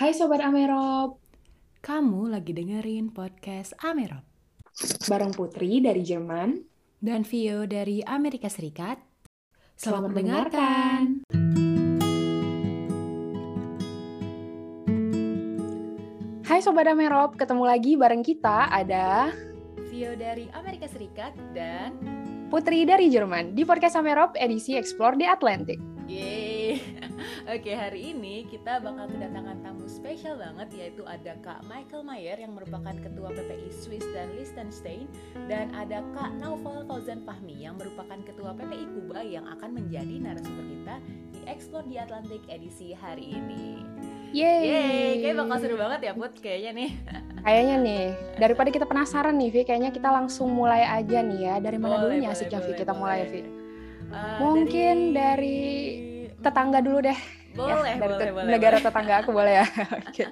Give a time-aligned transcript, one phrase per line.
[0.00, 1.20] Hai Sobat Amerop,
[1.84, 4.24] Kamu lagi dengerin podcast Amerop
[5.04, 6.56] bareng Putri dari Jerman.
[7.04, 8.96] dan Vio dari Amerika Serikat.
[9.76, 11.00] Selamat Selamat mendengarkan.
[16.48, 19.36] Hai Sobat Amerop, ketemu lagi bareng kita ada
[19.92, 21.92] Vio dari Amerika Serikat dan
[22.48, 25.76] Putri dari Jerman di podcast Amerop edisi Explore the Atlantic.
[26.08, 26.59] Yeay.
[27.54, 32.54] Oke, hari ini kita bakal kedatangan tamu spesial banget yaitu ada Kak Michael Mayer yang
[32.54, 35.10] merupakan Ketua PPI Swiss dan Liechtenstein
[35.50, 40.66] dan ada Kak Naufal Fauzan Fahmi yang merupakan Ketua PPI Kuba yang akan menjadi narasumber
[40.68, 40.94] kita
[41.34, 43.82] di Explore the Atlantic edisi hari ini.
[44.30, 44.62] Yeay!
[44.62, 46.90] Yeay, kayak bakal seru banget ya Put kayaknya nih.
[47.40, 48.04] Kayaknya nih,
[48.36, 51.54] daripada kita penasaran nih Vi, kayaknya kita langsung mulai aja nih ya.
[51.56, 52.68] Dari mana Boleh, dulunya boleh, asiknya Vi?
[52.68, 53.32] boleh, Kita mulai boleh.
[53.32, 53.40] Vi.
[53.40, 55.58] Eh, Mungkin dari
[56.40, 57.18] Tetangga dulu deh.
[57.50, 58.86] boleh, ya, dari boleh, boleh, negara boleh.
[58.86, 59.66] tetangga aku boleh ya.
[60.00, 60.24] Oke.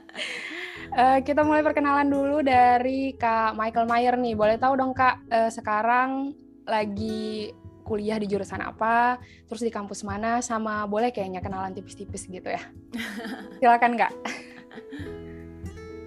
[0.89, 4.35] Eh, kita mulai perkenalan dulu dari Kak Michael Mayer nih.
[4.39, 6.33] Boleh tahu dong Kak, eh, sekarang
[6.65, 7.53] lagi
[7.85, 9.17] kuliah di jurusan apa,
[9.49, 12.63] terus di kampus mana, sama boleh kayaknya kenalan tipis-tipis gitu ya.
[13.61, 14.13] Silakan Kak.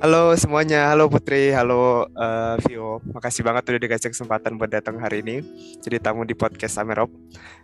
[0.02, 3.06] Halo semuanya, halo Putri, halo eh, Vio.
[3.06, 5.46] Makasih banget udah dikasih kesempatan buat datang hari ini
[5.78, 7.14] jadi tamu di podcast Amerop.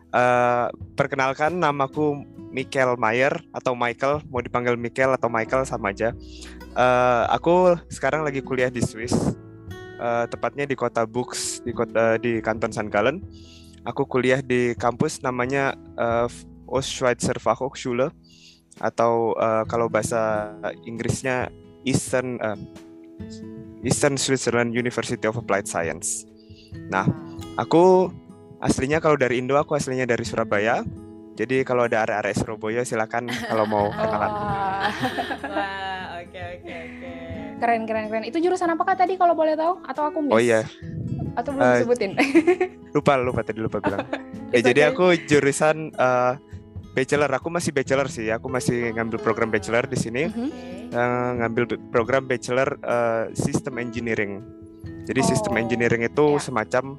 [0.07, 6.15] Eh, perkenalkan, namaku Michael Mayer atau Michael, mau dipanggil Michael atau Michael sama aja.
[6.77, 9.13] Eh, aku sekarang lagi kuliah di Swiss,
[9.99, 12.87] eh, tepatnya di kota Bux, di kota di Kanton St.
[12.87, 13.19] Gallen.
[13.87, 16.27] Aku kuliah di kampus namanya eh,
[16.67, 18.11] Ostschweizer Fachhochschule
[18.79, 20.53] atau eh, kalau bahasa
[20.85, 21.51] Inggrisnya
[21.87, 22.59] Eastern uh,
[23.81, 26.27] Eastern Switzerland University of Applied Science.
[26.91, 27.07] Nah,
[27.55, 28.11] aku
[28.59, 30.81] aslinya kalau dari Indo aku aslinya dari Surabaya.
[31.37, 34.31] Jadi kalau ada area-area Surabaya silakan kalau mau kenalan.
[34.31, 34.89] Wah,
[36.25, 37.11] oke oke oke.
[37.57, 38.23] keren keren keren.
[38.25, 39.81] Itu jurusan apa Kak tadi kalau boleh tahu?
[39.85, 40.33] Atau aku miss?
[40.33, 40.65] Oh iya,
[41.33, 42.11] Atau belum Eh, disebutin?
[42.97, 44.09] lupa lupa tadi lupa bilang.
[44.49, 44.91] ya jadi okay.
[44.91, 46.33] aku jurusan uh,
[46.93, 47.29] bachelor.
[47.29, 48.33] Aku masih bachelor sih.
[48.33, 50.25] Aku masih ngambil program bachelor di sini.
[50.25, 50.49] Mhm.
[50.89, 51.63] Eh, ngambil
[51.93, 54.41] program bachelor eh, System Engineering.
[55.05, 56.41] Jadi Oh, System Engineering itu ya.
[56.41, 56.97] semacam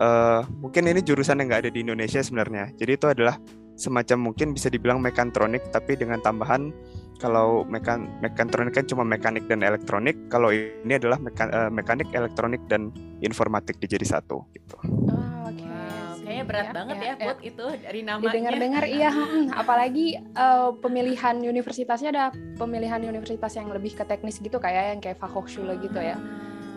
[0.00, 2.72] eh, mungkin ini jurusan yang nggak ada di Indonesia sebenarnya.
[2.80, 3.36] Jadi itu adalah
[3.76, 6.68] semacam mungkin bisa dibilang mekantronik tapi dengan tambahan
[7.16, 10.16] kalau mekan mekantronik kan cuma mekanik dan elektronik.
[10.32, 12.88] Kalau ini adalah meka- eh, mekanik, elektronik dan
[13.20, 14.76] informatik dijadi satu gitu.
[14.80, 15.60] Oh, oke.
[15.60, 17.26] Wow, sip, kayaknya berat ya, banget ya, ya, ya.
[17.28, 18.24] Put itu dari namanya.
[18.24, 22.24] Didengar-dengar iya, mm, apalagi eh, pemilihan universitasnya ada
[22.56, 26.16] pemilihan universitas yang lebih ke teknis gitu kayak yang kayak Fachhochschule gitu ya.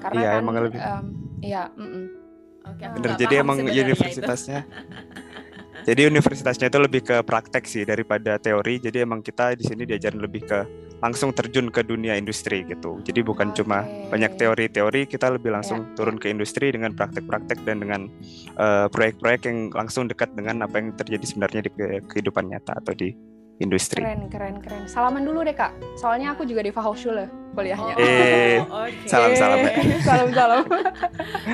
[0.04, 0.80] Karena Iya, kan emang lebih.
[0.84, 1.06] em,
[1.40, 2.06] iya, mm-mm.
[2.12, 2.23] Oke,
[2.82, 4.66] aku Bener, jadi emang universitasnya
[5.84, 8.80] Jadi universitasnya itu lebih ke praktek sih daripada teori.
[8.80, 10.60] Jadi emang kita di sini diajarin lebih ke
[11.04, 13.04] langsung terjun ke dunia industri gitu.
[13.04, 14.16] Jadi bukan cuma Oke.
[14.16, 18.08] banyak teori-teori, kita lebih langsung Ya, turun ke industri dengan praktek-praktek dan dengan
[18.56, 22.96] eh, proyek-proyek yang langsung dekat dengan apa yang terjadi sebenarnya di ke- kehidupan nyata atau
[22.96, 23.12] di
[23.58, 24.00] industri.
[24.00, 24.84] Keren, keren, keren.
[24.86, 25.69] Salaman dulu deh kak.
[25.94, 27.94] Soalnya aku juga di Fachhochschule kuliahnya.
[27.94, 29.06] Oh, Eh, oke.
[29.06, 29.74] salam-salam ya.
[30.08, 30.64] salam salam.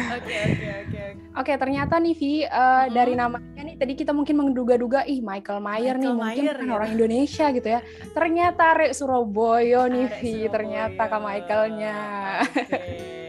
[0.09, 1.03] Oke, oke, oke.
[1.35, 2.91] Oke, ternyata nih Vi, eh, Mm-mm.
[2.91, 6.65] dari namanya nih tadi kita mungkin menduga-duga ih Michael Mayer nih Michael mungkin Mayer, kan
[6.65, 6.75] gitu.
[6.75, 7.79] orang Indonesia gitu ya.
[8.09, 11.19] Ternyata Arek Surabaya nih Arek Vi, ternyata Kak.
[11.19, 11.97] Michaelnya.
[12.43, 12.79] Oke,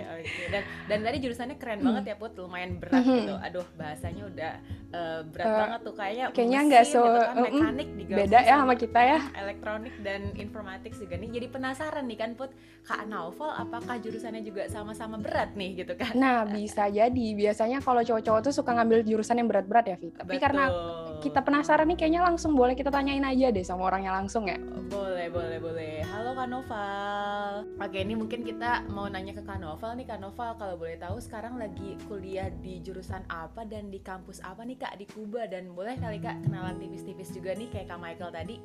[0.00, 0.42] oke.
[0.48, 3.14] Dan dan tadi jurusannya keren banget ya Put, lumayan berat Mhm.
[3.20, 3.34] gitu.
[3.36, 4.52] Aduh, bahasanya udah
[4.90, 8.54] eh, berat Eh, banget tuh kayaknya kayaknya nggak so- gitu kan, mekanik digabung Beda ya
[8.56, 9.18] sama kita ya.
[9.34, 11.30] elektronik dan informatik juga nih.
[11.30, 12.50] Jadi penasaran nih kan Put,
[12.82, 16.10] Kak Naufal apakah jurusannya juga sama-sama berat nih gitu kan?
[16.12, 17.26] Nah, bisa jadi.
[17.36, 20.10] Biasanya kalau cowok-cowok tuh suka ngambil jurusan yang berat-berat ya, Vi.
[20.10, 21.22] Tapi karena Betul.
[21.22, 24.58] kita penasaran nih, kayaknya langsung boleh kita tanyain aja deh sama orangnya langsung ya.
[24.90, 25.94] Boleh, boleh, boleh.
[26.02, 27.52] Halo Kak Noval.
[27.78, 30.08] Oke, ini mungkin kita mau nanya ke Kak Noval nih.
[30.08, 34.64] Kak Noval, kalau boleh tahu sekarang lagi kuliah di jurusan apa dan di kampus apa
[34.64, 35.44] nih Kak di Kuba?
[35.44, 38.56] Dan boleh kali Kak kenalan tipis-tipis juga nih kayak Kak Michael tadi.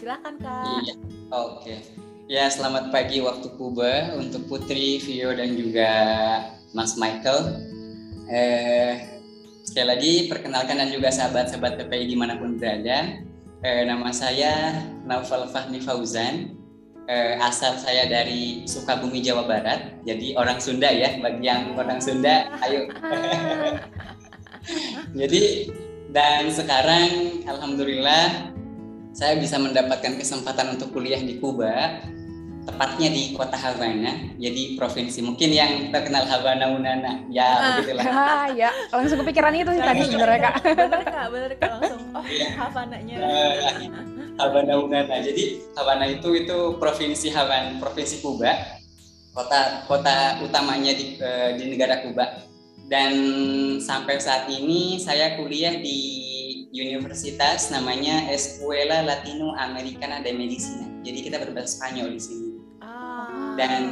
[0.00, 0.80] Silakan Kak.
[0.80, 0.94] Iya,
[1.28, 1.74] oke.
[2.28, 5.90] Ya, selamat pagi waktu Kuba untuk Putri, Vio, dan juga
[6.72, 7.60] Mas Michael.
[8.32, 8.92] Eh,
[9.60, 13.20] sekali lagi, perkenalkan dan juga sahabat-sahabat PPI di mana pun berada.
[13.60, 14.72] Eh, nama saya
[15.04, 16.56] Naufal Fahmi Fauzan.
[17.08, 20.04] Eh, asal saya dari Sukabumi, Jawa Barat.
[20.04, 22.88] Jadi orang Sunda ya, bagi yang orang Sunda, ayo.
[25.12, 25.72] Jadi
[26.08, 28.52] dan sekarang alhamdulillah
[29.12, 32.00] saya bisa mendapatkan kesempatan untuk kuliah di Kuba,
[32.64, 37.24] tepatnya di kota Havana, jadi provinsi mungkin yang terkenal Havana Unana.
[37.32, 37.60] Ya, Ah.
[37.80, 38.04] begitulah.
[38.06, 40.54] ah, ya, langsung kepikiran itu sih tadi sebenarnya kak.
[40.78, 42.00] bener Kak, bener Kak langsung.
[42.14, 42.48] Oh, Iya.
[42.56, 43.16] Havananya.
[43.18, 43.54] Eh,
[44.38, 45.16] Havana Uganda.
[45.18, 45.44] Jadi
[45.74, 48.54] Havana itu itu provinsi Havana, provinsi Kuba,
[49.34, 52.47] kota kota utamanya di uh, di negara Kuba.
[52.88, 53.12] Dan
[53.84, 56.00] sampai saat ini saya kuliah di
[56.72, 60.88] universitas namanya Escuela Latino Americana de Medicina.
[61.04, 62.48] Jadi kita berbahasa Spanyol di sini.
[62.80, 63.82] Ah, dan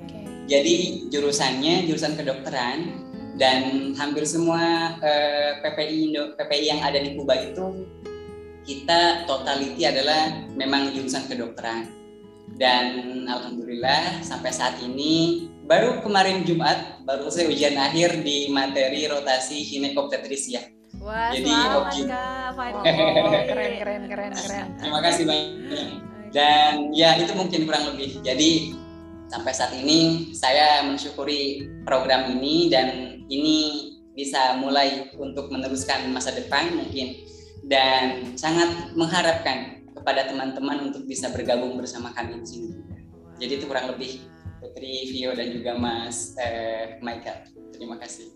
[0.00, 0.24] okay.
[0.48, 0.74] jadi
[1.08, 3.06] jurusannya jurusan kedokteran
[3.36, 7.84] dan hampir semua eh, PPI Indo, PPI yang ada di Kuba itu
[8.66, 11.86] kita totality adalah memang jurusan kedokteran
[12.58, 19.66] dan alhamdulillah sampai saat ini baru kemarin Jumat baru saya ujian akhir di materi rotasi
[19.66, 20.62] ginekobstetrisia.
[21.02, 22.82] Wah, Jadi objek oh,
[23.50, 24.66] keren keren keren keren.
[24.80, 25.86] Terima kasih banyak.
[26.32, 28.22] Dan ya itu mungkin kurang lebih.
[28.22, 28.74] Jadi
[29.26, 36.72] sampai saat ini saya mensyukuri program ini dan ini bisa mulai untuk meneruskan masa depan
[36.72, 37.12] mungkin
[37.66, 42.70] dan sangat mengharapkan kepada teman-teman untuk bisa bergabung bersama kami di sini.
[43.36, 44.35] Jadi itu kurang lebih
[44.76, 47.48] Putri Vio dan juga Mas eh, Michael.
[47.72, 48.28] Terima kasih.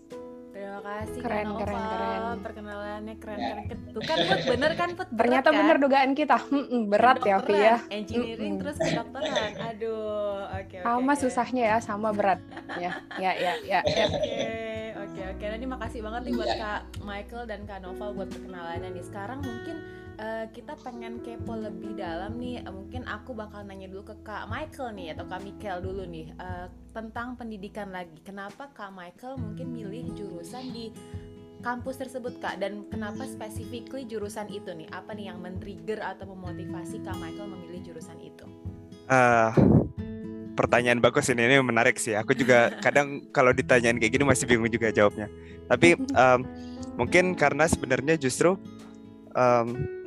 [0.49, 2.21] Terima kasih keren, Kak keren, keren.
[2.41, 3.49] Perkenalannya keren, ya.
[3.61, 3.77] keren.
[3.93, 5.07] Tuh kan Put, bener kan Put?
[5.13, 5.59] Ternyata kan?
[5.61, 6.41] bener dugaan kita.
[6.41, 7.77] Hmm, berat ya Vi ya.
[7.93, 9.53] Engineering terus kedokteran.
[9.69, 10.81] Aduh, oke okay, oke.
[10.81, 11.21] Okay, sama okay.
[11.21, 12.41] susahnya ya, sama berat.
[12.81, 12.91] ya,
[13.21, 13.79] ya, ya, ya.
[13.85, 14.41] Oke,
[14.97, 15.45] oke, oke.
[15.45, 16.57] Nanti makasih banget nih buat ya.
[16.57, 19.03] Kak Michael dan Kak Noval buat perkenalannya nih.
[19.05, 19.77] Sekarang mungkin
[20.21, 22.61] uh, kita pengen kepo lebih dalam nih.
[22.63, 26.31] Uh, mungkin aku bakal nanya dulu ke Kak Michael nih atau Kak Michael dulu nih
[26.37, 28.21] uh, tentang pendidikan lagi.
[28.21, 30.93] Kenapa Kak Michael mungkin milih jurusan di
[31.65, 32.61] kampus tersebut Kak?
[32.61, 34.87] Dan kenapa specifically jurusan itu nih?
[34.93, 38.45] Apa nih yang men-trigger atau memotivasi Kak Michael memilih jurusan itu?
[39.09, 39.51] Uh,
[40.53, 41.49] pertanyaan bagus ini.
[41.49, 42.13] Ini menarik sih.
[42.13, 45.27] Aku juga kadang kalau ditanyain kayak gini masih bingung juga jawabnya.
[45.65, 46.39] Tapi um,
[46.99, 48.59] mungkin karena sebenarnya justru
[49.33, 50.00] um,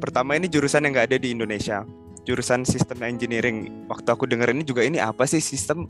[0.00, 1.82] pertama ini jurusan yang nggak ada di Indonesia.
[2.24, 3.88] Jurusan sistem engineering.
[3.88, 5.84] Waktu aku denger ini juga ini apa sih sistem?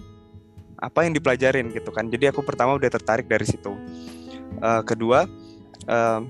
[0.83, 2.11] Apa yang dipelajarin gitu kan?
[2.11, 3.73] Jadi aku pertama udah tertarik dari situ.
[4.59, 5.27] Uh, kedua
[5.91, 6.21] uh,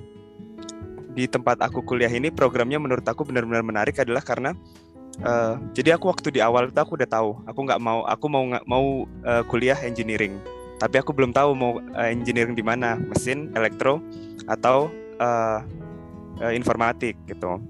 [1.15, 4.57] di tempat aku kuliah ini programnya menurut aku benar-benar menarik adalah karena
[5.23, 7.31] uh, jadi aku waktu di awal itu aku udah tahu.
[7.49, 10.37] Aku nggak mau aku mau nggak mau uh, kuliah engineering.
[10.83, 13.01] Tapi aku belum tahu mau uh, engineering di mana.
[13.01, 14.05] Mesin elektro
[14.51, 15.65] atau uh,
[16.41, 17.61] uh, informatik gitu.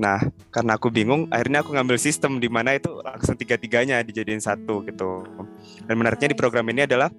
[0.00, 0.18] Nah,
[0.50, 5.22] karena aku bingung, akhirnya aku ngambil sistem di mana itu langsung tiga-tiganya dijadiin satu gitu.
[5.86, 7.12] Dan menariknya di program ini adalah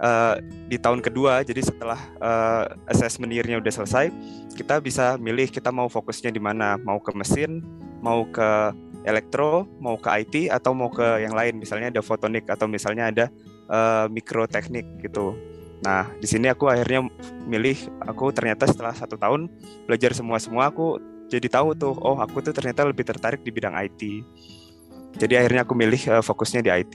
[0.00, 0.34] uh,
[0.66, 4.10] di tahun kedua, jadi setelah uh, assessment year-nya udah selesai,
[4.56, 7.62] kita bisa milih kita mau fokusnya di mana, mau ke mesin,
[8.00, 8.72] mau ke
[9.06, 13.24] elektro, mau ke IT atau mau ke yang lain, misalnya ada fotonik atau misalnya ada
[13.70, 15.36] uh, mikroteknik gitu.
[15.84, 17.04] Nah, di sini aku akhirnya
[17.44, 19.52] milih, aku ternyata setelah satu tahun
[19.84, 20.96] belajar semua-semua, aku
[21.26, 24.00] jadi tahu tuh, oh aku tuh ternyata lebih tertarik di bidang IT.
[25.16, 26.94] Jadi akhirnya aku milih uh, fokusnya di IT.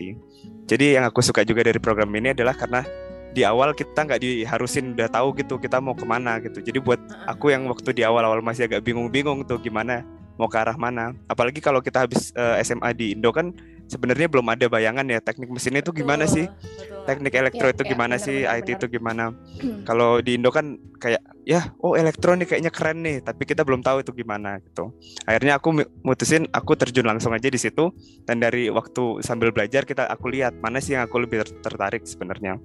[0.70, 2.86] Jadi yang aku suka juga dari program ini adalah karena
[3.32, 6.62] di awal kita nggak diharusin udah tahu gitu kita mau ke mana gitu.
[6.62, 10.06] Jadi buat aku yang waktu di awal-awal masih agak bingung-bingung tuh gimana
[10.40, 11.18] mau ke arah mana.
[11.28, 13.52] Apalagi kalau kita habis uh, eh, SMA di Indo kan
[13.92, 16.48] sebenarnya belum ada bayangan ya teknik mesin itu gimana sih?
[16.48, 17.04] betul.
[17.04, 18.38] teknik elektro ya, itu ya, gimana bener, sih?
[18.40, 18.78] bener, IT bener.
[18.80, 19.24] itu gimana?
[19.88, 23.84] Kalau di Indo kan kayak ya oh elektro nih kayaknya keren nih tapi kita belum
[23.84, 24.96] tahu itu gimana gitu.
[25.28, 27.92] Akhirnya aku mutusin aku terjun langsung aja di situ
[28.24, 32.56] dan dari waktu sambil belajar kita aku lihat mana sih yang aku lebih tertarik sebenarnya.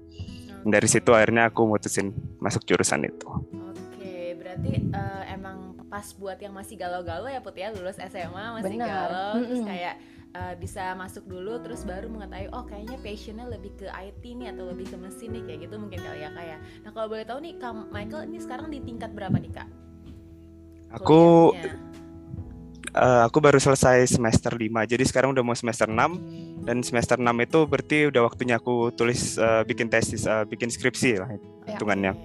[0.66, 3.26] Dari situ akhirnya aku mutusin masuk jurusan itu.
[3.26, 7.70] Oke berarti uh, emang pas buat yang masih galau-galau ya Put ya?
[7.70, 8.90] Lulus SMA masih Bener.
[8.90, 9.94] galau terus kayak
[10.34, 14.64] uh, bisa masuk dulu terus baru mengetahui oh kayaknya passionnya lebih ke IT nih atau
[14.72, 16.58] lebih ke mesin nih kayak gitu mungkin kali ya kayak.
[16.58, 16.58] Ya.
[16.82, 19.68] Nah kalau boleh tahu nih Kak Michael ini sekarang di tingkat berapa nih Kak?
[21.02, 21.52] Aku
[22.96, 27.28] Uh, aku baru selesai semester 5 jadi sekarang udah mau semester 6 dan semester 6
[27.44, 32.16] itu berarti udah waktunya aku tulis uh, bikin tesis uh, bikin skripsi lah ya.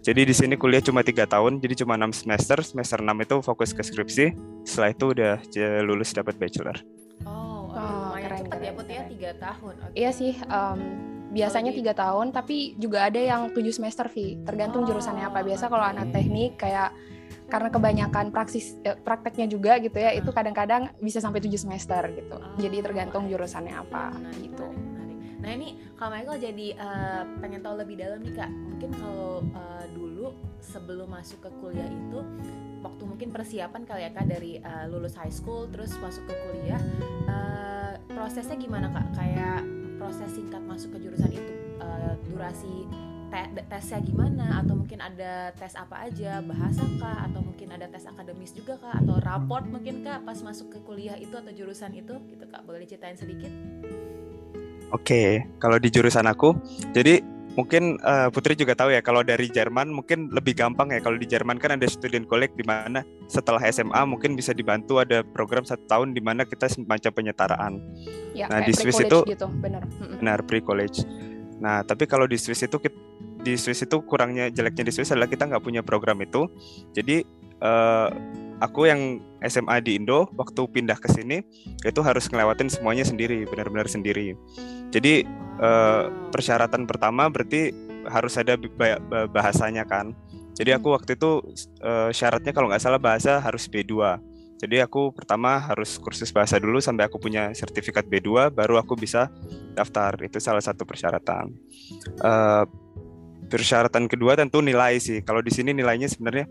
[0.00, 2.56] Jadi di sini kuliah cuma tiga tahun, jadi cuma enam semester.
[2.64, 4.32] Semester 6 itu fokus ke skripsi.
[4.64, 5.32] Setelah itu udah
[5.84, 6.80] lulus dapat bachelor.
[7.28, 7.68] Oh,
[8.16, 9.74] keren, cepet keren, ya Put ya tiga tahun.
[9.76, 9.92] Okay.
[10.00, 10.32] Iya sih.
[10.48, 10.80] Um,
[11.36, 14.40] biasanya tiga tahun, tapi juga ada yang tujuh semester Vi.
[14.40, 15.44] Tergantung oh, jurusannya apa.
[15.44, 16.96] Biasa kalau anak teknik kayak
[17.52, 22.40] karena kebanyakan praksis eh, prakteknya juga gitu ya, itu kadang-kadang bisa sampai tujuh semester gitu.
[22.40, 24.64] Oh, Jadi tergantung jurusannya apa gitu.
[25.40, 28.50] Nah ini Kak Michael jadi uh, pengen tahu lebih dalam nih Kak.
[28.52, 32.20] Mungkin kalau uh, dulu sebelum masuk ke kuliah itu
[32.80, 36.80] waktu mungkin persiapan kali ya kak dari uh, lulus high school terus masuk ke kuliah
[37.28, 39.06] uh, prosesnya gimana kak?
[39.16, 39.64] Kayak
[40.00, 42.88] proses singkat masuk ke jurusan itu uh, durasi
[43.28, 44.60] te- tesnya gimana?
[44.64, 46.40] Atau mungkin ada tes apa aja?
[46.44, 47.28] Bahasa kah?
[47.28, 48.96] Atau mungkin ada tes akademis juga kah?
[48.96, 52.16] Atau raport mungkin kah pas masuk ke kuliah itu atau jurusan itu?
[52.28, 52.64] Gitu kak.
[52.64, 53.52] Boleh diceritain sedikit
[54.90, 56.54] Oke, kalau di jurusan aku,
[56.90, 57.22] jadi
[57.58, 61.26] mungkin uh, Putri juga tahu ya kalau dari Jerman mungkin lebih gampang ya kalau di
[61.26, 65.82] Jerman kan ada student college di mana setelah SMA mungkin bisa dibantu ada program satu
[65.90, 67.72] tahun di mana kita semacam penyetaraan.
[68.34, 69.46] Ya, Nah, di Swiss itu- gitu.
[69.50, 70.22] Mm-mm.
[70.22, 71.02] benar pre college.
[71.60, 72.78] Nah tapi kalau di Swiss itu
[73.40, 76.46] di Swiss itu kurangnya jeleknya di Swiss adalah kita nggak punya program itu.
[76.94, 77.22] Jadi
[77.60, 78.08] eh,
[78.60, 81.40] aku yang SMA di Indo waktu pindah ke sini
[81.82, 84.36] itu harus ngelewatin semuanya sendiri, benar-benar sendiri.
[84.92, 85.24] Jadi
[85.58, 87.72] eh, persyaratan pertama berarti
[88.08, 90.12] harus ada ba- ba- bahasanya kan.
[90.60, 91.40] Jadi aku waktu itu
[91.80, 94.20] eh, syaratnya kalau nggak salah bahasa harus B2.
[94.60, 99.32] Jadi aku pertama harus kursus bahasa dulu sampai aku punya sertifikat B2 baru aku bisa
[99.72, 100.20] daftar.
[100.20, 101.48] Itu salah satu persyaratan.
[102.20, 102.64] Eh,
[103.48, 105.24] persyaratan kedua tentu nilai sih.
[105.24, 106.44] Kalau di sini nilainya sebenarnya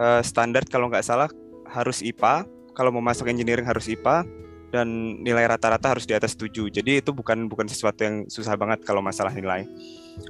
[0.00, 1.28] eh, standar kalau nggak salah
[1.70, 2.44] harus IPA.
[2.74, 4.26] Kalau mau masuk engineering harus IPA
[4.70, 6.70] dan nilai rata-rata harus di atas 7.
[6.70, 9.66] Jadi itu bukan bukan sesuatu yang susah banget kalau masalah nilai.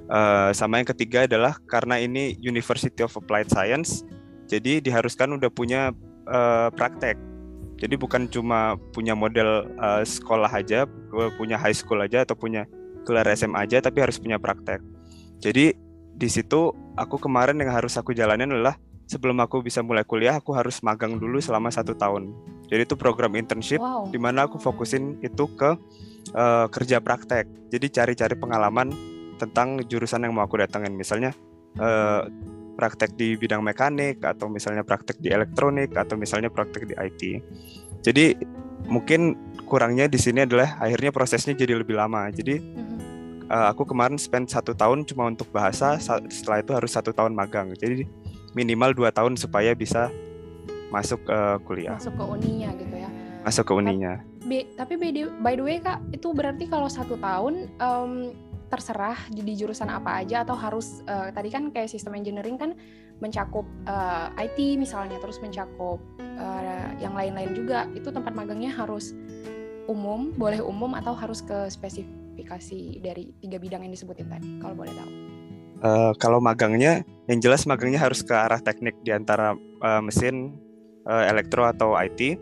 [0.08, 4.02] Eh, sama yang ketiga adalah karena ini University of Applied Science,
[4.48, 5.92] jadi diharuskan udah punya
[6.26, 7.20] eh, praktek.
[7.80, 10.88] Jadi bukan cuma punya model eh, sekolah aja,
[11.36, 12.64] punya high school aja atau punya
[13.04, 14.80] gelar SMA aja, tapi harus punya praktek.
[15.40, 15.76] Jadi
[16.16, 18.76] di situ aku kemarin yang harus aku jalanin adalah
[19.10, 22.30] sebelum aku bisa mulai kuliah, aku harus magang dulu selama satu tahun.
[22.70, 24.06] Jadi itu program internship Wow.
[24.06, 25.74] di mana aku fokusin itu ke
[26.30, 27.50] eh, kerja praktek.
[27.74, 28.94] Jadi cari-cari pengalaman
[29.34, 30.94] tentang jurusan yang mau aku datangin.
[30.94, 31.34] Misalnya
[31.74, 32.22] eh,
[32.78, 37.22] praktek di bidang mekanik atau misalnya praktek di elektronik atau misalnya praktek di IT.
[38.00, 38.38] Jadi
[38.86, 39.34] mungkin
[39.66, 42.30] kurangnya di sini adalah akhirnya prosesnya jadi lebih lama.
[42.30, 42.62] Jadi
[43.50, 45.98] eh, aku kemarin spend satu tahun cuma untuk bahasa.
[45.98, 47.74] sa- Setelah itu harus satu tahun magang.
[47.74, 48.06] Jadi
[48.52, 50.10] minimal dua tahun supaya bisa
[50.90, 53.10] masuk eh, kuliah, Masuk ke uninya gitu ya.
[53.46, 54.12] masuk ke uninya.
[54.42, 58.12] Be- tapi by the, by the way kak, itu berarti kalau satu tahun em,
[58.70, 62.74] terserah di, jurusan apa aja atau harus eh, tadi kan kayak sistem engineering kan
[63.20, 67.86] mencakup eh, IT misalnya, terus mencakup eh, yang lain-lain juga.
[67.94, 69.14] Itu tempat magangnya harus
[69.86, 74.94] umum, boleh umum atau harus ke spesifikasi dari tiga bidang yang disebutin tadi, kalau boleh
[74.94, 75.10] tahu.
[75.80, 80.52] Eh, kalau magangnya, yang jelas magangnya harus ke arah teknik di antara eh, mesin,
[81.04, 82.36] eh, elektro atau IT.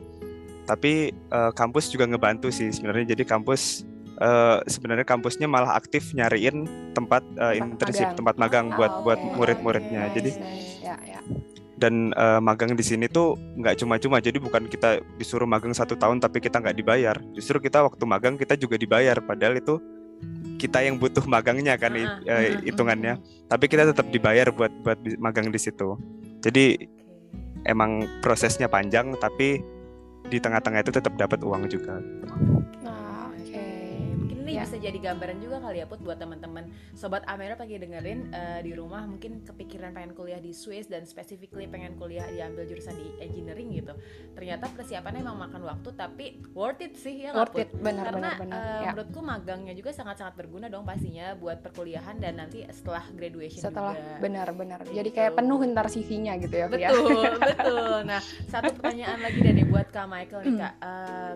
[0.66, 3.14] Tapi eh, kampus juga ngebantu sih sebenarnya.
[3.14, 3.86] Jadi kampus
[4.18, 8.18] eh, sebenarnya kampusnya malah aktif nyariin tempat Tempat internship, magang.
[8.18, 9.34] tempat magang buat Ah, buat oke.
[9.38, 10.10] murid-muridnya.
[10.10, 10.82] Nice, Jadi nice.
[10.82, 11.20] Ya, ya.
[11.78, 14.18] dan eh, magang di sini tuh nggak cuma-cuma.
[14.18, 17.14] Jadi bukan kita disuruh magang satu tahun tapi kita nggak dibayar.
[17.32, 19.14] Justru kita waktu magang kita juga dibayar.
[19.22, 19.78] Padahal itu
[20.58, 25.54] kita yang butuh magangnya kan eh, ah, hitungannya tapi kita tetap dibayar buat buat magang
[25.54, 25.94] di situ.
[26.42, 26.76] Jadi
[27.66, 29.62] emang prosesnya panjang tapi
[30.28, 32.02] di tengah-tengah itu tetap dapat uang juga.
[34.48, 34.64] Ini Ya.
[34.64, 38.72] bisa jadi gambaran juga kali ya Put buat teman-teman sobat Amera pagi dengerin eh, di
[38.72, 43.76] rumah mungkin kepikiran pengen kuliah di Swiss dan specifically pengen kuliah diambil jurusan di engineering
[43.76, 43.92] gitu.
[44.32, 48.40] Ternyata persiapannya emang makan waktu tapi worth it sih ya Worth it, benar, Karena benar,
[48.40, 48.56] benar.
[48.56, 48.90] eh, Ya.
[48.90, 54.80] menurutku magangnya juga sangat-sangat berguna dong pastinya buat perkuliahan dan nanti setelah graduation Setelah benar-benar.
[54.82, 55.18] Jadi Gitu.
[55.18, 56.88] kayak penuh ntar CV-nya gitu ya, ya.
[56.88, 57.96] Betul, betul.
[58.02, 60.74] Nah, satu pertanyaan lagi nih buat Kak Michael nih Kak.
[60.80, 61.32] Eh,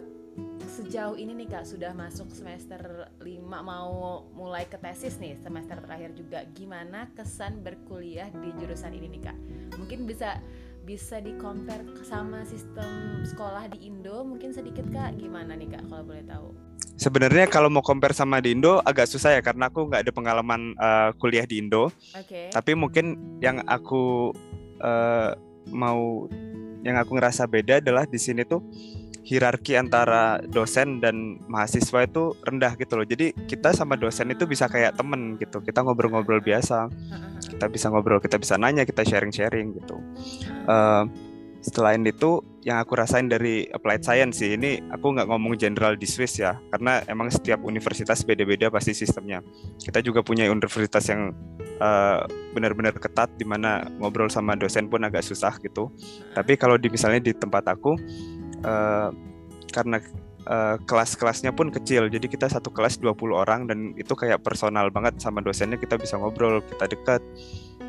[0.69, 3.27] sejauh ini nih Kak sudah masuk semester 5
[3.63, 6.47] mau mulai ke tesis nih semester terakhir juga.
[6.55, 9.39] Gimana kesan berkuliah di jurusan ini nih Kak?
[9.79, 10.39] Mungkin bisa
[10.83, 16.05] bisa di compare sama sistem sekolah di Indo mungkin sedikit Kak gimana nih Kak kalau
[16.07, 16.49] boleh tahu?
[16.99, 20.75] Sebenarnya kalau mau compare sama di Indo agak susah ya karena aku nggak ada pengalaman
[20.79, 21.91] eh, kuliah di Indo.
[22.15, 22.51] Oke.
[22.51, 24.31] Tapi mungkin yang aku
[24.83, 25.31] eh,
[25.71, 26.27] mau
[26.83, 28.59] yang aku ngerasa beda adalah di sini tuh
[29.23, 33.07] hierarki antara dosen dan mahasiswa itu rendah gitu loh.
[33.07, 35.63] Jadi kita sama dosen itu bisa kayak temen gitu.
[35.63, 36.91] Kita ngobrol-ngobrol biasa.
[37.43, 39.97] Kita bisa ngobrol, kita bisa nanya, kita sharing-sharing gitu.
[40.67, 41.05] Eh,
[41.63, 46.07] selain itu, yang aku rasain dari applied science sih ini aku nggak ngomong general di
[46.07, 49.43] Swiss ya, karena emang setiap universitas beda-beda pasti sistemnya.
[49.79, 51.31] Kita juga punya universitas yang
[51.79, 52.19] eh,
[52.55, 55.91] benar-benar ketat, di mana ngobrol sama dosen pun agak susah gitu.
[56.35, 57.95] Tapi kalau di misalnya di tempat aku,
[58.63, 59.09] eh,
[59.71, 59.99] karena
[60.47, 65.19] eh, kelas-kelasnya pun kecil, jadi kita satu kelas 20 orang dan itu kayak personal banget
[65.23, 67.23] sama dosennya kita bisa ngobrol, kita dekat.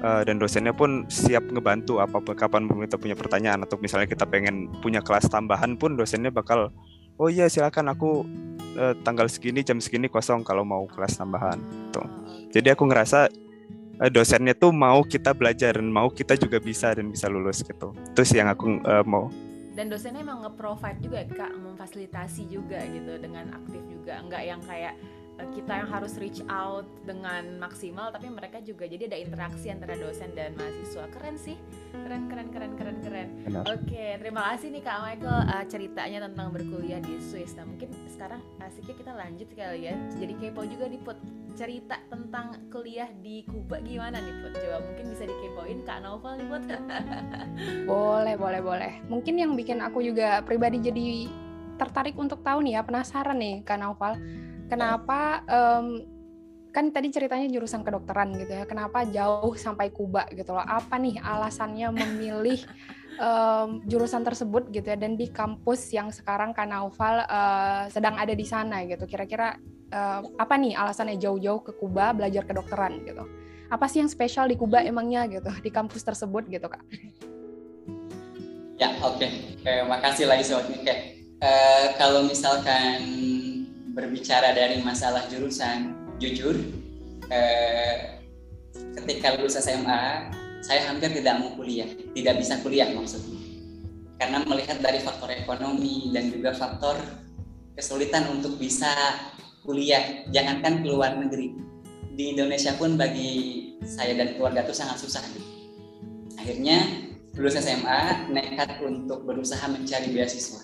[0.03, 4.27] Eh, dan dosennya pun siap ngebantu apa pun kapan kita punya pertanyaan atau misalnya kita
[4.27, 6.75] pengen punya kelas tambahan pun dosennya bakal
[7.15, 8.27] oh iya silakan aku
[9.05, 11.61] tanggal segini jam segini kosong kalau mau kelas tambahan.
[11.61, 12.01] gitu.
[12.01, 12.49] Ah, oke.
[12.57, 13.29] Jadi aku ngerasa
[14.09, 17.93] dosennya tuh mau kita belajar dan mau kita juga bisa dan bisa lulus gitu.
[17.93, 19.29] Itu sih yang aku mau.
[19.73, 24.61] Dan dosennya emang nge-provide juga ya, Kak, memfasilitasi juga gitu dengan aktif juga, nggak yang
[24.61, 24.93] kayak
[25.53, 30.33] kita yang harus reach out dengan maksimal tapi mereka juga jadi ada interaksi antara dosen
[30.37, 31.09] dan mahasiswa.
[31.09, 31.57] Keren sih.
[31.93, 33.29] Keren keren keren keren keren.
[33.65, 37.57] Oke terima kasih nih kak Michael uh, ceritanya tentang berkuliah di Swiss.
[37.57, 39.95] Nah mungkin sekarang asiknya kita lanjut kali ya.
[40.17, 41.17] Jadi kepo juga nih put.
[41.53, 44.57] Cerita tentang kuliah di Kuba gimana nih put?
[44.57, 46.63] Coba mungkin bisa dikepoin kak Novel nih put.
[47.89, 48.93] Boleh boleh boleh.
[49.05, 51.29] Mungkin yang bikin aku juga pribadi jadi
[51.77, 54.17] tertarik untuk tahu nih ya penasaran nih kak Novel
[54.73, 56.01] kenapa um,
[56.73, 60.65] kan tadi ceritanya jurusan kedokteran gitu ya kenapa jauh sampai Kuba gitu loh?
[60.65, 62.57] Apa nih alasannya memilih
[63.23, 68.41] um, jurusan tersebut gitu ya dan di kampus yang sekarang Kanaufal uh, sedang ada di
[68.41, 69.05] sana gitu?
[69.05, 69.53] Kira-kira
[69.93, 73.29] uh, apa nih alasannya jauh-jauh ke Kuba belajar kedokteran gitu?
[73.69, 76.81] Apa sih yang spesial di Kuba emangnya gitu di kampus tersebut gitu kak?
[78.81, 79.21] Ya oke.
[79.21, 79.29] Okay.
[79.69, 81.13] eh, makasih lagi sobat Oke
[81.43, 82.99] uh, kalau misalkan
[83.93, 86.57] berbicara dari masalah jurusan, jujur
[87.29, 88.19] eh,
[88.97, 90.33] ketika lulus SMA
[90.63, 93.37] saya hampir tidak mau kuliah, tidak bisa kuliah maksudnya.
[94.17, 96.95] Karena melihat dari faktor ekonomi dan juga faktor
[97.75, 98.89] kesulitan untuk bisa
[99.67, 101.51] kuliah, jangankan ke luar negeri.
[102.15, 105.23] Di Indonesia pun bagi saya dan keluarga itu sangat susah.
[106.39, 106.79] Akhirnya
[107.35, 110.63] lulus SMA nekat untuk berusaha mencari beasiswa.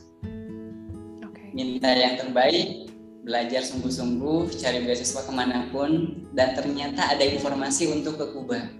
[1.51, 2.88] Minta yang terbaik,
[3.29, 8.73] belajar sungguh-sungguh, cari beasiswa ke mana pun, dan ternyata ada informasi untuk ke Kuba.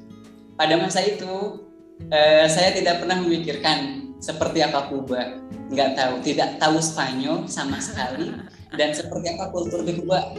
[0.58, 1.62] Pada masa itu,
[2.10, 5.38] eh, saya tidak pernah memikirkan seperti apa Kuba,
[5.70, 8.34] nggak tahu, tidak tahu Spanyol sama sekali,
[8.74, 10.34] dan seperti apa kultur di Kuba.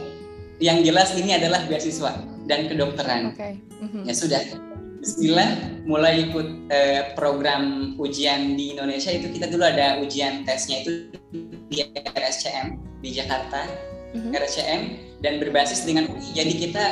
[0.59, 2.11] Yang jelas ini adalah beasiswa
[2.45, 3.33] dan kedokteran.
[3.33, 3.63] Okay.
[3.79, 4.03] Mm-hmm.
[4.05, 4.41] Ya sudah,
[5.01, 11.09] Bismillah, mulai ikut eh, program ujian di Indonesia itu kita dulu ada ujian tesnya itu
[11.73, 13.65] di RSCM di Jakarta
[14.13, 14.31] mm-hmm.
[14.35, 14.81] RCM
[15.21, 16.29] dan berbasis dengan UI.
[16.33, 16.83] Jadi kita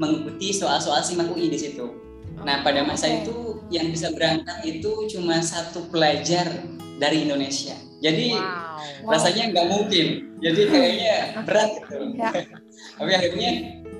[0.00, 1.94] mengikuti soal-soal simak UI di situ.
[2.42, 3.22] Nah pada masa okay.
[3.22, 6.50] itu yang bisa berangkat itu cuma satu pelajar
[6.98, 7.78] dari Indonesia.
[8.02, 9.08] Jadi wow.
[9.14, 10.06] rasanya nggak mungkin.
[10.42, 11.14] Jadi kayaknya
[11.46, 11.96] berat gitu.
[12.18, 12.30] Ya.
[12.98, 13.50] Tapi akhirnya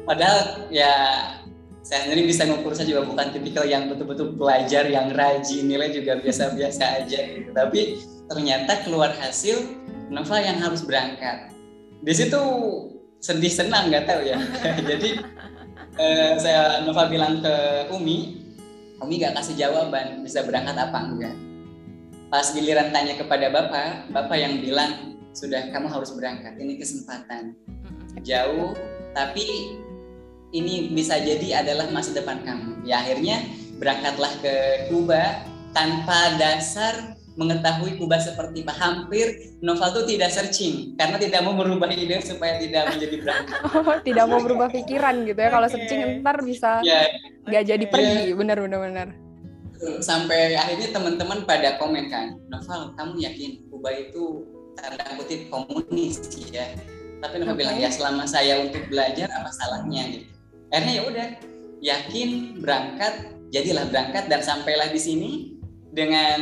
[0.04, 0.92] padahal ya
[1.84, 6.18] saya sendiri bisa ngukur saya juga bukan tipikal yang betul-betul pelajar yang rajin nilai juga
[6.18, 7.50] biasa-biasa aja gitu.
[7.54, 9.62] Tapi ternyata keluar hasil
[10.12, 11.53] Nova yang harus berangkat
[12.00, 12.42] di situ
[13.22, 14.38] sedih senang nggak tahu ya.
[14.90, 15.10] Jadi
[16.00, 17.54] eh, saya Nova bilang ke
[17.94, 18.44] Umi
[19.02, 20.98] Umi nggak kasih jawaban bisa berangkat apa?
[21.04, 21.36] Enggak.
[22.32, 26.56] Pas giliran tanya kepada bapak bapak yang bilang sudah kamu harus berangkat.
[26.56, 27.58] Ini kesempatan.
[28.22, 28.72] Jauh
[29.12, 29.76] tapi
[30.54, 32.86] ini bisa jadi adalah masa depan kamu.
[32.86, 33.42] Ya akhirnya
[33.76, 34.54] berangkatlah ke
[34.88, 35.42] Kuba
[35.74, 38.74] tanpa dasar mengetahui kubah seperti apa.
[38.74, 43.60] Hampir novel itu tidak searching karena tidak mau merubah ide supaya tidak menjadi berangkat.
[43.84, 45.50] Oh, tidak mau berubah pikiran gitu ya.
[45.50, 47.10] Kalau searching ntar bisa ya.
[47.46, 47.70] nggak yeah.
[47.74, 48.22] jadi pergi.
[48.32, 48.36] Yeah.
[48.38, 49.08] Benar benar benar.
[50.00, 56.72] Sampai akhirnya teman-teman pada komen kan, Novel, kamu yakin kubah itu tanda kutip komunis ya?
[57.20, 57.60] Tapi Novel okay.
[57.66, 60.26] bilang ya selama saya untuk belajar apa salahnya gitu.
[60.72, 61.26] Akhirnya ya udah
[61.84, 62.28] yakin
[62.62, 63.14] berangkat,
[63.52, 65.30] jadilah berangkat dan sampailah di sini
[65.92, 66.40] dengan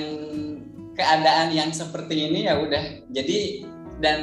[0.96, 3.68] keadaan yang seperti ini ya udah jadi
[4.02, 4.20] dan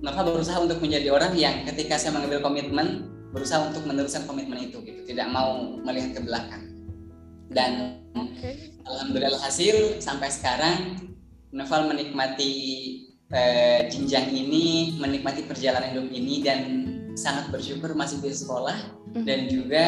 [0.00, 4.80] Nova berusaha untuk menjadi orang yang ketika saya mengambil komitmen berusaha untuk meneruskan komitmen itu
[4.82, 6.64] gitu tidak mau melihat ke belakang
[7.52, 8.72] dan okay.
[8.88, 11.08] alhamdulillah hasil sampai sekarang
[11.48, 12.52] Novel menikmati
[13.32, 16.60] eh, jenjang ini menikmati perjalanan hidup ini dan
[17.16, 18.76] sangat bersyukur masih di sekolah
[19.10, 19.24] mm-hmm.
[19.26, 19.84] dan juga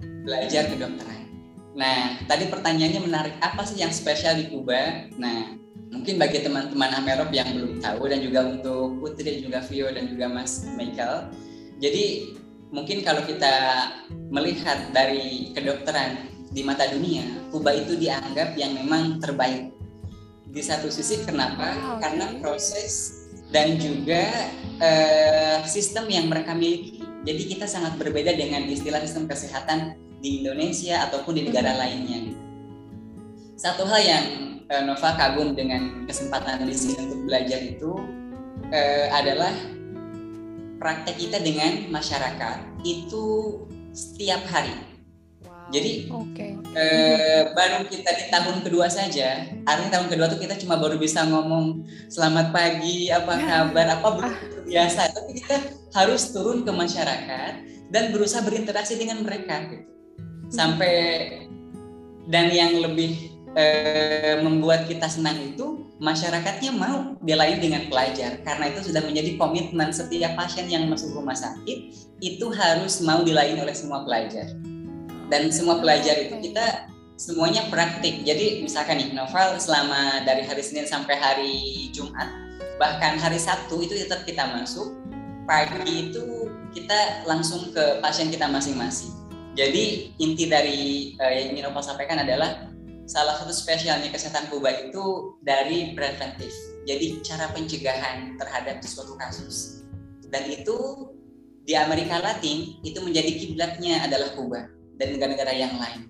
[0.00, 1.28] belajar kedokteran.
[1.76, 5.12] Nah, tadi pertanyaannya menarik, apa sih yang spesial di Kuba?
[5.20, 5.54] Nah,
[5.90, 10.30] mungkin bagi teman-teman Amerop yang belum tahu dan juga untuk Putri juga Vio dan juga
[10.30, 11.34] Mas Michael.
[11.82, 12.34] Jadi
[12.70, 13.54] mungkin kalau kita
[14.30, 19.74] melihat dari kedokteran di mata dunia, Kuba itu dianggap yang memang terbaik.
[20.50, 21.74] Di satu sisi kenapa?
[21.78, 21.98] Wow.
[22.02, 24.26] Karena proses dan juga
[24.78, 27.02] uh, sistem yang mereka miliki.
[27.26, 31.82] Jadi kita sangat berbeda dengan istilah sistem kesehatan di Indonesia ataupun di negara mm-hmm.
[31.82, 32.20] lainnya.
[33.60, 34.24] Satu hal yang
[34.70, 37.98] uh, Nova kagum dengan kesempatan di sini untuk belajar itu
[38.70, 39.52] uh, adalah
[40.80, 43.58] praktek kita dengan masyarakat itu
[43.92, 44.72] setiap hari.
[45.44, 45.68] Wow.
[45.74, 46.50] Jadi okay.
[46.56, 51.26] uh, baru kita di tahun kedua saja, artinya tahun kedua tuh kita cuma baru bisa
[51.26, 54.08] ngomong selamat pagi, apa kabar, apa
[54.64, 55.56] biasa, tapi kita
[55.92, 57.52] harus turun ke masyarakat
[57.90, 59.66] dan berusaha berinteraksi dengan mereka.
[59.66, 59.86] Gitu.
[60.50, 61.46] sampai
[62.26, 68.40] dan yang lebih eh, membuat kita senang itu masyarakatnya mau dilayani dengan pelajar.
[68.42, 73.60] Karena itu sudah menjadi komitmen setiap pasien yang masuk rumah sakit itu harus mau dilayani
[73.60, 74.48] oleh semua pelajar.
[75.30, 78.24] Dan semua pelajar itu kita semuanya praktik.
[78.24, 81.54] Jadi misalkan nih Novel selama dari hari Senin sampai hari
[81.92, 82.26] Jumat
[82.80, 84.96] bahkan hari Sabtu itu tetap kita masuk.
[85.44, 89.10] Pagi itu kita langsung ke pasien kita masing-masing.
[89.58, 92.69] Jadi inti dari uh, yang ingin Novel sampaikan adalah
[93.10, 96.54] salah satu spesialnya kesehatan Kuba itu dari preventif.
[96.86, 99.82] Jadi cara pencegahan terhadap suatu kasus.
[100.30, 101.10] Dan itu
[101.66, 104.70] di Amerika Latin itu menjadi kiblatnya adalah Kuba
[105.02, 106.06] dan negara-negara yang lain.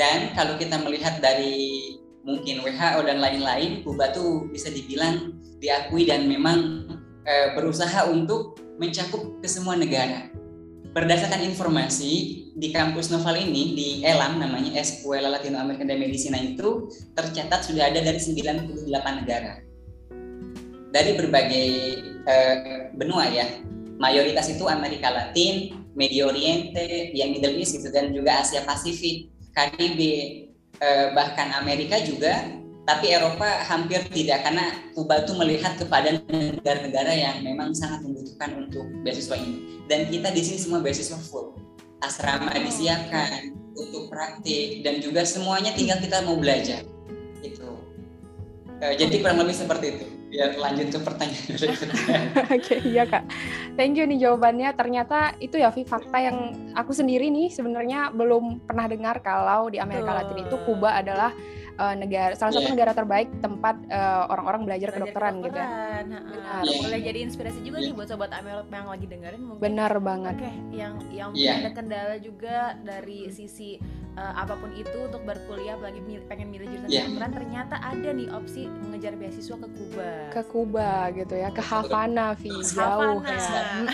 [0.00, 1.92] Dan kalau kita melihat dari
[2.24, 6.88] mungkin WHO dan lain-lain, Kuba tuh bisa dibilang diakui dan memang
[7.28, 10.32] e, berusaha untuk mencakup ke semua negara
[10.90, 12.12] berdasarkan informasi
[12.58, 17.94] di kampus Noval ini di ELAM namanya Escuela Latino American de Medicina itu tercatat sudah
[17.94, 19.62] ada dari 98 negara.
[20.90, 21.70] Dari berbagai
[22.26, 23.46] uh, benua ya.
[24.00, 30.48] Mayoritas itu Amerika Latin, Medio Oriente, yang Middle East gitu dan juga Asia Pasifik, Karibia,
[30.80, 32.48] uh, bahkan Amerika juga
[32.90, 38.82] tapi Eropa hampir tidak karena Kuba itu melihat kepada negara-negara yang memang sangat membutuhkan untuk
[39.06, 39.78] beasiswa ini.
[39.86, 41.54] Dan kita di sini semua beasiswa full.
[42.02, 46.82] Asrama disiapkan untuk praktik dan juga semuanya tinggal kita mau belajar
[47.40, 47.68] itu
[48.82, 53.26] uh, jadi kurang lebih seperti itu biar lanjut ke pertanyaan Oke, okay, iya kak.
[53.74, 54.70] Thank you nih jawabannya.
[54.78, 59.82] Ternyata itu ya Vi fakta yang aku sendiri nih sebenarnya belum pernah dengar kalau di
[59.82, 61.34] Amerika Latin itu Kuba adalah
[61.80, 62.74] uh, negara salah satu yeah.
[62.76, 65.68] negara terbaik tempat uh, orang-orang belajar, belajar kedokteran, kedokteran gitu ya.
[66.04, 66.22] Benar.
[66.62, 66.80] Yeah.
[66.84, 67.86] Boleh jadi inspirasi juga yeah.
[67.88, 69.62] nih buat sobat Amelot yang lagi dengerin mungkin.
[69.64, 70.34] Benar banget.
[70.36, 70.54] Oke, okay.
[70.76, 71.58] yang yang yeah.
[71.64, 73.80] ada kendala juga dari sisi
[74.20, 77.08] uh, apa pun itu untuk berkuliah lagi pengen milih jurusan yeah.
[77.08, 78.68] kedokteran ternyata ada nih opsi
[79.00, 80.10] mengejar beasiswa ke Kuba.
[80.28, 83.88] Ke Kuba gitu ya, ke Havana, Vi, jauh ya.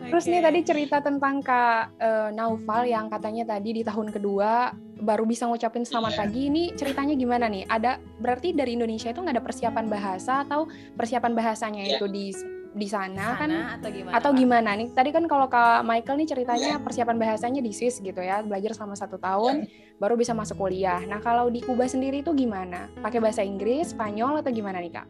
[0.08, 4.72] Terus nih tadi cerita tentang Kak uh, Naufal yang katanya tadi di tahun kedua
[5.04, 6.20] baru bisa ngucapin selamat yeah.
[6.24, 6.40] pagi.
[6.48, 7.68] Ini ceritanya gimana nih?
[7.68, 10.64] Ada berarti dari Indonesia itu nggak ada persiapan bahasa atau
[10.96, 12.00] persiapan bahasanya yeah.
[12.00, 12.32] itu di
[12.78, 13.50] di sana, sana kan
[13.82, 14.14] atau gimana?
[14.14, 14.88] Atau gimana nih?
[14.94, 16.80] Tadi kan kalau Kak Michael nih ceritanya yeah.
[16.80, 19.98] persiapan bahasanya di Swiss gitu ya, belajar selama satu tahun yeah.
[19.98, 21.02] baru bisa masuk kuliah.
[21.04, 22.86] Nah kalau di Kuba sendiri itu gimana?
[23.02, 25.06] Pakai bahasa Inggris, Spanyol atau gimana nih Kak?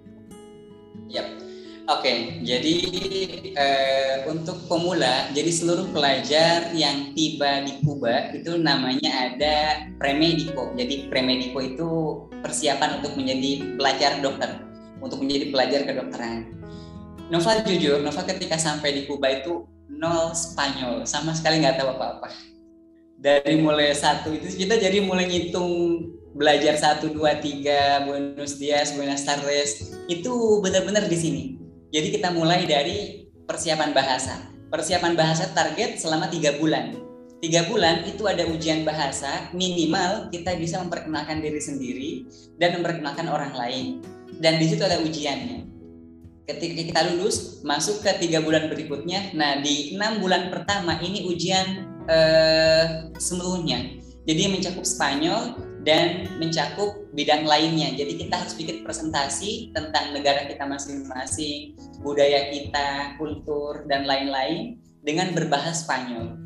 [1.12, 1.28] Yap.
[1.88, 2.74] Oke, okay, jadi
[3.56, 10.68] uh, untuk pemula, jadi seluruh pelajar yang tiba di Kuba itu namanya ada premedico.
[10.76, 11.90] Jadi premedico itu
[12.44, 14.60] persiapan untuk menjadi pelajar dokter,
[15.00, 16.52] untuk menjadi pelajar kedokteran.
[17.28, 22.28] Nova jujur, Nova ketika sampai di Kuba itu nol Spanyol, sama sekali nggak tahu apa-apa.
[23.18, 29.26] Dari mulai satu itu kita jadi mulai ngitung belajar satu dua tiga Buenos Dias, Buenas
[29.26, 31.44] tardes itu benar-benar di sini
[31.88, 34.44] jadi kita mulai dari persiapan bahasa.
[34.68, 36.92] Persiapan bahasa target selama tiga bulan.
[37.40, 42.10] Tiga bulan itu ada ujian bahasa minimal kita bisa memperkenalkan diri sendiri
[42.60, 43.86] dan memperkenalkan orang lain.
[44.36, 45.77] Dan di situ ada ujiannya.
[46.48, 49.36] Ketika kita lulus, masuk ke tiga bulan berikutnya.
[49.36, 54.00] Nah di enam bulan pertama ini ujian eh, seluruhnya.
[54.24, 57.96] Jadi mencakup Spanyol, dan mencakup bidang lainnya.
[57.96, 61.72] Jadi kita harus bikin presentasi tentang negara kita masing-masing,
[62.04, 66.36] budaya kita, kultur dan lain-lain dengan berbahasa Spanyol.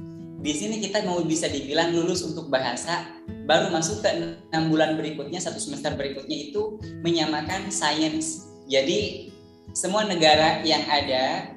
[0.42, 3.06] Di sini kita mau bisa dibilang lulus untuk bahasa,
[3.46, 4.10] baru masuk ke
[4.54, 8.46] enam bulan berikutnya, satu semester berikutnya itu menyamakan sains.
[8.66, 9.30] Jadi
[9.72, 11.56] semua negara yang ada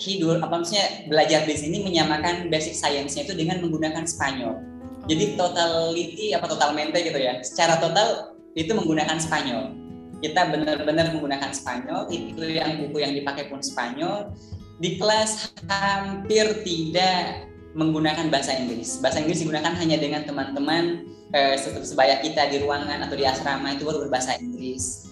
[0.00, 4.70] hidur, apa maksudnya belajar di sini menyamakan basic science-nya itu dengan menggunakan Spanyol
[5.10, 7.42] jadi totality apa total mente gitu ya.
[7.42, 9.74] Secara total itu menggunakan Spanyol.
[10.22, 12.06] Kita benar-benar menggunakan Spanyol.
[12.14, 14.30] Itu yang buku yang dipakai pun Spanyol.
[14.78, 19.02] Di kelas hampir tidak menggunakan bahasa Inggris.
[19.02, 23.82] Bahasa Inggris digunakan hanya dengan teman-teman eh, sebaya kita di ruangan atau di asrama itu
[23.82, 25.09] baru berbahasa Inggris.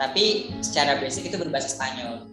[0.00, 2.24] Tapi secara basic itu berbahasa Spanyol.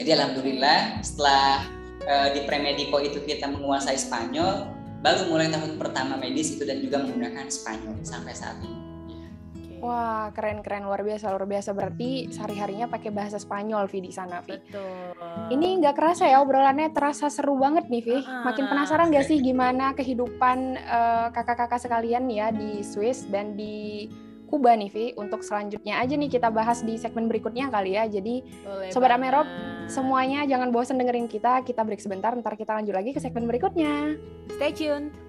[0.00, 1.68] Jadi alhamdulillah setelah
[2.08, 4.64] eh, di Premedico itu kita menguasai Spanyol,
[5.04, 8.86] baru mulai tahun pertama medis itu dan juga menggunakan Spanyol sampai saat ini.
[9.76, 11.76] Wah, keren-keren luar biasa, luar biasa.
[11.76, 14.56] Berarti sehari-harinya pakai bahasa Spanyol, Vi, di sana, Vi.
[14.56, 15.12] Betul.
[15.52, 18.18] Ini nggak kerasa ya obrolannya terasa seru banget nih, Vi.
[18.24, 24.08] Makin penasaran gak sih gimana kehidupan uh, kakak-kakak sekalian ya di Swiss dan di
[24.46, 25.06] Kuba nih, Vi.
[25.18, 28.06] Untuk selanjutnya aja nih kita bahas di segmen berikutnya kali ya.
[28.06, 29.46] Jadi, Boleh Sobat Amerop,
[29.90, 31.66] semuanya jangan bosan dengerin kita.
[31.66, 34.14] Kita break sebentar, ntar kita lanjut lagi ke segmen berikutnya.
[34.54, 35.25] Stay tuned.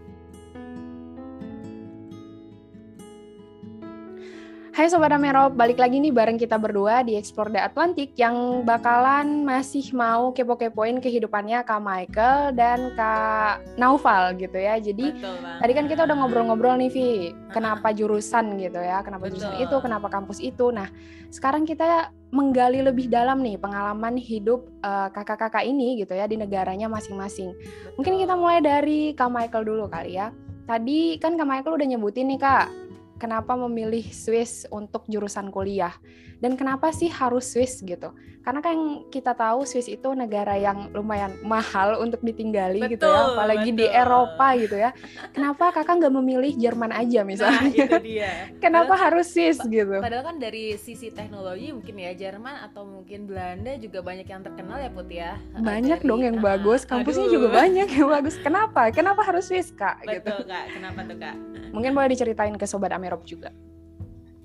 [4.78, 9.42] Hai Sobat Amerop, balik lagi nih bareng kita berdua di Explore the Atlantic yang bakalan
[9.42, 14.78] masih mau kepo-kepoin kehidupannya Kak Michael dan Kak Naufal gitu ya.
[14.78, 19.66] Jadi tadi kan kita udah ngobrol-ngobrol nih Vi, kenapa jurusan gitu ya, kenapa jurusan Betul.
[19.66, 20.70] itu, kenapa kampus itu.
[20.70, 20.94] Nah,
[21.34, 26.86] sekarang kita menggali lebih dalam nih pengalaman hidup eh, kakak-kakak ini gitu ya di negaranya
[26.86, 27.50] masing-masing.
[27.98, 30.30] Mungkin kita mulai dari Kak Michael dulu kali ya.
[30.70, 32.87] Tadi kan Kak Michael udah nyebutin nih Kak,
[33.18, 35.94] kenapa memilih Swiss untuk jurusan kuliah
[36.38, 38.14] dan kenapa sih harus Swiss gitu?
[38.42, 43.36] Karena kan kita tahu Swiss itu negara yang lumayan mahal untuk ditinggali gitu ya, Betul,
[43.36, 44.00] apalagi di betul.
[44.00, 44.90] Eropa gitu ya.
[45.30, 47.68] Kenapa kakak nggak memilih Jerman aja Nah, misalnya?
[47.68, 48.48] itu dia.
[48.64, 50.00] kenapa Padahal- harus Swiss gitu?
[50.00, 54.80] Padahal kan dari sisi teknologi mungkin ya Jerman atau mungkin Belanda juga banyak yang terkenal
[54.80, 55.36] ya Put ya.
[55.54, 57.34] Banyak Dari- dong yang Ah, bagus, kampusnya aduh.
[57.34, 58.40] juga banyak yang bagus.
[58.40, 58.88] Kenapa?
[58.90, 60.00] Kenapa harus Swiss kak?
[60.02, 60.24] Gitu.
[60.24, 61.36] Betul kak, kenapa tuh kak?
[61.76, 63.52] Mungkin boleh diceritain ke sobat Amerop juga.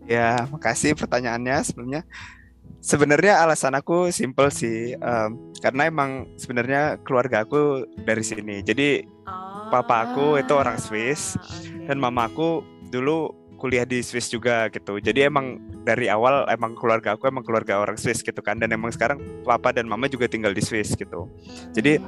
[0.07, 2.03] Ya, makasih pertanyaannya sebenarnya.
[2.83, 5.31] Sebenarnya alasan aku simple sih, em,
[5.63, 8.59] karena emang sebenarnya keluarga aku dari sini.
[8.67, 11.87] Jadi Oh, Papa aku itu orang Swiss, oke.
[11.87, 14.99] dan mama aku dulu kuliah di Swiss juga gitu.
[14.99, 18.59] Jadi emang dari awal emang keluarga aku emang keluarga orang Swiss gitu kan.
[18.59, 21.31] Dan emang sekarang papa dan mama juga tinggal di Swiss gitu.
[21.71, 22.03] Jadi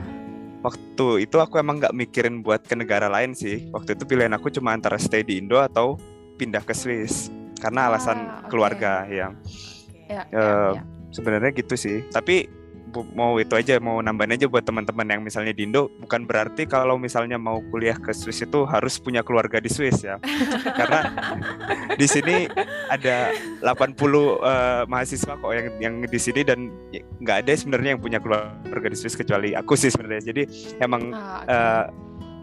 [0.66, 3.70] waktu itu aku emang nggak mikirin buat ke negara lain sih.
[3.70, 5.94] Waktu itu pilihan aku cuma antara stay di Indo atau
[6.34, 7.30] pindah ke Swiss
[7.64, 8.52] karena Ah, alasan oke.
[8.52, 10.12] keluarga yang Oke.
[10.12, 10.82] Ya, Eh, ya, ya.
[11.10, 12.04] sebenarnya gitu sih.
[12.12, 12.44] Tapi
[13.10, 16.94] mau itu aja mau nambahin aja buat teman-teman yang misalnya di Indo bukan berarti kalau
[16.94, 20.20] misalnya mau kuliah ke Swiss itu harus punya keluarga di Swiss ya.
[20.78, 21.00] Karena
[21.90, 22.46] di sini
[22.86, 23.98] ada 80
[24.38, 28.86] eh, mahasiswa kok yang yang di sini dan ya, nggak ada sebenarnya yang punya keluarga
[28.86, 30.30] di Swiss kecuali aku sih sebenarnya.
[30.30, 30.42] Jadi
[30.78, 31.84] emang Ah, eh,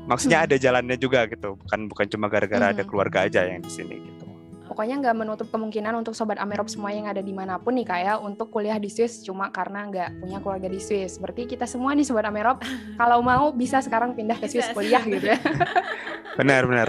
[0.04, 1.56] maksudnya ada jalannya juga gitu.
[1.56, 2.90] Bukan bukan cuma gara-gara ada Hmm.
[2.90, 4.26] keluarga aja yang di sini gitu.
[4.72, 8.24] Pokoknya nggak menutup kemungkinan untuk sobat Amerop semua yang ada di mana pun nih kayak
[8.24, 11.20] untuk kuliah di Swiss cuma karena nggak punya keluarga di Swiss.
[11.20, 12.64] Berarti kita semua nih sobat Amerop
[13.04, 15.36] kalau mau bisa sekarang pindah ke Swiss kuliah gitu ya.
[16.40, 16.88] Benar-benar.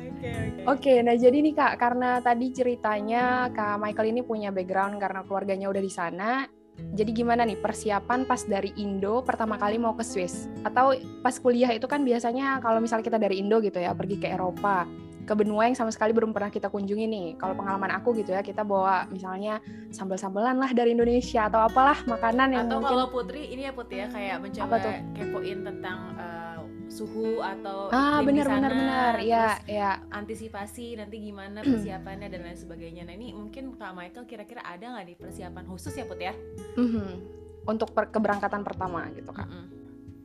[0.00, 0.64] Oke, oke.
[0.64, 5.68] Oke, nah jadi nih Kak, karena tadi ceritanya Kak Michael ini punya background karena keluarganya
[5.68, 6.48] udah di sana.
[6.96, 10.48] Jadi gimana nih persiapan pas dari Indo pertama kali mau ke Swiss?
[10.64, 14.32] Atau pas kuliah itu kan biasanya kalau misalnya kita dari Indo gitu ya, pergi ke
[14.32, 14.88] Eropa,
[15.30, 17.26] ke benua yang sama sekali belum pernah kita kunjungi nih.
[17.38, 19.62] Kalau pengalaman aku gitu ya, kita bawa misalnya
[19.94, 23.86] sambal-sambalan lah dari Indonesia atau apalah makanan yang Atau mungkin kalau Putri ini ya Put
[23.88, 24.90] ya kayak mencoba tuh?
[25.14, 26.58] kepoin tentang eh,
[26.90, 29.14] suhu atau Ah, iklim di benar benar benar.
[29.22, 29.90] Ya, terus ya.
[30.10, 33.06] antisipasi nanti gimana persiapannya dan lain sebagainya.
[33.06, 36.34] Nah ini mungkin Kak Michael kira-kira ada nggak nih persiapan khusus ya Put ya?
[36.74, 37.38] Mhm.
[37.62, 39.46] Untuk per- keberangkatan pertama gitu Kak.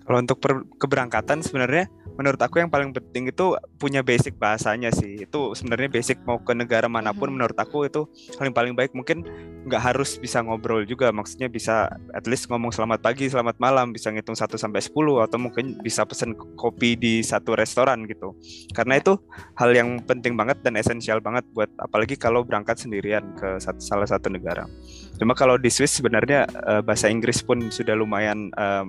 [0.01, 1.85] Kalau untuk per- keberangkatan sebenarnya
[2.15, 5.19] menurut aku yang paling penting itu punya basic bahasanya sih.
[5.19, 7.35] Itu sebenarnya basic mau ke negara mana pun Mhm.
[7.35, 8.95] menurut aku itu paling paling baik.
[8.95, 9.23] Mungkin
[9.65, 14.13] nggak harus bisa ngobrol juga, maksudnya bisa at least ngomong selamat pagi, selamat malam, bisa
[14.13, 18.37] ngitung 1 sampai 10 atau mungkin bisa pesen kopi di satu restoran gitu.
[18.71, 19.17] Karena itu
[19.57, 24.05] hal yang penting banget dan esensial banget buat apalagi kalau berangkat sendirian ke sat- salah
[24.05, 24.69] satu negara.
[25.17, 28.85] Cuma kalau di Swiss sebenarnya eh, bahasa Inggris pun sudah lumayan eh,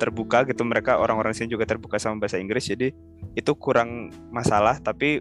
[0.00, 0.64] terbuka gitu.
[0.64, 2.96] Mereka orang-orang sini juga terbuka sama bahasa Inggris jadi
[3.36, 5.20] itu kurang masalah tapi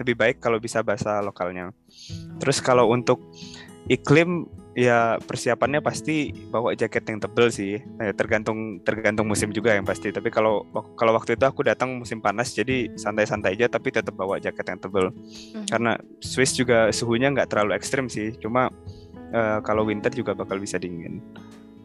[0.00, 1.76] lebih baik kalau bisa bahasa lokalnya.
[2.40, 3.20] Terus kalau untuk
[3.92, 7.76] iklim ya persiapannya pasti bawa jaket yang tebel sih.
[8.00, 10.08] Eh, tergantung tergantung musim juga yang pasti.
[10.08, 10.64] Tapi kalau
[10.96, 14.80] kalau waktu itu aku datang musim panas jadi santai-santai aja tapi tetap bawa jaket yang
[14.80, 15.06] tebel.
[15.10, 15.66] Mhm.
[15.68, 18.32] karena Swiss juga suhunya nggak terlalu ekstrim sih.
[18.40, 18.72] Cuma
[19.34, 21.20] eh, kalau winter juga bakal bisa dingin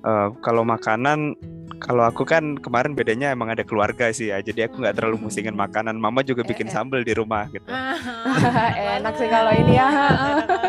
[0.05, 1.33] Eh, kalau makanan
[1.81, 5.57] kalau aku kan kemarin bedanya emang ada keluarga sih ya jadi aku nggak terlalu musingin
[5.57, 5.97] makanan.
[5.97, 6.75] Mama juga bikin Eh, eh.
[6.77, 7.65] sambal di rumah gitu.
[7.73, 7.97] Ah,
[9.01, 9.89] Enak sih kalau ini ya.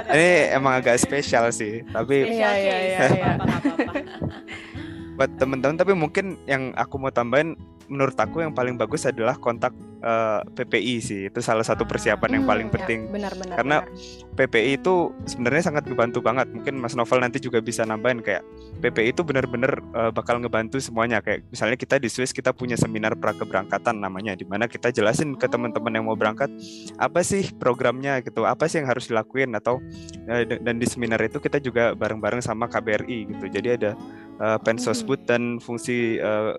[0.09, 3.33] Ini emang agak spesial sih tapi Iya, iya, iya, iya.
[5.21, 9.71] buat temen-temen tapi mungkin yang aku mau tambahin menurut aku yang paling bagus adalah kontak
[9.99, 11.21] eh, PPI sih.
[11.27, 13.57] Itu salah satu persiapan yang paling Hmm, ya, penting Benar-benar.
[13.57, 13.83] Karena-
[14.37, 14.95] PPI itu
[15.25, 16.47] sebenarnya sangat ngebantu banget.
[16.47, 18.45] Mungkin Mas Novel nanti juga bisa nambahin kayak
[18.79, 21.19] PPI itu benar-benar eh, bakal ngebantu semuanya.
[21.19, 25.35] Kayak misalnya kita di Swiss kita punya seminar pra keberangkatan namanya di mana kita jelasin
[25.35, 26.53] ke teman-teman yang mau berangkat
[26.97, 29.81] apa sih programnya gitu apa sih yang harus dilakuin atau
[30.23, 33.45] d- dan di seminar itu kita juga bareng-bareng sama KBRI gitu.
[33.49, 33.91] Jadi ada
[34.37, 36.53] eh, Pensosbud dan fungsi eh,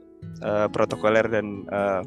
[0.43, 2.01] eh, protokoler dan eh,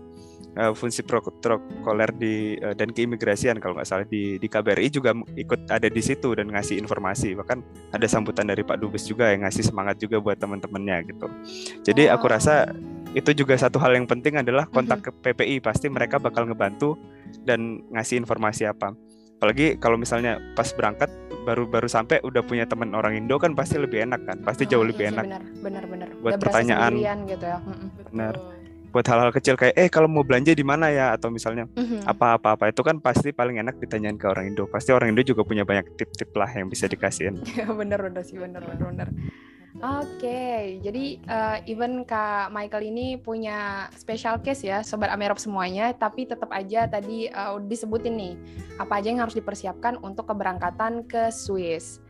[0.59, 5.71] eh, fungsi protokoler di eh, dan keimigrasian kalau nggak salah di di KBRI juga ikut
[5.71, 7.39] ada di situ dan ngasih informasi.
[7.39, 7.59] Bahkan
[7.95, 11.27] ada sambutan dari Pak Dubes juga yang ngasih semangat juga buat teman-temannya gitu.
[11.87, 12.33] Jadi aku Oh.
[12.35, 12.71] rasa
[13.11, 16.95] itu juga satu hal yang penting adalah kontak ke PPI pasti mereka bakal ngebantu
[17.43, 18.95] dan ngasih informasi apa
[19.41, 21.09] apalagi kalau misalnya pas berangkat
[21.41, 24.37] baru baru sampai udah punya teman orang Indo kan pasti lebih enak kan?
[24.45, 25.25] Pasti jauh Oh, lebih iya sih, enak.
[25.25, 25.43] benar.
[25.59, 26.09] Benar benar.
[26.15, 26.93] Buat Udah pertanyaan.
[27.25, 27.59] gitu ya.
[28.07, 28.35] Benar.
[28.91, 31.17] Buat hal-hal kecil kayak eh kalau mau belanja di mana ya?
[31.17, 32.05] Atau misalnya Mhm.
[32.05, 34.69] apa-apa apa itu kan pasti paling enak ditanyain ke orang Indo.
[34.69, 37.41] Pasti orang Indo juga punya banyak tip-tip lah yang bisa dikasihin.
[37.81, 38.37] Bener udah sih.
[38.37, 39.09] Bener bener bener
[39.79, 46.27] Oke, jadi eh, even Kak Michael ini punya special case ya, Sobat Amerop semuanya, tapi
[46.27, 48.35] tetap aja tadi udah disebutin nih,
[48.83, 52.03] apa aja yang harus dipersiapkan untuk keberangkatan ke Swiss.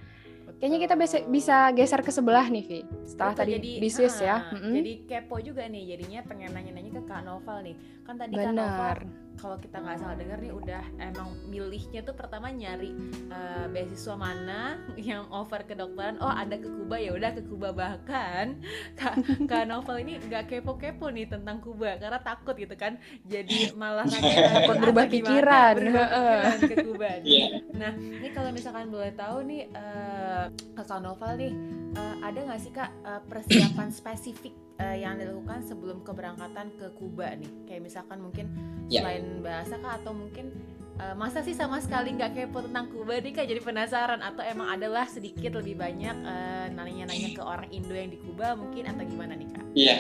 [0.60, 2.80] Kayaknya kita bisa, bisa geser ke sebelah nih, Vi.
[3.08, 4.44] Setelah Betul, tadi jadi, di Swiss ya.
[4.44, 4.74] ah, Mm-mm.
[4.76, 7.76] Jadi kepo juga nih, jadinya pengen nanya-nanya ke Kak Noval nih.
[8.04, 8.98] Kan tadi Kak Noval Benar.
[9.40, 12.92] Kalau kita nggak salah dengar nih udah emang milihnya tuh pertama nyari
[13.32, 16.20] eh, beasiswa mana yang offer kedokteran.
[16.20, 18.60] Oh ada ke Kuba ya udah ke Kuba bahkan
[19.00, 19.16] Kak,
[19.48, 23.00] Kak Novel ini nggak kepo-kepo nih tentang Kuba karena takut gitu kan.
[23.24, 25.74] Jadi malah nanya Takut berubah pikiran.
[25.80, 27.10] berubah pikiran ke Kuba.
[27.24, 27.46] Iya.
[27.72, 30.44] Nah, ini kalau misalkan boleh tahu nih, eh
[30.76, 31.52] Kak Noval nih,
[31.96, 37.36] eh, ada nggak sih kak eh, persiapan spesifik eh, yang dilakukan sebelum keberangkatan ke Kuba
[37.36, 37.68] nih?
[37.68, 38.46] Kayak misalkan mungkin
[38.90, 39.06] Ya.
[39.06, 40.50] selain bahasa kak atau mungkin
[40.98, 44.74] eh, masa sih sama sekali nggak kepo tentang Kuba nih kak jadi penasaran atau emang
[44.74, 49.36] adalah sedikit lebih banyak eh, nanya-nanya ke orang Indo yang di Kuba mungkin atau gimana
[49.38, 49.66] nih kak?
[49.76, 49.96] Iya.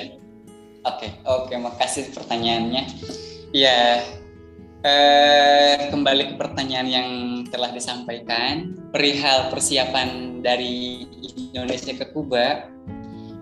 [0.80, 2.82] Oke, oke, makasih pertanyaannya.
[3.52, 4.00] Ya,
[4.80, 7.08] eh, kembali ke pertanyaan yang
[7.52, 11.04] telah disampaikan, perihal persiapan dari
[11.52, 12.64] Indonesia ke Kuba,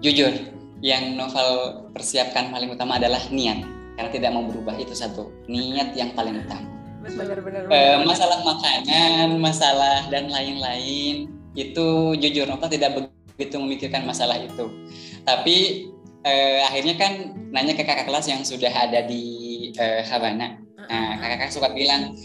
[0.03, 0.35] jujur,
[0.81, 3.67] yang novel persiapkan paling utama adalah niat,
[3.99, 6.69] karena tidak mau berubah itu satu, niat yang paling utama.
[7.03, 7.62] Bener bener.
[7.71, 11.87] Eh, masalah makanan, masalah dan lain-lain itu
[12.21, 12.95] jujur Nova tidak
[13.35, 14.71] begitu memikirkan masalah itu.
[15.25, 15.88] Tapi
[16.23, 17.12] eh, akhirnya kan
[17.51, 19.25] nanya ke kakak kelas yang sudah ada di
[19.75, 20.59] eh, Havana.
[20.88, 22.17] Nah, kakak-kakak suka bilang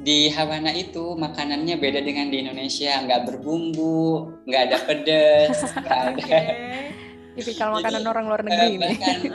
[0.00, 6.16] di Havana itu makanannya beda dengan di Indonesia, nggak berbumbu, nggak ada pedas, nggak ada.
[6.16, 6.40] Oke.
[7.40, 8.78] Tipikal makanan Jadi, orang luar negeri nih.
[8.78, 9.16] bahkan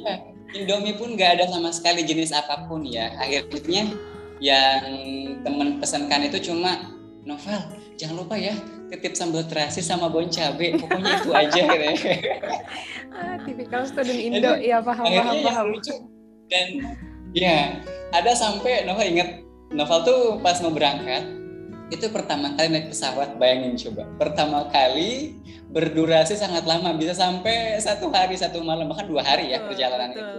[0.00, 0.14] Ya,
[0.56, 3.12] Indomie pun nggak ada sama sekali jenis apa pun ya.
[3.14, 3.84] Akhirnya
[4.40, 4.80] yang
[5.40, 7.60] temen pesankan itu cuma Novel,
[7.94, 8.56] jangan lupa ya
[8.88, 10.72] titip sambal terasi sama bon cabe.
[10.74, 11.94] Pokoknya itu aja gitu ya.
[13.12, 15.66] Ah, tipikal student Indo, iya paham paham yang paham.
[15.68, 15.92] lucu
[16.46, 16.96] dan
[17.30, 17.76] ya
[18.10, 21.28] ada sampai Novel inget Novel tuh pas mau berangkat
[21.90, 25.36] itu pertama kali naik pesawat bayangin coba pertama kali
[25.70, 30.10] berdurasi sangat lama bisa sampai satu hari satu malam bahkan dua hari ya betul, perjalanan
[30.10, 30.26] betul.
[30.26, 30.38] itu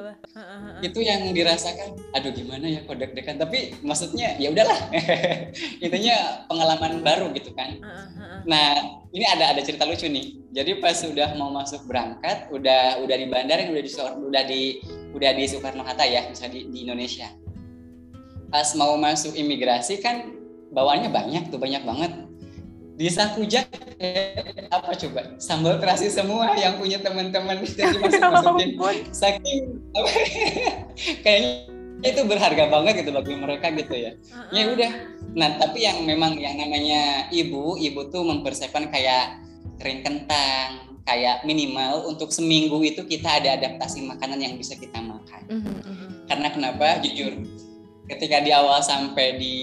[0.91, 3.39] itu yang dirasakan aduh gimana ya kok deg-degan?
[3.39, 4.77] Tapi maksudnya ya udahlah.
[5.85, 7.79] Intinya pengalaman baru gitu kan.
[7.79, 8.41] Ah, ah, ah.
[8.43, 8.67] nah
[9.15, 10.51] ini ada ada cerita lucu nih.
[10.51, 14.61] Jadi pas udah mau masuk berangkat udah udah di bandara udah di udah di
[15.15, 17.31] udah di Soekarno Hatta ya misalnya di, di Indonesia.
[18.51, 20.27] Pas mau masuk imigrasi kan
[20.75, 22.11] bawaannya banyak tuh banyak banget
[23.01, 28.95] di saku jaket apa coba sambal terasi semua yang punya teman-teman jadi masuk masukin Ampun.
[29.09, 29.63] saking
[31.25, 31.51] kayaknya
[32.01, 34.11] itu berharga banget gitu bagi mereka gitu ya
[34.53, 34.73] ya ah.
[34.77, 34.91] udah
[35.33, 39.41] nah tapi yang memang yang namanya ibu ibu tuh mempersiapkan kayak
[39.81, 45.41] kering kentang kayak minimal untuk seminggu itu kita ada adaptasi makanan yang bisa kita makan
[45.49, 46.07] Mhm, mhm.
[46.29, 47.33] karena kenapa jujur
[48.07, 49.57] ketika di awal sampai di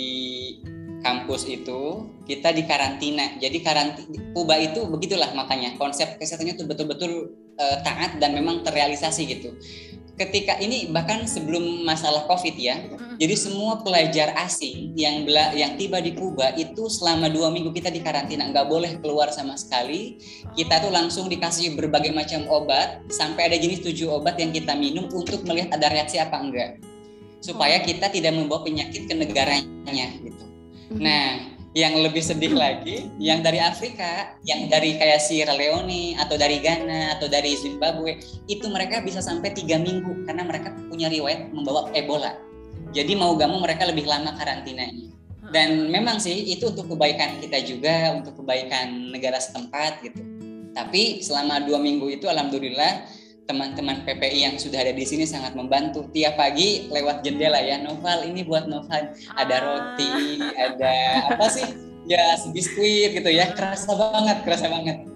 [1.03, 7.13] kampus itu kita di karantina jadi karantina Kuba itu begitulah makanya konsep kesehatannya tuh betul-betul
[7.59, 9.55] eh, taat dan memang terrealisasi gitu.
[10.19, 12.75] Ketika ini bahkan sebelum masalah covid ya
[13.19, 17.91] jadi semua pelajar asing yang bela yang tiba di Kuba itu selama dua minggu kita
[17.91, 20.23] di karantina nggak boleh keluar sama sekali.
[20.55, 25.11] Kita tuh langsung dikasih berbagai macam obat sampai ada jenis tujuh obat yang kita minum
[25.11, 26.79] untuk melihat ada reaksi apa enggak.
[27.43, 30.48] Supaya kita tidak membawa penyakit ke negaranya gitu.
[30.89, 31.01] Mhm.
[31.01, 31.29] Nah,
[31.77, 37.21] yang lebih sedih lagi, yang dari Afrika, yang dari kayak Sierra Leone atau dari Ghana
[37.21, 42.35] atau dari Zimbabwe, itu mereka bisa sampai tiga minggu karena mereka punya riwayat membawa Ebola.
[42.97, 45.13] Jadi mau gak mau mereka lebih lama karantinanya.
[45.49, 50.21] Dan memang sih itu untuk kebaikan kita juga, untuk kebaikan negara setempat gitu.
[50.77, 53.09] Tapi selama dua minggu itu, alhamdulillah
[53.49, 56.05] teman-teman PPI yang sudah ada di sini sangat membantu.
[56.13, 59.61] Tiap pagi lewat jendela ya, Noval ini buat Noval ada Ah.
[59.65, 60.95] roti, ada
[61.33, 61.65] apa sih?
[62.05, 65.09] Ya biskuit gitu ya, kerasa banget, kerasa banget.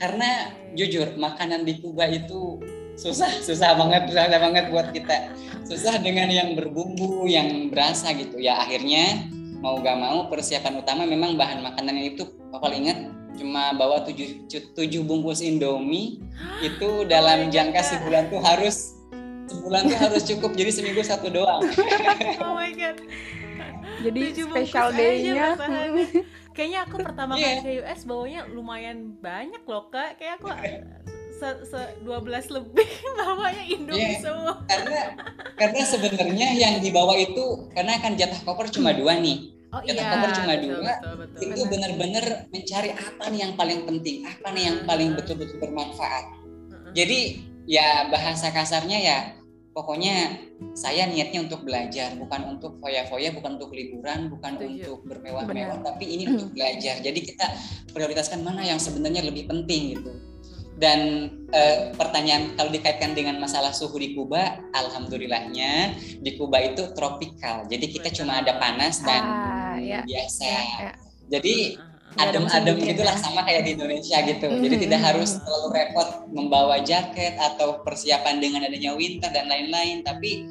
[0.00, 2.58] Karena jujur makanan di Kuba itu
[2.96, 5.36] susah, susah banget, susah banget buat kita.
[5.68, 8.40] Susah dengan yang berbumbu, yang berasa gitu.
[8.40, 9.28] Ya akhirnya
[9.60, 12.98] mau gak mau persiapan utama memang bahan makanan itu Papa ingat
[13.34, 16.20] cuma bawa tujuh, tujuh bungkus Indomie
[16.62, 17.88] itu dalam God, jangka Kak.
[17.88, 18.76] sebulan tuh harus
[19.44, 21.62] sebulan tuh harus cukup jadi seminggu satu doang
[22.44, 22.96] oh my god
[24.02, 25.54] Jadi Tujuh special day-nya.
[26.50, 27.62] Kayaknya aku pertama Iya.
[27.62, 30.18] kali ke US bawanya lumayan banyak loh kak.
[30.18, 30.50] Kayak aku
[31.32, 32.10] se, se 12
[32.50, 32.88] lebih
[33.20, 34.18] bawanya Indomie Iya.
[34.18, 34.54] semua.
[34.66, 35.00] karena
[35.54, 40.04] karena sebenarnya yang dibawa itu karena kan jatah koper cuma dua nih Oh iya.
[40.04, 41.40] koper cuma betul, dua, betul, betul.
[41.48, 46.24] itu benar-benar mencari apa nih yang paling penting apa nih yang paling betul-betul bermanfaat.
[46.92, 47.20] Jadi
[47.64, 49.18] ya bahasa kasarnya ya
[49.72, 50.36] pokoknya
[50.76, 54.68] saya niatnya untuk belajar bukan untuk foya-foya bukan untuk liburan bukan Setuju.
[54.68, 57.00] untuk bermewah-mewah tapi ini untuk belajar.
[57.00, 57.46] Jadi kita
[57.96, 60.31] prioritaskan mana yang sebenarnya lebih penting gitu
[60.82, 67.70] dan eh, pertanyaan kalau dikaitkan dengan masalah suhu di Kuba alhamdulillahnya di Kuba itu tropikal
[67.70, 70.02] jadi kita cuma ada panas dan Ah, ya.
[70.02, 70.90] biasa Ya, ya.
[71.30, 73.22] jadi musim adem-adem dingin gitulah ya.
[73.24, 74.44] sama kayak di Indonesia gitu.
[74.52, 74.82] Jadi Mhm.
[74.84, 80.04] tidak harus terlalu repot membawa jaket atau persiapan dengan adanya winter dan lain-lain.
[80.04, 80.44] Tapi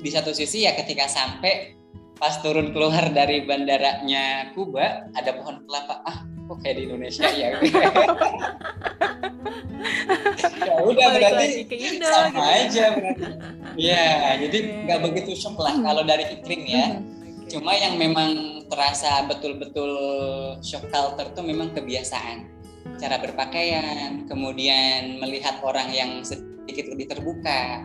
[0.00, 1.76] di satu sisi ya ketika sampai
[2.16, 6.00] pas turun keluar dari bandaranya Kuba ada pohon kelapa.
[6.00, 7.48] Ah, kok kayak di Indonesia ya?
[10.62, 12.40] ya udah Balik berarti Indo sama gitu.
[12.44, 13.24] aja berarti.
[13.72, 14.06] Iya,
[14.44, 16.86] jadi nggak begitu shock lah kalau dari iklim ya.
[16.92, 17.00] Mhm.
[17.48, 17.56] Oke.
[17.56, 19.92] Cuma yang memang terasa betul-betul
[20.60, 22.48] shock culture tuh memang kebiasaan.
[23.00, 27.80] Cara berpakaian, kemudian melihat orang yang sedikit lebih terbuka.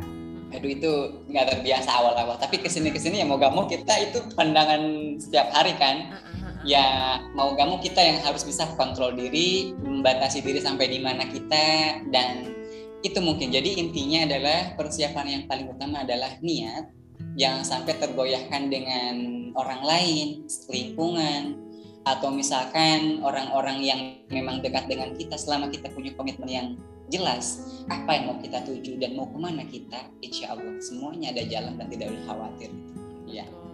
[0.52, 0.92] Aduh itu
[1.32, 2.36] nggak terbiasa awal-awal.
[2.40, 6.12] Tapi ke sini-kesini ya mau gak mau kita itu pandangan setiap hari kan.
[6.68, 11.24] Ya mau gak mau kita yang harus bisa kontrol diri, membatasi diri sampai di mana
[11.24, 12.52] kita dan
[13.08, 13.56] itu mungkin.
[13.56, 16.92] Jadi intinya adalah persiapan yang paling utama adalah niat
[17.38, 19.16] jangan sampai tergoyahkan dengan
[19.54, 20.28] orang lain,
[20.70, 21.58] lingkungan,
[22.08, 24.02] atau misalkan orang-orang yang
[24.32, 26.68] memang dekat dengan kita selama kita punya komitmen yang
[27.08, 31.44] jelas apa yang mau kita tuju dan mau ke mana kita, insya Allah semuanya ada
[31.48, 32.70] jalan dan tidak usah khawatir.
[32.76, 33.67] Betul, betul.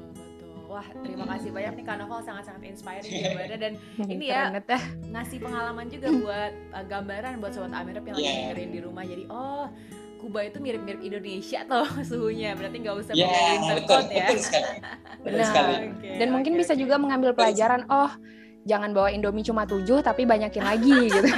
[0.74, 3.74] Wah, terima kasih banyak nih Kak Novel sangat-sangat inspiring jawabannya dan
[4.10, 4.80] Ini ya, ya.
[5.14, 8.34] ngasih pengalaman juga buat uh, gambaran buat sobat Amirep yang lagi Iya.
[8.50, 9.04] dengerin di rumah.
[9.06, 9.70] Jadi oh,
[10.18, 12.58] Kuba itu mirip-mirip Indonesia tuh suhunya.
[12.58, 14.26] Berarti nggak usah winter betul, coat ya.
[14.26, 14.66] betul sekali.
[14.74, 15.46] Betul Benar.
[15.46, 15.74] sekali.
[15.94, 18.12] Oke, Dan mungkin oke, bisa juga mengambil pelajaran, oh
[18.64, 21.22] jangan bawa Indomie cuma tujuh tapi banyakin lagi gitu.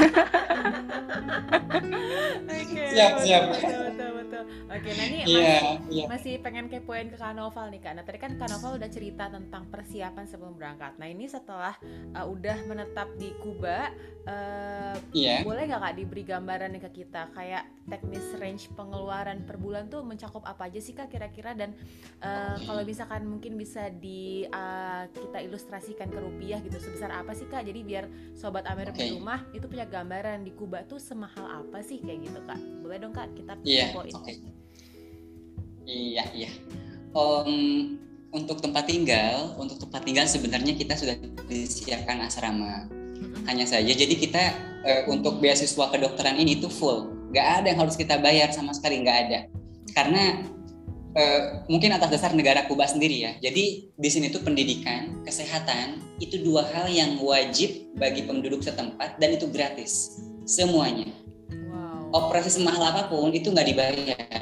[2.46, 3.44] Oke, Siap, siap.
[3.52, 4.25] Betul, betul, betul.
[4.44, 6.06] Oke, nah ini Iya, masih, iya.
[6.10, 7.94] masih pengen kepoin ke Kak Noval nih Kak.
[7.96, 10.98] Nah tadi kan Kak Noval udah cerita tentang persiapan sebelum berangkat.
[10.98, 11.78] Nah ini setelah
[12.12, 13.94] uh, udah menetap di Kuba,
[14.26, 15.44] uh, Iya.
[15.44, 20.02] boleh nggak Kak diberi gambaran nih ke kita kayak teknis range pengeluaran per bulan tuh
[20.02, 21.78] mencakup apa aja sih Kak kira-kira dan
[22.20, 27.46] uh, kalau misalkan mungkin bisa di uh, kita ilustrasikan ke rupiah gitu sebesar apa sih
[27.46, 27.62] Kak?
[27.64, 29.14] Jadi biar sobat Amer di Oke.
[29.16, 32.58] rumah itu punya gambaran di Kuba tuh semahal apa sih kayak gitu Kak?
[32.82, 34.10] Boleh dong Kak kita Iya, poin.
[34.10, 34.25] oke.
[35.86, 36.52] Iya, iya.
[37.16, 37.52] Om,
[38.36, 41.16] untuk tempat tinggal, untuk tempat tinggal sebenarnya kita sudah
[41.48, 42.90] disiapkan asrama.
[43.48, 44.44] Hanya saja, jadi kita
[44.84, 49.00] eh, untuk beasiswa kedokteran ini itu full, nggak ada yang harus kita bayar sama sekali,
[49.06, 49.40] nggak ada.
[49.96, 50.44] Karena
[51.16, 53.32] eh, mungkin atas dasar negara Kuba sendiri ya.
[53.40, 59.38] Jadi di sini tuh pendidikan, kesehatan itu dua hal yang wajib bagi penduduk setempat dan
[59.38, 61.08] itu gratis semuanya.
[62.16, 64.42] Operasi semahal apa pun itu nggak dibayar.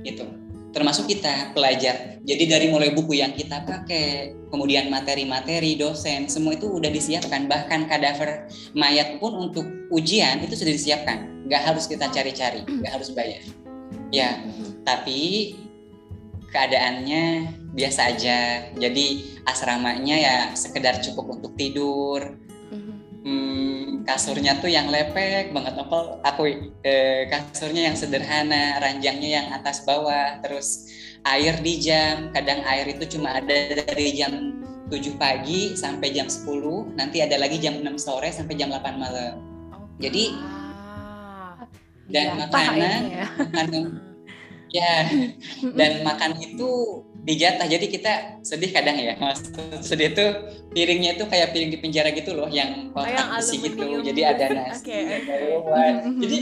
[0.00, 0.24] Itu
[0.72, 2.20] termasuk kita pelajar.
[2.24, 7.48] Jadi dari mulai buku yang kita pakai kemudian materi-materi dosen semua itu udah disiapkan.
[7.48, 11.48] Bahkan kadaver mayat pun untuk ujian itu sudah disiapkan.
[11.48, 13.44] Nggak harus kita cari-cari nggak harus bayar.
[14.12, 14.40] Ya
[14.84, 15.52] tapi
[16.52, 17.24] keadaannya
[17.76, 18.38] biasa aja.
[18.76, 22.36] Jadi asramanya ya sekedar cukup untuk tidur.
[22.72, 22.92] Mhm.
[23.26, 23.75] Hmm,
[24.06, 26.46] kasurnya tuh yang lepek banget novel aku
[26.86, 30.86] eh, kasurnya yang sederhana ranjangnya yang atas bawah terus
[31.26, 36.94] air di jam kadang air itu cuma ada dari jam 7 pagi sampai jam 10
[36.94, 39.34] nanti ada lagi jam 6 sore sampai jam 8 malam.
[39.98, 41.66] Jadi, Ah.
[42.06, 43.26] dan Jatah makanan ya.
[43.34, 43.68] makan
[44.70, 44.94] ya
[45.78, 47.66] dan makan itu dijatah.
[47.66, 48.12] Jadi kita
[48.46, 49.18] sedih kadang ya.
[49.18, 49.42] Mas
[49.82, 50.30] sedih tuh
[50.70, 53.82] piringnya itu kayak piring di penjara gitu loh yang kotak besi gitu.
[54.06, 54.56] jadi ada gitu.
[54.62, 55.62] nasi Oke, ada oke.
[55.66, 55.94] buah.
[56.22, 56.38] jadi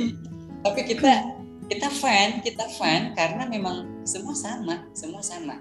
[0.64, 1.12] tapi kita
[1.64, 5.56] kita fun kita fun karena memang semua sama semua sama.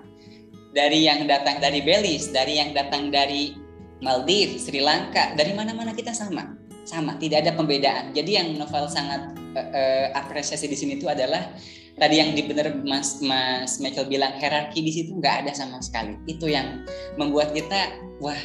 [0.74, 3.56] Dari yang datang dari Belize dari yang datang dari
[4.04, 6.60] Maldives Sri Lanka dari mana-mana kita sama.
[6.84, 8.12] Sama tidak ada pembedaan.
[8.12, 11.56] Jadi yang novel sangat eh, eh, apresiasi di sini itu adalah
[11.98, 16.18] tadi yang di bener Mas Mas Michael bilang hierarki di situ nggak ada sama sekali.
[16.26, 16.86] Itu yang
[17.18, 18.38] membuat kita wah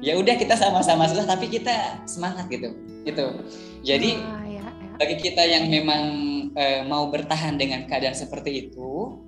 [0.00, 2.72] ya udah kita sama-sama susah tapi kita semangat gitu.
[3.04, 3.26] Gitu.
[3.86, 4.94] Jadi Ah, ya, ya.
[4.98, 6.02] bagi kita yang memang
[6.56, 9.20] eh, mau bertahan dengan keadaan seperti itu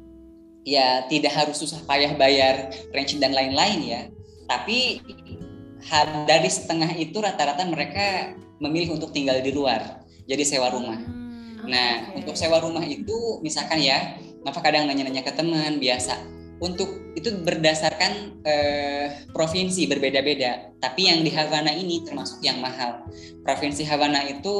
[0.68, 4.02] ya tidak harus susah payah bayar range dan lain-lain ya.
[4.48, 5.00] Tapi
[6.26, 10.98] dari setengah itu rata-rata mereka memilih untuk tinggal di luar, jadi sewa rumah.
[10.98, 11.27] Hmm,
[11.68, 12.24] nah, okay.
[12.24, 16.16] untuk sewa rumah itu misalkan ya, Nova kadang nanya-nanya ke teman biasa.
[16.58, 23.06] Untuk itu berdasarkan eh, provinsi berbeda-beda, tapi yang di Havana ini termasuk yang mahal.
[23.46, 24.56] Provinsi Havana itu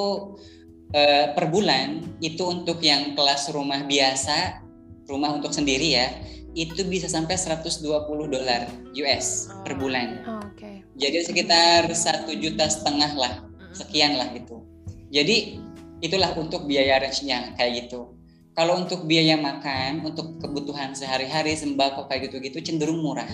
[0.94, 4.62] eh, per bulan itu untuk yang kelas rumah biasa,
[5.10, 6.06] rumah untuk sendiri ya,
[6.54, 7.82] itu bisa sampai 120
[8.30, 10.22] dolar US per bulan.
[10.26, 10.86] Oh, okay.
[10.98, 13.34] Jadi sekitar satu juta setengah lah,
[13.74, 14.62] sekian lah gitu.
[15.08, 15.62] Jadi
[15.98, 18.14] itulah untuk biaya range-nya kayak gitu.
[18.58, 23.30] Kalau untuk biaya makan, untuk kebutuhan sehari-hari sembako kayak gitu-gitu cenderung murah.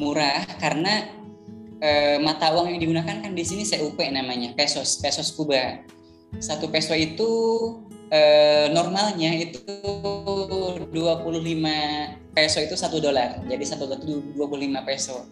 [0.00, 1.12] Murah karena
[1.76, 5.84] e, mata uang yang digunakan kan di sini CUP namanya, pesos, pesos Kuba.
[6.40, 7.28] Satu peso itu
[8.08, 8.20] e,
[8.72, 9.60] normalnya itu
[10.88, 10.88] 25
[12.32, 13.44] peso itu satu dolar.
[13.44, 15.28] Jadi satu dolar itu 25 peso.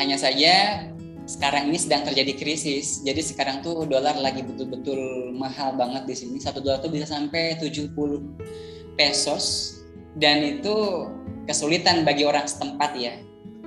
[0.00, 0.88] Hanya saja
[1.30, 3.06] sekarang ini sedang terjadi krisis.
[3.06, 6.42] Jadi sekarang tuh dolar lagi betul-betul mahal banget di sini.
[6.42, 7.94] Satu dolar tuh bisa sampai 70
[8.98, 9.78] pesos
[10.18, 11.06] dan itu
[11.46, 13.14] kesulitan bagi orang setempat ya.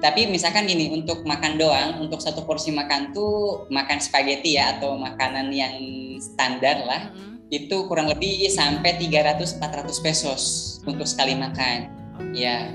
[0.03, 4.99] Tapi misalkan gini, untuk makan doang, untuk satu porsi makan tuh makan spaghetti ya atau
[4.99, 5.80] makanan yang
[6.20, 7.47] standar lah, mm-hmm.
[7.47, 10.43] itu kurang lebih sampai 300-400 pesos
[10.84, 11.88] untuk sekali makan.
[12.36, 12.68] Ya,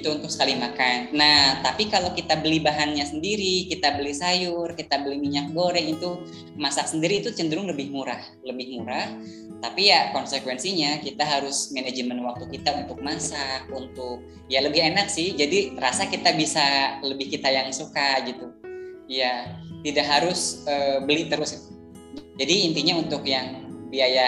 [0.00, 1.14] itu untuk sekali makan.
[1.14, 6.20] Nah, tapi kalau kita beli bahannya sendiri, kita beli sayur, kita beli minyak goreng itu
[6.58, 9.08] masak sendiri itu cenderung lebih murah, lebih murah.
[9.64, 14.20] Tapi ya konsekuensinya kita harus manajemen waktu kita untuk masak, untuk
[14.52, 15.32] ya lebih enak sih.
[15.32, 18.52] Jadi rasa kita bisa lebih kita yang suka gitu.
[19.08, 21.72] Ya, tidak harus uh, beli terus.
[22.36, 23.63] Jadi intinya untuk yang
[23.94, 24.26] biaya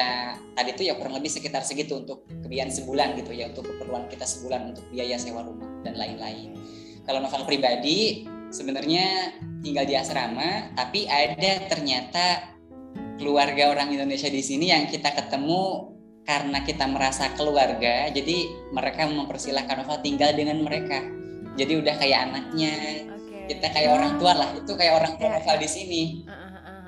[0.54, 4.22] tadi itu ya kurang lebih sekitar segitu untuk kebiayaan sebulan gitu ya untuk keperluan kita
[4.22, 6.54] sebulan untuk biaya sewa rumah dan lain-lain.
[7.02, 9.34] Kalau novel pribadi sebenarnya
[9.66, 12.54] tinggal di asrama tapi ada ternyata
[13.18, 15.96] keluarga orang Indonesia di sini yang kita ketemu
[16.26, 21.02] karena kita merasa keluarga jadi mereka mempersilahkan Novel tinggal dengan mereka
[21.56, 22.74] jadi udah kayak anaknya
[23.08, 23.54] okay.
[23.54, 25.34] kita kayak orang tua lah itu kayak orang tua yeah.
[25.38, 26.45] Novel di sini uh, uh,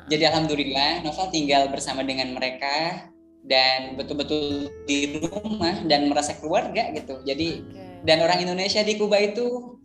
[0.09, 3.09] jadi alhamdulillah Novel tinggal bersama dengan mereka
[3.45, 7.21] dan betul-betul di rumah dan merasa keluarga gitu.
[7.25, 8.05] Jadi okay.
[8.05, 9.79] dan orang Indonesia di Kuba itu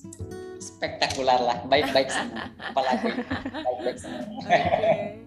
[0.60, 2.52] spektakuler lah, baik-baik semua.
[2.72, 3.10] Apalagi
[3.52, 4.24] baik-baik semua.
[4.48, 5.23] Okay.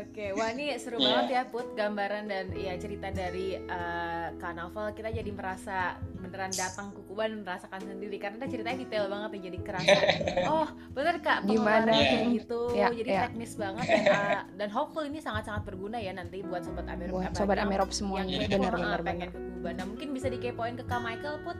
[0.00, 1.20] Oke, wah ini seru yeah.
[1.20, 4.96] banget ya Put gambaran dan ya cerita dari uh, Kak Novel.
[4.96, 8.16] Kita jadi merasa beneran datang ke Kuba dan merasakan sendiri.
[8.16, 9.98] Karena ceritanya detail banget ya jadi kerasa
[10.52, 11.92] oh bener Kak gimana?
[11.92, 12.72] kayak gitu.
[12.72, 13.22] Yeah, jadi yeah.
[13.28, 17.32] teknis banget dan uh, dan hopeful ini sangat-sangat berguna ya nanti buat sobat Amerop buat
[17.36, 18.48] sobat Amerop semuanya.
[18.48, 19.70] benar-benar pengen ke Kuba.
[19.76, 21.58] Nah mungkin bisa dikepoin ke Kak Michael Put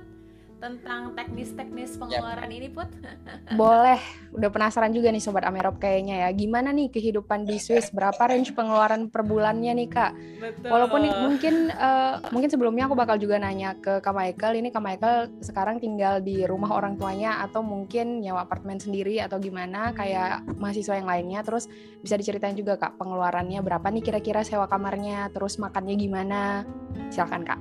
[0.61, 2.59] tentang teknis-teknis pengeluaran yep.
[2.61, 2.89] ini put?
[3.61, 3.97] Boleh,
[4.37, 6.31] udah penasaran juga nih sobat Amerop kayaknya ya.
[6.37, 7.89] Gimana nih kehidupan di Swiss?
[7.91, 10.13] Berapa range pengeluaran per bulannya nih kak?
[10.39, 10.69] Betul.
[10.69, 14.61] Walaupun mungkin uh, mungkin sebelumnya aku bakal juga nanya ke Kak Michael.
[14.61, 19.41] Ini Kak Michael sekarang tinggal di rumah orang tuanya atau mungkin nyawa apartemen sendiri atau
[19.41, 19.97] gimana?
[19.97, 21.41] Kayak mahasiswa yang lainnya.
[21.41, 21.67] Terus
[22.05, 25.33] bisa diceritain juga kak pengeluarannya berapa nih kira-kira sewa kamarnya?
[25.33, 26.69] Terus makannya gimana?
[27.09, 27.61] Silakan kak.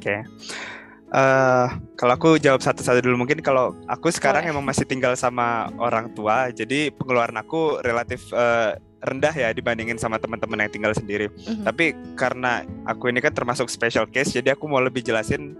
[0.00, 0.24] Oke.
[0.24, 0.81] Okay.
[1.12, 1.68] Uh,
[2.00, 6.48] kalau aku jawab satu-satu dulu mungkin kalau aku sekarang emang masih tinggal sama orang tua,
[6.48, 11.28] jadi pengeluaran aku relatif uh, rendah ya dibandingin sama teman-teman yang tinggal sendiri.
[11.28, 11.68] Mm-hmm.
[11.68, 15.52] Tapi karena aku ini kan termasuk special case, jadi aku mau lebih jelasin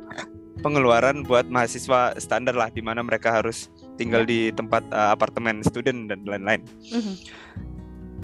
[0.64, 3.68] pengeluaran buat mahasiswa standar lah, di mana mereka harus
[4.00, 4.30] tinggal yeah.
[4.32, 6.64] di tempat uh, apartemen student dan lain-lain.
[6.88, 7.14] Mm-hmm.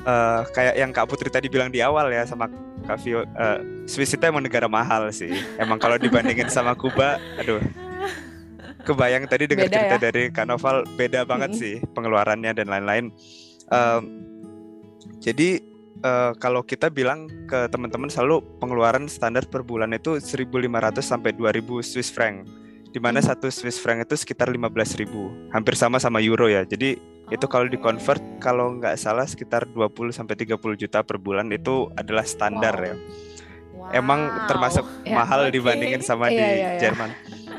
[0.09, 2.49] Uh, kayak yang Kak Putri tadi bilang di awal ya sama
[2.89, 5.28] Kak Vio, uh, Swiss itu emang negara mahal sih.
[5.61, 7.61] Emang kalau dibandingin sama Kuba, aduh.
[8.89, 10.05] Kebayang tadi dengar cerita ya?
[10.09, 13.12] dari Kak Noval, beda banget sih pengeluarannya dan lain-lain.
[13.68, 14.24] Um,
[15.20, 15.61] jadi
[16.01, 20.49] uh, kalau kita bilang ke teman-teman selalu pengeluaran standar per bulan itu 1.500
[21.05, 22.49] sampai 2.000 Swiss franc.
[22.89, 23.28] Di mana hmm.
[23.28, 26.64] satu Swiss franc itu sekitar 15.000, hampir sama sama euro ya.
[26.64, 26.97] Jadi
[27.28, 31.93] itu kalau di convert kalau nggak salah sekitar 20 sampai 30 juta per bulan itu
[31.97, 32.89] adalah standar wow.
[32.89, 32.95] ya.
[33.78, 33.95] Wow.
[33.95, 34.20] Emang
[34.51, 35.55] termasuk ya, mahal okay.
[35.55, 36.80] dibandingin sama yeah, di yeah, yeah.
[36.80, 37.11] Jerman.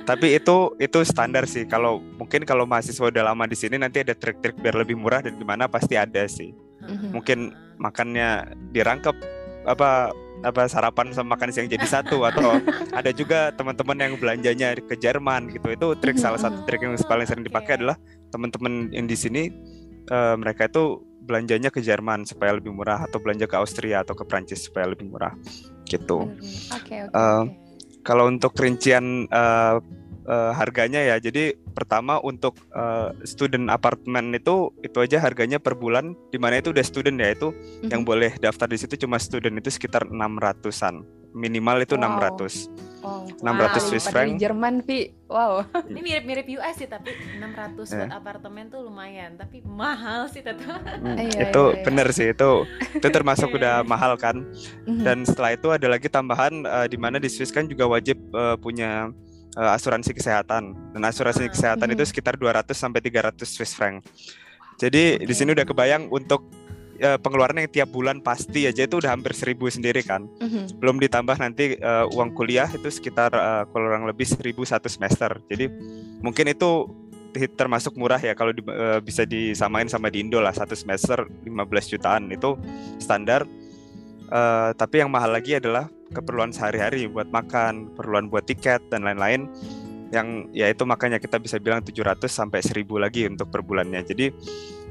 [0.04, 1.70] Tapi itu itu standar sih.
[1.70, 5.38] Kalau mungkin kalau mahasiswa udah lama di sini nanti ada trik-trik biar lebih murah dan
[5.38, 6.52] gimana pasti ada sih.
[6.82, 7.10] Mm-hmm.
[7.14, 7.40] Mungkin
[7.78, 9.16] makannya dirangkep
[9.70, 10.10] apa
[10.40, 12.58] apa sarapan sama makan siang jadi satu atau
[12.96, 15.68] ada juga teman-teman yang belanjanya ke Jerman gitu.
[15.74, 18.00] Itu trik salah satu trik yang paling sering dipakai adalah
[18.32, 19.52] teman-teman yang di sini
[20.12, 24.26] uh, mereka itu belanjanya ke Jerman supaya lebih murah atau belanja ke Austria atau ke
[24.26, 25.36] Prancis supaya lebih murah
[25.86, 26.26] gitu.
[26.74, 27.46] Oke okay, okay, uh,
[28.02, 29.78] Kalau untuk rincian uh,
[30.30, 31.18] uh, harganya ya.
[31.18, 36.70] Jadi pertama untuk uh, student apartemen itu itu aja harganya per bulan di mana itu
[36.70, 37.90] udah student ya itu mm-hmm.
[37.90, 41.02] yang boleh daftar di situ cuma student itu sekitar 600-an.
[41.30, 42.18] Minimal itu wow.
[42.42, 42.90] 600.
[43.00, 43.30] Wow.
[43.38, 43.80] 600 wow.
[43.80, 44.34] Swiss franc.
[44.34, 45.14] Di Jerman, Vi.
[45.30, 45.62] Wow.
[45.94, 48.02] Ini mirip-mirip US sih, tapi 600 yeah.
[48.02, 50.82] buat apartemen tuh lumayan, tapi mahal sih tetap.
[50.82, 51.84] Hmm, iya, itu iya, iya.
[51.86, 52.66] bener sih, itu
[52.98, 54.42] itu termasuk udah mahal kan.
[54.90, 55.06] Mhm.
[55.06, 58.58] Dan setelah itu ada lagi tambahan uh, di mana di Swiss kan juga wajib uh,
[58.58, 59.14] punya
[59.60, 60.95] uh, asuransi kesehatan.
[60.95, 62.10] Dan asuransi uh, kesehatan itu mhm.
[62.10, 63.99] sekitar 200 sampai 300 Swiss franc.
[64.80, 65.28] Jadi okay.
[65.28, 66.47] di sini udah kebayang untuk
[67.03, 70.28] uh, pengeluaran yang tiap bulan pasti aja itu udah hampir seribu sendiri kan.
[70.39, 70.80] Mm-hmm.
[70.80, 75.36] Belum ditambah nanti uh, uang kuliah itu sekitar uh, kurang lebih seribu satu semester.
[75.51, 75.68] Jadi
[76.24, 76.88] mungkin itu
[77.30, 81.91] termasuk murah ya kalau di, uh, bisa disamain sama di Indo lah satu semester 15
[81.91, 82.55] jutaan itu
[82.97, 83.43] standar.
[84.30, 89.49] Uh, tapi yang mahal lagi adalah keperluan sehari-hari buat makan, keperluan buat tiket dan lain-lain.
[90.10, 94.01] Yang ya itu makanya kita bisa bilang 700 sampai 1000 lagi untuk per bulannya.
[94.01, 94.34] Jadi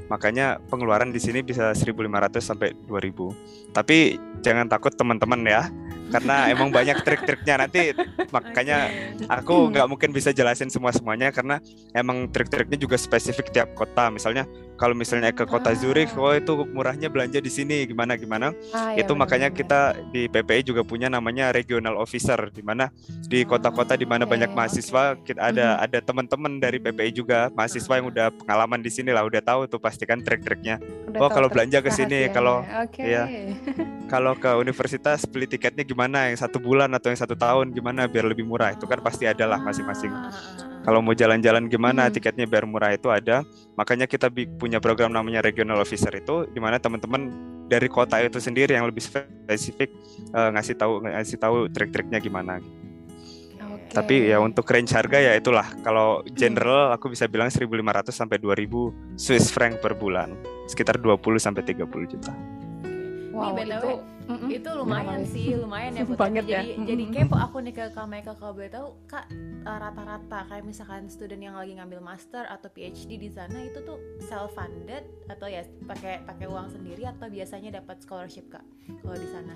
[0.07, 3.75] makanya pengeluaran di sini bisa 1500 sampai 2000.
[3.75, 5.67] Tapi jangan takut teman-teman ya.
[6.09, 7.67] Karena emang banyak trik-triknya.
[7.67, 7.93] Nanti
[8.31, 8.87] makanya
[9.27, 11.59] aku nggak mungkin bisa jelasin semua semuanya karena
[11.91, 14.07] emang trik-triknya juga spesifik tiap kota.
[14.07, 14.47] Misalnya
[14.79, 15.77] kalau misalnya ke kota ah.
[15.77, 18.55] Zurich oh itu murahnya belanja di sini gimana gimana?
[18.71, 22.87] Ah, iya, itu ya, makanya kita di PPI juga punya namanya regional officer di mana
[23.27, 25.35] di kota-kota di mana okay, banyak mahasiswa okay.
[25.35, 25.85] kita ada mm -hmm.
[25.85, 29.83] ada teman-teman dari PPI juga mahasiswa yang udah pengalaman di sini lah udah tahu tuh
[29.83, 30.79] pastikan trik-triknya.
[31.19, 33.19] Oh kalau belanja ke sini kalau okay.
[33.19, 33.23] ya
[34.13, 36.31] kalau ke universitas beli tiketnya gimana?
[36.31, 38.07] Yang satu bulan atau yang satu tahun gimana?
[38.07, 38.71] Biar lebih murah.
[38.71, 40.09] Itu kan pasti ada lah masing-masing.
[40.09, 40.31] Ah,
[40.83, 42.13] kalau mau jalan-jalan gimana hmm.
[42.15, 43.43] tiketnya biar murah itu ada.
[43.75, 47.31] Makanya kita punya program namanya regional officer itu di mana teman-teman
[47.69, 49.93] dari kota itu sendiri yang lebih spesifik
[50.33, 52.59] uh, ngasih tahu ngasih tahu trik-triknya gimana.
[53.89, 54.05] Okay.
[54.05, 55.65] tapi ya untuk range harga ya itulah.
[55.81, 60.29] Kalau general aku bisa bilang 1.500 sampai 2.000 Swiss franc per bulan.
[60.69, 62.33] Sekitar 20 sampai 30 juta.
[63.33, 63.91] Wow, Nih, itu
[64.29, 64.49] Mm-mm.
[64.53, 66.85] itu lumayan sih lumayan ya buat Banget jadi ya.
[66.85, 69.25] jadi kepo aku nih ke kak Meka kalau boleh tahu kak
[69.65, 73.97] eh, rata-rata kayak misalkan student yang lagi ngambil master atau PhD di sana itu tuh
[74.29, 75.01] self funded
[75.33, 78.61] atau ya pakai pakai uang sendiri atau biasanya dapat scholarship kak
[79.01, 79.55] kalau di sana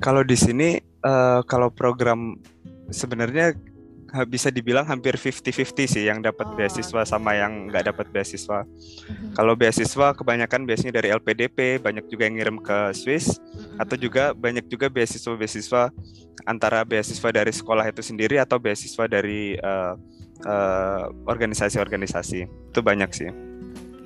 [0.00, 2.40] kalau di sini uh, kalau program
[2.88, 3.52] sebenarnya
[4.24, 6.54] bisa dibilang hampir 50-50 sih yang dapat oh.
[6.56, 8.64] beasiswa sama yang nggak dapat beasiswa.
[8.64, 9.36] Mm-hmm.
[9.36, 13.82] Kalau beasiswa kebanyakan biasanya dari LPDP, banyak juga yang ngirim ke Swiss mm-hmm.
[13.84, 15.92] atau juga banyak juga beasiswa-beasiswa
[16.48, 19.94] antara beasiswa dari sekolah itu sendiri atau beasiswa dari uh,
[20.48, 22.72] uh, organisasi-organisasi.
[22.72, 23.47] Itu banyak sih.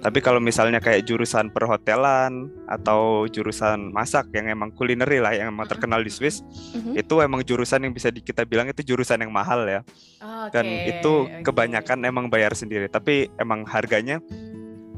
[0.02, 5.70] Tapi kalau misalnya kayak jurusan perhotelan atau jurusan masak yang emang kulineri lah yang emang
[5.70, 6.98] terkenal di Swiss, mm-hmm.
[6.98, 9.86] itu emang jurusan yang bisa kita bilang itu jurusan yang mahal ya.
[10.18, 10.58] okay.
[10.58, 12.90] Dan itu kebanyakan emang bayar sendiri.
[12.90, 14.18] Tapi emang harganya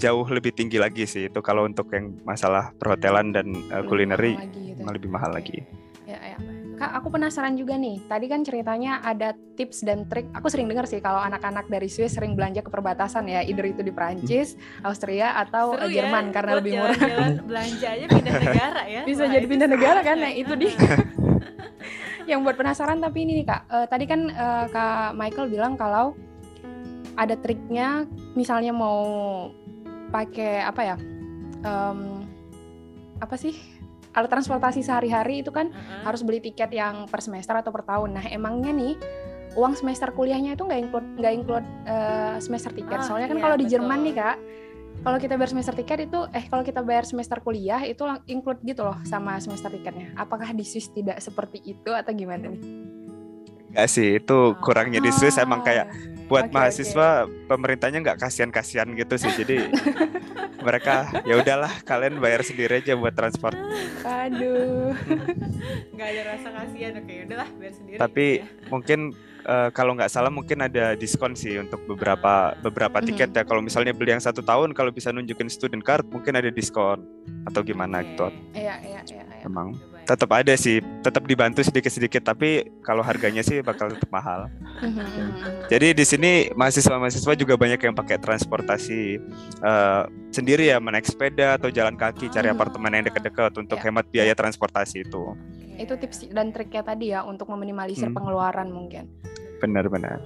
[0.00, 4.88] jauh lebih tinggi lagi sih itu kalau untuk yang masalah perhotelan dan uh, kulineri gitu.
[4.88, 5.83] lebih mahal lagi.
[6.74, 6.90] Ya, ya.
[6.90, 8.02] Kak, aku penasaran juga nih.
[8.10, 10.26] Tadi kan ceritanya ada tips dan trik.
[10.34, 13.80] Aku sering dengar sih kalau anak-anak dari Swiss sering belanja ke perbatasan ya, either itu
[13.86, 16.98] di Prancis, Austria atau Seru Jerman ya, karena lebih murah.
[17.14, 19.02] Jalan belanja aja pindah negara ya.
[19.06, 20.68] Bisa Wah, jadi pindah negara kan ya, itu di
[22.30, 23.62] yang buat penasaran tapi ini nih Kak.
[23.70, 26.18] Uh, tadi kan uh, Kak Michael bilang kalau
[27.14, 29.06] ada triknya misalnya mau
[30.10, 30.96] pakai apa ya?
[31.64, 32.24] Um,
[33.22, 33.56] apa sih
[34.14, 36.06] alat transportasi sehari-hari itu kan uh-huh.
[36.06, 38.14] harus beli tiket yang per semester atau per tahun.
[38.14, 38.94] Nah, emangnya nih
[39.54, 43.02] uang semester kuliahnya itu nggak include nggak include uh, semester tiket.
[43.02, 44.36] Oh, Soalnya kan iya, kalau di Jerman nih kak,
[45.02, 48.86] kalau kita bayar semester tiket itu eh kalau kita bayar semester kuliah itu include gitu
[48.86, 50.14] loh sama semester tiketnya.
[50.14, 52.62] Apakah di Swiss tidak seperti itu atau gimana nih?
[53.74, 55.90] Enggak sih, itu kurangnya di Swiss emang kayak
[56.26, 57.46] buat okay, mahasiswa okay.
[57.48, 59.32] pemerintahnya nggak kasihan-kasihan gitu sih.
[59.34, 59.56] Jadi
[60.64, 63.54] mereka ya udahlah kalian bayar sendiri aja buat transport
[64.02, 64.96] aduh
[65.94, 68.68] nggak ada rasa kasihan oke ya udahlah bayar sendiri tapi gitu ya.
[68.72, 69.00] mungkin
[69.44, 73.08] uh, kalau nggak salah mungkin ada diskon sih untuk beberapa beberapa mm-hmm.
[73.12, 76.48] tiket ya kalau misalnya beli yang satu tahun kalau bisa nunjukin student card mungkin ada
[76.48, 77.04] diskon
[77.44, 78.08] atau gimana okay.
[78.16, 79.44] gitu iya iya iya, iya.
[79.44, 84.52] emang tetap ada sih, tetap dibantu sedikit-sedikit, tapi kalau harganya sih bakal tetap mahal.
[84.84, 85.68] Mm-hmm.
[85.72, 89.18] Jadi di sini mahasiswa-mahasiswa juga banyak yang pakai transportasi
[89.64, 92.56] uh, sendiri ya, menaik sepeda atau jalan kaki, cari mm-hmm.
[92.60, 93.84] apartemen yang dekat-dekat untuk yeah.
[93.88, 95.34] hemat biaya transportasi itu.
[95.74, 98.14] Itu tips dan triknya tadi ya untuk meminimalisir hmm.
[98.14, 99.10] pengeluaran mungkin.
[99.58, 100.22] Benar-benar.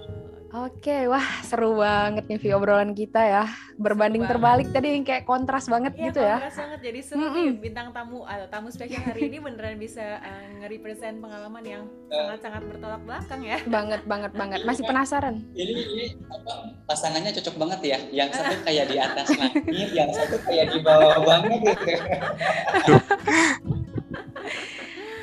[0.58, 3.44] Oke, wah seru banget nih Vi obrolan kita ya.
[3.78, 4.32] Berbanding banget.
[4.34, 6.36] terbalik tadi yang kayak kontras banget Iya, gitu ya.
[6.42, 6.80] kontras banget.
[6.82, 7.36] Jadi seru Mm-mm.
[7.36, 12.62] nih bintang tamu atau tamu spesial hari ini beneran bisa uh, nge-represent pengalaman yang sangat-sangat
[12.66, 13.58] bertolak belakang ya.
[13.70, 14.60] Banget banget banget.
[14.66, 15.46] Masih penasaran?
[15.54, 16.52] Ini ini apa
[16.90, 17.98] pasangannya cocok banget ya.
[18.10, 19.62] Yang satu kayak di atas langit,
[19.94, 21.92] yang satu kayak di bawah banget gitu.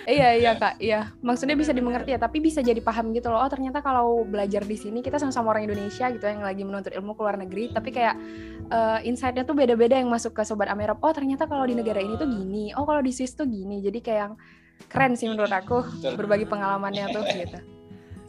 [0.06, 1.10] Iya iya kak, iya.
[1.26, 3.42] Maksudnya bisa dimengerti ya, tapi bisa jadi paham gitu loh.
[3.42, 7.18] Oh ternyata kalau belajar di sini kita sama-sama orang Indonesia gitu yang lagi menuntut ilmu
[7.18, 8.16] ke luar negeri, tapi kayak
[8.70, 11.02] eh, insight-nya tuh beda-beda yang masuk ke sobat Amerop.
[11.02, 12.70] Oh ternyata kalau di negara ini tuh gini.
[12.78, 13.82] Oh kalau di Swiss tuh gini.
[13.82, 14.34] Jadi kayak yang
[14.86, 15.82] keren sih menurut aku
[16.14, 17.75] berbagi pengalamannya tuh gitu.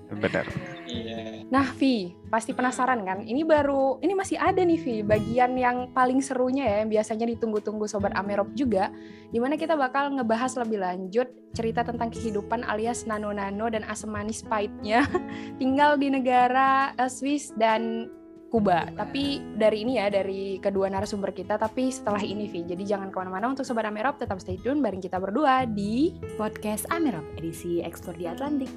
[0.07, 0.47] Benar.
[0.87, 1.43] Iya.
[1.47, 3.23] Nah, Vi, pasti penasaran kan?
[3.23, 7.87] Ini baru, ini masih ada nih, Vi, bagian yang paling serunya ya, yang biasanya ditunggu-tunggu
[7.87, 8.91] Sobat Amerop juga,
[9.31, 14.43] di mana kita bakal ngebahas lebih lanjut cerita tentang kehidupan alias nano-nano dan asam manis
[14.43, 15.07] pahitnya
[15.63, 18.11] tinggal di negara eh, Swiss dan
[18.47, 18.87] Kuba.
[18.95, 22.63] Tapi dari ini ya, dari kedua narasumber kita, tapi setelah ini, Vi.
[22.63, 26.87] Jadi jangan ke mana-mana untuk Sobat Amerop, tetap stay tune bareng kita berdua di Podcast
[26.95, 28.71] Amerop edisi Ekspor di Atlantik.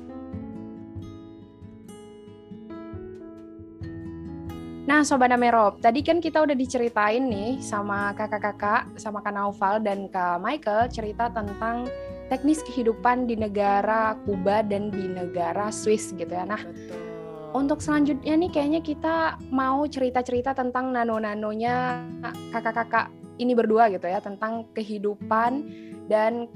[4.90, 10.10] Nah, Sobat Amerop, tadi kan kita udah diceritain nih sama kakak-kakak, sama Kak Naufal dan
[10.10, 11.86] Kak Michael cerita tentang
[12.26, 16.42] teknis kehidupan di negara Kuba dan di negara Swiss gitu ya.
[16.42, 16.98] Nah, Betul.
[17.54, 22.02] untuk selanjutnya nih kayaknya kita mau cerita-cerita tentang nano-nanonya
[22.50, 25.70] kakak-kakak ini berdua gitu ya, tentang kehidupan
[26.10, 26.50] dan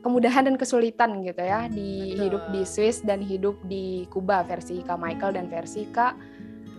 [0.00, 2.24] kemudahan dan kesulitan gitu ya di Betul.
[2.24, 6.29] hidup di Swiss dan hidup di Kuba versi Kak Michael dan versi Kak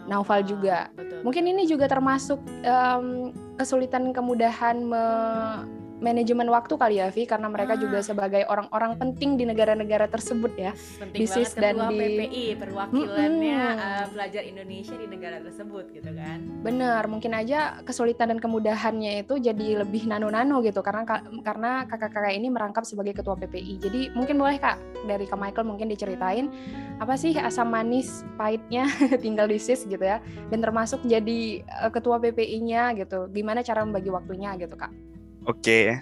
[0.09, 0.89] Naufal juga.
[0.97, 1.21] Betul.
[1.21, 7.73] Mungkin ini juga termasuk em, kesulitan kemudahan me- manajemen waktu kali ya, Vi, karena mereka
[7.73, 7.79] Ah.
[7.79, 10.73] juga sebagai orang-orang penting di negara-negara tersebut ya.
[10.99, 13.79] penting di banget dan di- PPI perwakilannya Mm-mm.
[13.79, 16.39] uh, pelajar Indonesia di negara tersebut gitu kan.
[16.61, 22.33] Benar, mungkin aja kesulitan dan kemudahannya itu jadi lebih nano-nano gitu karena ka- karena kakak-kakak
[22.33, 23.73] ini merangkap sebagai ketua PPI.
[23.79, 26.49] Jadi mungkin boleh Kak dari Kak Michael mungkin diceritain
[26.97, 28.89] apa sih asam manis pahitnya
[29.23, 30.17] tinggal di Swiss gitu ya
[30.49, 33.29] dan termasuk jadi eh, ketua PPI-nya gitu.
[33.29, 35.10] Gimana cara membagi waktunya gitu Kak?
[35.47, 35.97] Oke.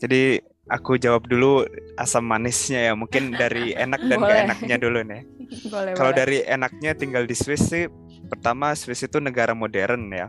[0.00, 1.62] Jadi aku jawab dulu
[1.96, 2.92] asam manisnya ya.
[2.96, 4.30] Mungkin dari enak dan Boleh.
[4.32, 5.22] gak enaknya dulu nih.
[5.72, 6.20] boleh Kalau boleh.
[6.20, 7.86] dari enaknya tinggal di Swiss sih,
[8.26, 10.28] pertama Swiss itu negara modern ya.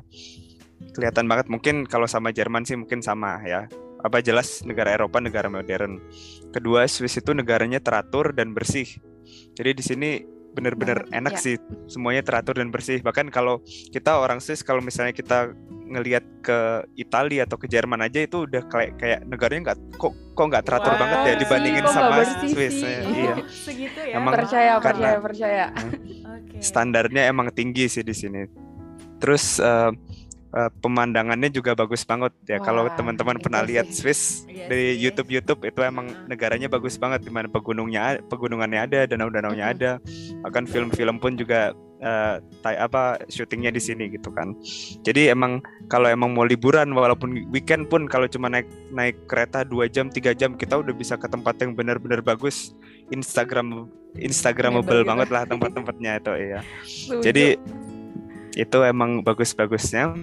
[0.94, 3.68] Kelihatan banget mungkin kalau sama Jerman sih mungkin sama ya.
[4.06, 5.98] Apa jelas negara Eropa negara modern.
[6.54, 8.86] Kedua Swiss itu negaranya teratur dan bersih.
[9.58, 10.10] Jadi di sini
[10.56, 11.42] benar-benar Banget, enak ya.
[11.44, 13.04] sih semuanya teratur dan bersih.
[13.04, 13.60] Bahkan kalau
[13.92, 15.52] kita orang Swiss kalau misalnya kita
[15.86, 16.60] ngelihat ke
[16.96, 20.94] Italia atau ke Jerman aja itu udah kayak kayak negaranya nggak kok kok nggak teratur
[20.96, 22.74] Wah, banget ya sih, dibandingin nggak sama Swiss.
[22.74, 22.96] sih?
[23.06, 23.36] Iya.
[23.68, 24.16] Segitu ya.
[24.18, 24.82] Emang percaya Wah.
[24.82, 25.66] percaya karena- percaya.
[26.40, 26.58] Oke.
[26.58, 28.42] standarnya emang tinggi sih di sini.
[29.20, 29.92] Terus eh,
[30.56, 32.58] eh, pemandangannya juga bagus banget ya.
[32.58, 33.96] Kalau teman-teman pernah itu lihat sih.
[34.02, 35.04] Swiss Iya di sih.
[35.04, 39.74] YouTube YouTube itu emang negaranya bagus banget di mana pegunungnya pegunungannya ada, danau-danaunya Mhm.
[39.76, 39.92] ada.
[40.42, 44.52] Bahkan film-film pun juga eh, tay- apa syutingnya di sini gitu kan.
[45.02, 49.88] Jadi emang kalau emang mau liburan walaupun weekend pun kalau cuma naik naik kereta dua
[49.88, 52.76] jam tiga jam kita udah bisa ke tempat yang benar-benar bagus.
[53.10, 53.88] Instagram
[54.20, 56.60] Instagramable banget lah tempat-tempatnya itu iya.
[56.84, 57.24] Setuju.
[57.24, 57.46] Jadi
[58.56, 60.16] itu emang bagus-bagusnya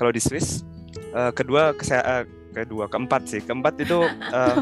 [0.00, 0.64] kalau di Swiss.
[0.96, 2.24] Eh, kedua kese- eh,
[2.56, 4.00] kedua keempat sih keempat itu
[4.36, 4.56] eh,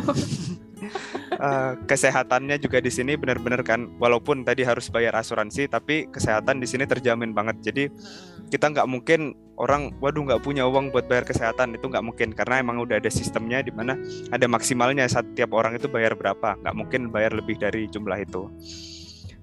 [1.39, 6.67] eh, kesehatannya juga di sini benar-benar kan walaupun tadi harus bayar asuransi tapi kesehatan di
[6.67, 7.63] sini terjamin banget.
[7.63, 7.85] Jadi
[8.51, 12.59] kita nggak mungkin orang waduh nggak punya uang buat bayar kesehatan itu nggak mungkin karena
[12.59, 13.95] emang udah ada sistemnya di mana
[14.35, 18.49] ada maksimalnya setiap orang itu bayar berapa nggak mungkin bayar lebih dari jumlah itu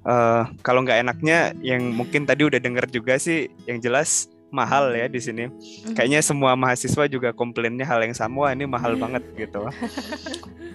[0.06, 5.12] Eh, kalau nggak enaknya yang mungkin tadi udah denger juga sih yang jelas mahal ya
[5.12, 5.52] di sini
[5.92, 9.68] kayaknya semua mahasiswa juga komplainnya hal yang sama wah ini mahal banget gitu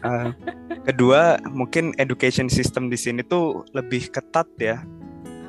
[0.01, 0.29] Eh,
[0.89, 4.81] kedua mungkin education system di sini tuh lebih ketat ya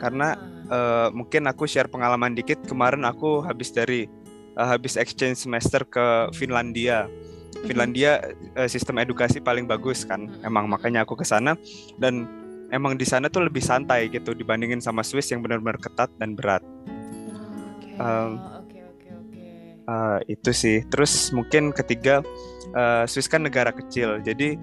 [0.03, 0.35] karena
[0.67, 4.11] eh, mungkin aku share pengalaman dikit kemarin aku habis dari
[4.59, 7.07] eh, habis exchange semester ke Finlandia.
[7.63, 8.19] Finlandia
[8.59, 10.27] eh, sistem edukasi paling bagus kan.
[10.27, 10.47] Mhm.
[10.47, 11.55] Emang makanya aku ke sana
[11.95, 12.27] dan
[12.75, 16.63] emang di sana tuh lebih santai gitu dibandingin sama Swiss yang benar-benar ketat dan berat.
[18.01, 18.29] Oh,
[18.65, 19.45] Oke oke oke.
[19.85, 20.77] Eh, itu sih.
[20.89, 22.25] Terus mungkin ketiga
[22.73, 24.21] eh, Swiss kan negara kecil.
[24.25, 24.57] Jadi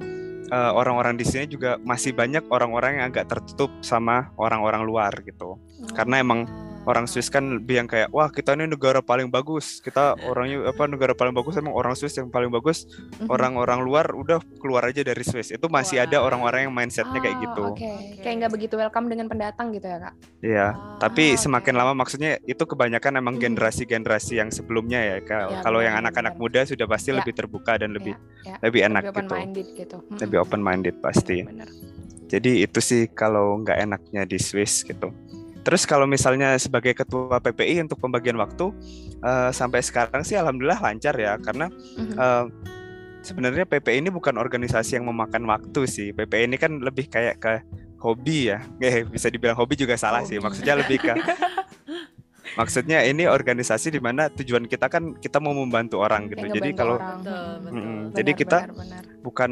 [0.49, 5.55] eh, orang-orang di sini juga masih banyak orang-orang yang agak tertutup sama orang-orang luar gitu.
[5.95, 6.51] Karena emang
[6.89, 10.89] orang Swiss kan lebih yang kayak wah kita ini negara paling bagus kita orangnya apa
[10.89, 12.89] negara paling bagus emang orang Swiss yang paling bagus
[13.21, 13.29] Mhm.
[13.29, 16.33] orang-orang luar udah keluar aja dari Swiss itu masih ada Wah.
[16.33, 18.25] orang-orang yang mindsetnya kayak Oh, gitu Oke, Oke.
[18.25, 20.15] kayak nggak begitu welcome dengan pendatang gitu ya kak?
[20.41, 21.39] Iya Ah, tapi oke.
[21.39, 23.43] semakin lama maksudnya itu kebanyakan emang Mhm.
[23.45, 27.21] generasi-generasi yang sebelumnya ya Ka- Ya, kalau yang anak-anak muda sudah pasti Ya.
[27.21, 28.57] lebih terbuka dan lebih ya.
[28.61, 29.97] lebih enak Lebih open gitu minded gitu.
[30.01, 30.19] Mhm.
[30.19, 31.71] lebih open minded pasti Bener, bener.
[32.29, 35.09] Jadi itu sih kalau nggak enaknya di Swiss gitu.
[35.69, 38.73] Terus kalau misalnya sebagai ketua PPI untuk pembagian waktu
[39.21, 42.17] eh, sampai sekarang sih alhamdulillah lancar ya karena Mhm.
[42.17, 42.45] eh,
[43.21, 46.17] sebenarnya PPI ini bukan organisasi yang memakan waktu sih.
[46.17, 47.53] PPI ini kan lebih kayak ke
[48.01, 48.65] hobi ya.
[48.81, 50.41] Eh, bisa dibilang hobi juga salah sih.
[50.41, 50.49] Hobi.
[50.49, 51.13] Maksudnya lebih ke
[52.59, 56.49] Maksudnya ini organisasi di mana tujuan kita kan kita mau membantu orang gitu.
[56.49, 57.21] Kayak Jadi kalau orang.
[57.21, 57.73] Betul, betul.
[57.77, 57.99] Mm-mm.
[58.09, 59.03] Benar, Jadi kita benar, benar.
[59.21, 59.51] bukan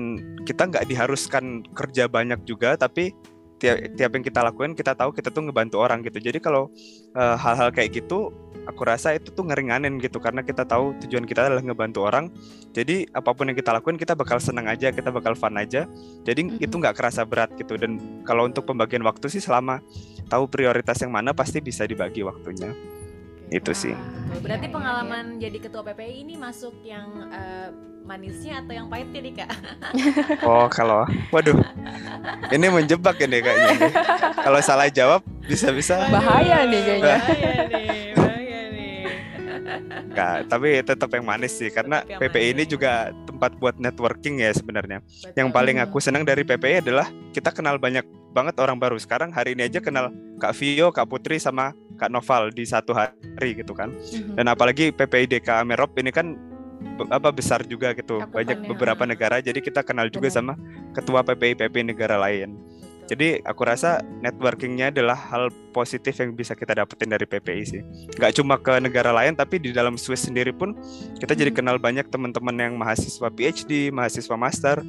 [0.48, 1.44] kita nggak diharuskan
[1.76, 3.12] kerja banyak juga tapi
[3.56, 6.20] tiap tiap yang kita lakukan kita tahu kita tuh ngebantu orang gitu.
[6.20, 6.68] Jadi kalau
[7.16, 8.32] eh, hal-hal kayak gitu
[8.66, 10.18] aku rasa itu tuh ngeringanin gitu.
[10.18, 12.28] Karena kita tahu tujuan kita adalah ngebantu orang.
[12.74, 15.88] Jadi apa pun yang kita lakukan kita bakal senang aja kita bakal fun aja.
[16.26, 16.64] Jadi Mhm.
[16.64, 17.78] itu nggak kerasa berat gitu.
[17.78, 19.80] Dan kalau untuk pembagian waktu sih selama
[20.26, 22.95] tahu prioritas yang mana pasti bisa dibagi waktunya.
[23.50, 23.94] Itu sih
[24.42, 27.70] Berarti pengalaman jadi ketua PPI ini masuk yang eh,
[28.06, 29.50] manisnya atau yang pahitnya nih kak?
[30.48, 31.02] oh kalau
[31.34, 31.58] waduh
[32.54, 33.90] ini menjebak ini kayaknya
[34.38, 37.18] kalau salah jawab bisa-bisa Bahaya nih kayaknya.
[37.18, 38.05] Bahaya nih.
[39.84, 44.50] Nggak, tapi tetap yang manis sih karena yang PPI ini juga tempat buat networking ya
[44.54, 45.02] sebenarnya.
[45.36, 48.04] Yang paling aku senang dari PPI adalah kita kenal banyak
[48.36, 49.00] banget orang baru.
[49.00, 53.56] Sekarang hari ini aja kenal Kak Vio, Kak Putri sama Kak Noval di satu hari
[53.56, 53.92] gitu kan.
[53.92, 54.36] Mhm.
[54.36, 56.36] Dan apalagi PPI DK Amerop ini kan
[57.08, 58.20] apa besar juga gitu.
[58.20, 60.36] Banyak beberapa negara jadi kita kenal juga Benar.
[60.36, 60.54] sama
[60.92, 62.56] ketua PPI PPI negara lain.
[63.06, 67.82] Jadi aku rasa networkingnya adalah hal positif yang bisa kita dapetin dari PPI sih.
[68.18, 70.74] Nggak cuma ke negara lain, tapi di dalam Swiss sendiri pun
[71.22, 71.58] kita jadi Mhm.
[71.62, 74.82] kenal banyak teman-teman yang mahasiswa PhD, mahasiswa master.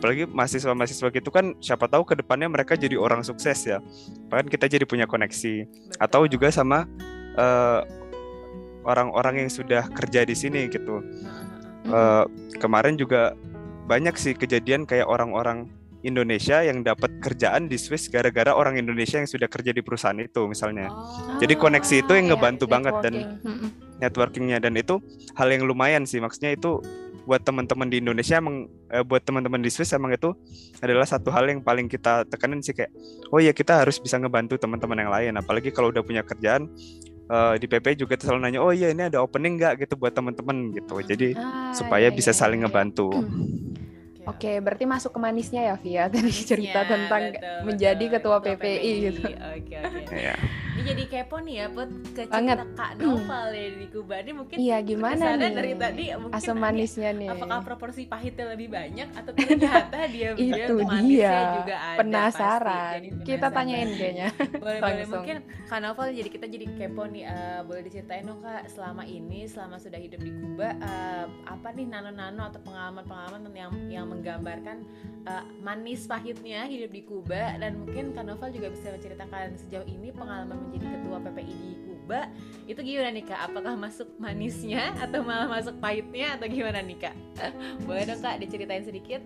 [0.00, 3.84] Apalagi mahasiswa-mahasiswa gitu kan, siapa tahu ke depannya mereka jadi orang sukses ya.
[4.32, 5.68] Bahkan kita jadi punya koneksi.
[5.68, 6.00] Betul.
[6.00, 6.88] Atau juga sama
[7.30, 7.80] eh,
[8.82, 11.04] orang-orang yang sudah kerja di sini gitu.
[11.86, 12.24] Eh,
[12.58, 13.38] kemarin juga
[13.86, 15.70] banyak sih kejadian kayak orang-orang
[16.00, 20.48] Indonesia yang dapat kerjaan di Swiss gara-gara orang Indonesia yang sudah kerja di perusahaan itu
[20.48, 20.88] misalnya.
[20.88, 21.36] Oh.
[21.36, 24.00] Jadi koneksi itu yang iya, ngebantu banget dan- networking.
[24.00, 24.58] Networkingnya.
[24.64, 24.96] Dan itu
[25.36, 26.16] hal yang lumayan sih.
[26.24, 26.80] Maksudnya itu
[27.28, 30.32] buat teman-teman di Indonesia emang eh, buat teman-teman di Swiss emang itu
[30.80, 32.90] adalah satu hal yang paling kita tekanin sih kayak
[33.28, 35.32] oh ya kita harus bisa ngebantu teman-teman yang lain.
[35.36, 36.64] Apalagi kalau udah punya kerjaan
[37.28, 39.84] eh, di PP juga selalu nanya oh iya ini ada opening nggak?
[39.84, 40.96] Gitu buat teman-teman gitu.
[41.04, 42.72] Jadi Ah, supaya iya, bisa iya, saling iya.
[42.72, 43.12] ngebantu
[44.30, 48.14] Oke, berarti masuk ke manisnya ya Via tadi cerita tentang betul, menjadi betul.
[48.16, 49.26] ketua PPI gitu.
[49.28, 50.16] Oke oke.
[50.16, 50.36] ya
[50.70, 52.56] Ini jadi kepo nih ya buat ke Banget.
[52.72, 55.52] Kak Noval ya di Kuba ini mungkin Iya, gimana nih?
[55.52, 57.28] dari tadi mungkin Asam manisnya nih.
[57.28, 61.36] apakah proporsi pahitnya lebih banyak atau ternyata dia Itu manisnya dia.
[61.54, 62.70] juga ada Penasaran.
[62.72, 62.96] pasti.
[62.96, 63.52] Jadi Kita penasaran.
[63.52, 64.28] tanyain kayaknya.
[64.62, 68.62] boleh boleh mungkin Kak Novel jadi kita jadi kepo nih eh, boleh diceritain dong Kak
[68.66, 74.06] selama ini selama sudah hidup di Kuba eh, apa nih nano-nano atau pengalaman-pengalaman yang yang
[74.20, 74.84] menggambarkan
[75.24, 77.56] eh, manis pahitnya hidup di Kuba.
[77.56, 82.20] Dan mungkin Kak Novel juga bisa menceritakan sejauh ini pengalaman menjadi ketua PPI di Kuba.
[82.68, 83.40] Itu gimana nih Kak?
[83.50, 87.16] Apakah masuk manisnya atau malah masuk pahitnya atau gimana nih Kak?
[87.88, 89.24] Boleh dong Kak diceritain sedikit.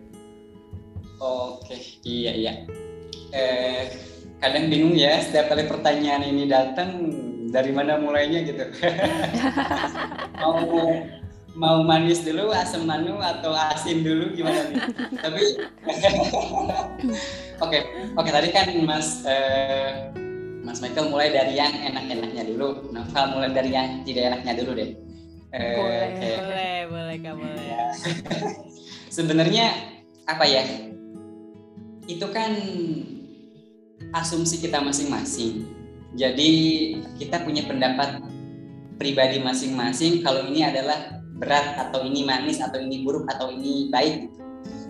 [1.19, 2.53] Oke, iya iya.
[3.35, 3.83] Eh,
[4.39, 7.11] kadang bingung ya setiap kali pertanyaan ini datang
[7.51, 8.65] dari mana mulainya gitu.
[10.43, 10.61] mau
[11.55, 14.79] mau manis dulu, asam manu atau asin dulu gimana nih?
[15.19, 15.43] Tapi
[17.65, 17.79] oke
[18.19, 20.11] oke tadi kan Mas eh,
[20.67, 22.91] Mas Michael mulai dari yang enak-enaknya dulu.
[22.91, 24.91] Novel mulai dari yang tidak enaknya dulu deh.
[25.55, 26.35] Eh, Boleh.
[26.43, 27.65] boleh boleh Kak boleh
[29.15, 29.71] sebenarnya
[30.27, 30.67] apa ya
[32.11, 32.51] itu kan
[34.11, 35.71] asumsi kita masing-masing
[36.19, 36.53] jadi
[37.23, 38.19] kita punya pendapat
[38.99, 44.33] pribadi masing-masing kalau ini adalah berat atau ini manis atau ini buruk atau ini baik
[44.33, 44.41] gitu.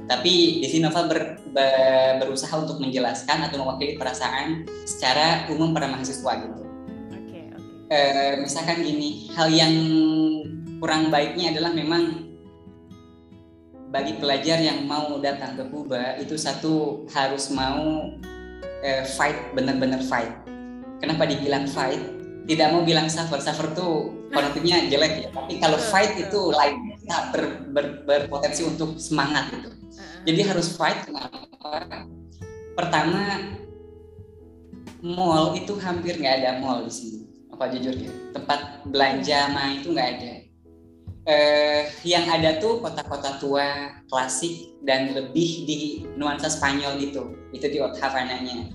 [0.07, 5.90] tapi di sini Nova ber- be- berusaha untuk menjelaskan atau mewakili perasaan secara umum para
[5.90, 6.62] mahasiswa gitu
[7.11, 9.74] oke oke eh, misalkan gini, hal yang
[10.78, 12.24] kurang baiknya adalah memang
[13.94, 18.11] bagi pelajar yang mau datang ke Kuba itu satu harus mau
[18.82, 20.34] eh, fight benar-benar fight.
[20.98, 22.02] Kenapa dibilang fight?
[22.44, 25.28] Tidak mau bilang suffer, suffer tuh konotasinya jelek ya.
[25.30, 29.70] Tapi kalau fight itu lain, nah, ber- ber- berpotensi untuk semangat gitu.
[30.26, 31.39] Jadi harus fight kenapa?
[32.74, 33.55] Pertama,
[35.05, 37.20] mall itu hampir nggak ada mall di sini.
[37.55, 40.32] apa jujur ya tempat belanja main itu nggak ada
[41.22, 45.80] eh, yang ada tuh kota-kota tua klasik dan lebih di
[46.18, 48.74] nuansa Spanyol gitu itu di Havananya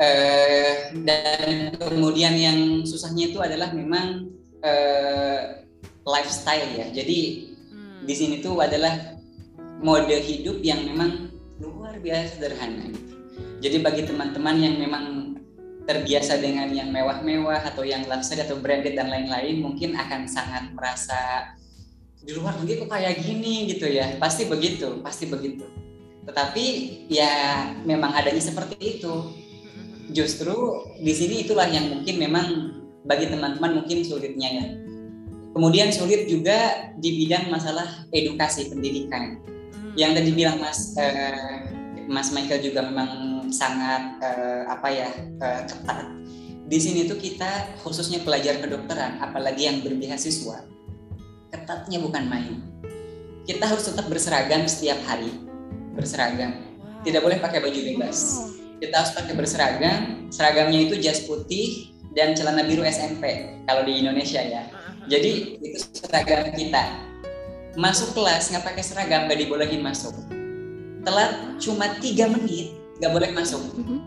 [0.00, 4.32] eh, dan kemudian yang susahnya itu adalah memang
[4.64, 5.64] eh,
[6.02, 8.02] lifestyle ya jadi Hmm.
[8.02, 9.20] di sini tuh adalah
[9.80, 11.30] mode hidup yang memang
[11.62, 13.14] luar biasa sederhana gitu.
[13.60, 15.04] Jadi bagi teman-teman yang memang
[15.84, 21.52] terbiasa dengan yang mewah-mewah atau yang luxury atau branded dan lain-lain mungkin akan sangat merasa
[22.20, 24.16] di luar negeri kok kayak gini gitu ya.
[24.20, 25.64] Pasti begitu, pasti begitu.
[26.24, 26.64] Tetapi
[27.08, 27.32] ya
[27.84, 29.14] memang adanya seperti itu.
[30.10, 30.54] Justru
[30.98, 32.46] di sini itulah yang mungkin memang
[33.06, 34.66] bagi teman-teman mungkin sulitnya ya.
[35.50, 39.42] Kemudian sulit juga di bidang masalah edukasi pendidikan
[39.90, 39.98] Hmm.
[39.98, 41.66] yang tadi bilang Mas eh,
[42.06, 46.06] Mas Michael juga memang sangat eh, apa ya eh, ketat.
[46.70, 50.62] Di sini tuh kita khususnya pelajar kedokteran, apalagi yang berbeasiswa,
[51.50, 52.62] ketatnya bukan main.
[53.42, 55.34] Kita harus tetap berseragam setiap hari,
[55.98, 56.54] berseragam.
[57.02, 58.18] Tidak boleh pakai baju bebas.
[58.80, 60.32] Kita harus pakai berseragam.
[60.32, 64.66] Seragamnya itu jas putih dan celana biru SMP kalau di Indonesia ya.
[65.06, 67.06] Jadi itu seragam kita.
[67.76, 70.16] Masuk kelas nggak pakai seragam nggak dibolehin masuk.
[71.04, 73.62] Telat cuma tiga menit nggak boleh masuk.
[73.76, 73.98] Mhm.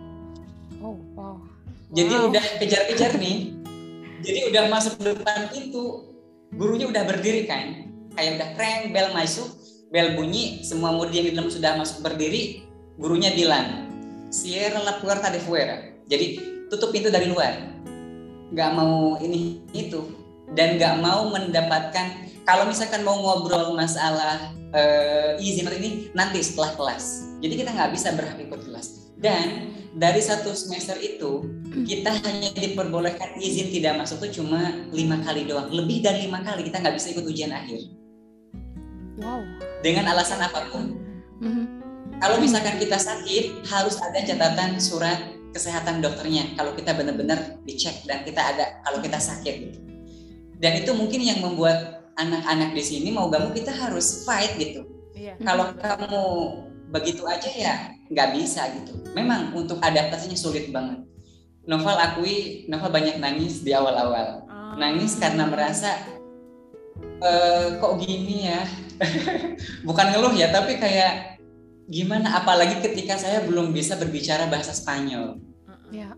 [0.84, 1.38] Oh, wow.
[1.94, 2.30] Jadi Wow.
[2.34, 3.56] udah kejar-kejar nih.
[4.24, 6.16] Jadi udah masuk depan pintu,
[6.56, 7.92] gurunya udah berdiri kan.
[8.16, 9.52] Kayak udah kreng, bel masuk,
[9.92, 12.64] bel bunyi, semua murid yang di dalam sudah masuk berdiri,
[12.96, 13.83] gurunya bilang,
[14.34, 15.78] Cierra la puerta de fuera.
[16.10, 16.42] Jadi
[16.74, 17.54] tutup pintu dari luar.
[18.50, 20.10] Nggak mau ini itu
[20.58, 26.74] dan nggak mau mendapatkan kalau misalkan mau ngobrol masalah eh, izin atau ini nanti setelah
[26.74, 27.38] kelas.
[27.46, 29.14] Jadi kita nggak bisa berhak ikut kelas.
[29.22, 31.46] Dan dari satu semester itu
[31.86, 35.70] kita hanya diperbolehkan izin tidak masuk tuh cuma lima kali doang.
[35.70, 37.86] Lebih dari lima kali kita nggak bisa ikut ujian akhir
[39.14, 39.46] Wow.
[39.86, 40.98] dengan alasan apa pun.
[41.38, 41.83] Mhm.
[42.24, 45.20] Kalau misalkan kita sakit harus ada catatan surat
[45.52, 46.56] kesehatan dokternya.
[46.56, 49.76] Kalau kita benar-benar dicek dan kita ada kalau kita sakit.
[50.56, 54.88] Dan itu mungkin yang membuat anak-anak di sini mau gak mau kita harus fight gitu.
[55.12, 55.36] Iya.
[55.44, 56.24] Kalau kamu
[56.96, 59.04] begitu aja ya nggak bisa gitu.
[59.12, 61.04] Memang untuk adaptasinya sulit banget.
[61.68, 64.48] Novel akui, Novel banyak nangis di awal-awal.
[64.48, 64.80] Ah.
[64.80, 65.92] Nangis karena merasa
[67.20, 68.64] eh kok gini ya.
[69.88, 71.33] Bukan ngeluh ya, tapi kayak
[71.88, 75.40] gimana apalagi ketika saya belum bisa berbicara bahasa Spanyol.
[75.92, 76.16] Ya.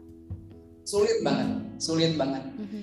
[0.86, 1.50] Sulit banget,
[1.82, 2.46] sulit banget.
[2.56, 2.82] Mhm.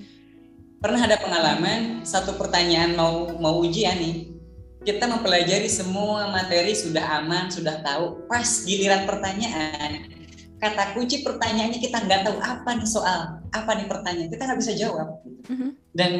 [0.83, 4.35] Pernah ada pengalaman satu pertanyaan mau mau ujian nih.
[4.83, 8.27] Kita mempelajari semua materi sudah aman, sudah tahu.
[8.27, 10.11] Pas giliran pertanyaan,
[10.59, 14.27] kata kunci pertanyaannya kita nggak tahu apa nih soal, apa nih pertanyaan.
[14.27, 15.23] Kita nggak bisa jawab.
[15.47, 15.69] Mhm.
[15.95, 16.11] Dan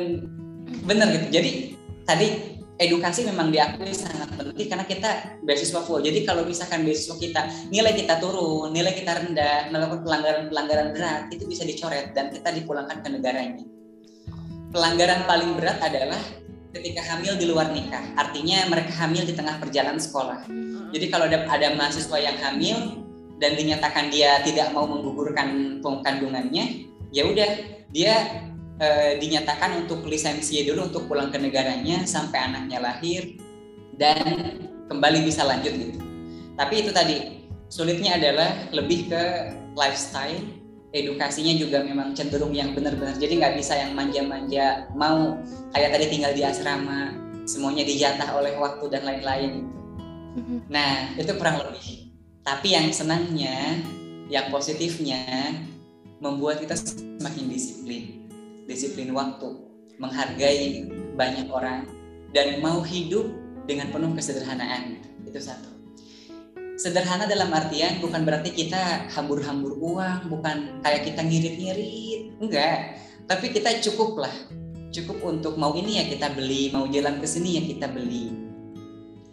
[0.87, 1.27] benar gitu.
[1.27, 1.51] Jadi
[2.07, 2.27] tadi
[2.81, 5.09] edukasi memang diakui sangat penting karena kita
[5.45, 6.01] beasiswa full.
[6.01, 11.45] Jadi kalau misalkan beasiswa kita nilai kita turun, nilai kita rendah, melakukan pelanggaran-pelanggaran berat itu
[11.45, 13.65] bisa dicoret dan kita dipulangkan ke negaranya.
[14.73, 16.17] Pelanggaran paling berat adalah
[16.73, 18.01] ketika hamil di luar nikah.
[18.17, 20.49] Artinya mereka hamil di tengah perjalanan sekolah.
[20.89, 23.05] Jadi kalau ada, ada mahasiswa yang hamil
[23.37, 27.49] dan dinyatakan dia tidak mau menggugurkan kandungannya, ya udah
[27.93, 28.13] dia
[28.83, 33.39] eh, dinyatakan untuk lisensi dulu untuk pulang ke negaranya sampai anaknya lahir
[33.95, 34.59] dan
[34.91, 35.99] kembali bisa lanjut gitu.
[36.59, 39.23] Tapi itu tadi sulitnya adalah lebih ke
[39.73, 40.43] lifestyle,
[40.93, 43.17] edukasinya juga memang cenderung yang benar-benar.
[43.17, 45.39] Jadi nggak bisa yang manja-manja mau
[45.73, 47.15] kayak tadi tinggal di asrama,
[47.49, 49.73] semuanya dijatah oleh waktu dan lain-lain gitu.
[50.33, 50.57] Mhm.
[50.69, 52.09] Nah, itu kurang lebih.
[52.43, 53.79] Tapi yang senangnya,
[54.27, 55.55] yang positifnya
[56.19, 58.22] membuat kita semakin disiplin.
[58.63, 59.59] Disiplin waktu,
[59.99, 61.85] menghargai banyak orang
[62.31, 63.27] dan mau hidup
[63.67, 65.03] dengan penuh kesederhanaan.
[65.27, 65.69] Itu satu.
[66.73, 72.97] Sederhana dalam artian bukan berarti kita hambur-hambur uang, bukan kayak kita ngirit-ngirit, enggak.
[73.29, 74.35] Tapi kita cukup lah,
[74.89, 78.33] cukup untuk mau ini ya kita beli, mau jalan ke sini ya kita beli.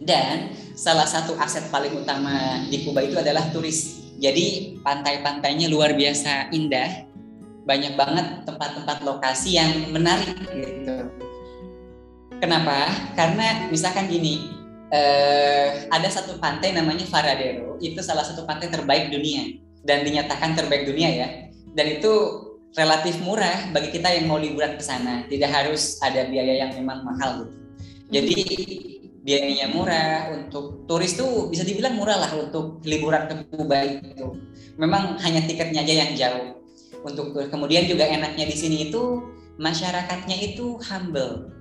[0.01, 4.01] Dan salah satu aset paling utama di Kuba itu adalah turis.
[4.21, 7.09] Jadi pantai-pantainya luar biasa indah,
[7.65, 11.11] banyak banget tempat-tempat lokasi yang menarik gitu.
[12.41, 12.89] Kenapa?
[13.15, 14.49] Karena misalkan gini,
[14.89, 20.89] eh, ada satu pantai namanya Varadero, itu salah satu pantai terbaik dunia dan dinyatakan terbaik
[20.89, 21.29] dunia ya.
[21.77, 22.13] Dan itu
[22.75, 27.05] relatif murah bagi kita yang mau liburan ke sana, tidak harus ada biaya yang memang
[27.05, 27.55] mahal gitu.
[28.11, 28.43] Jadi
[29.21, 34.35] biayanya murah untuk turis tuh bisa dibilang murah lah untuk liburan ke Kuba itu.
[34.81, 36.60] Memang hanya tiketnya aja yang jauh.
[37.05, 39.25] Untuk kemudian juga enaknya di sini itu
[39.61, 41.53] masyarakatnya itu humble,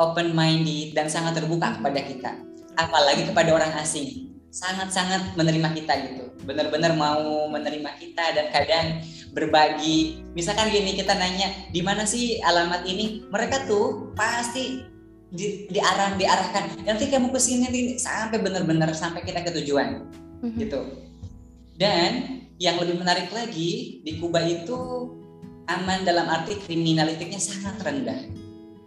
[0.00, 2.32] open minded dan sangat terbuka kepada kita,
[2.76, 4.32] apalagi kepada orang asing.
[4.52, 6.24] Sangat-sangat menerima kita gitu.
[6.44, 9.00] Benar-benar mau menerima kita dan kadang
[9.32, 10.20] berbagi.
[10.36, 14.92] Misalkan gini kita nanya, "Di mana sih alamat ini?" Mereka tuh pasti
[15.32, 20.04] di, diarah diarahkan nanti kamu ke sini sampai benar-benar sampai kita ke tujuan
[20.44, 20.60] mm-hmm.
[20.60, 20.80] gitu
[21.80, 25.10] dan yang lebih menarik lagi di Kuba itu
[25.66, 28.22] aman dalam arti kriminalitasnya sangat rendah.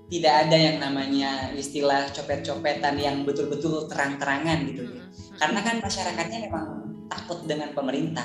[0.07, 4.83] Tidak ada yang namanya istilah copet-copetan yang betul-betul terang-terangan gitu.
[4.95, 5.03] Ya
[5.35, 6.67] karena kan masyarakatnya memang
[7.11, 8.23] takut dengan pemerintah.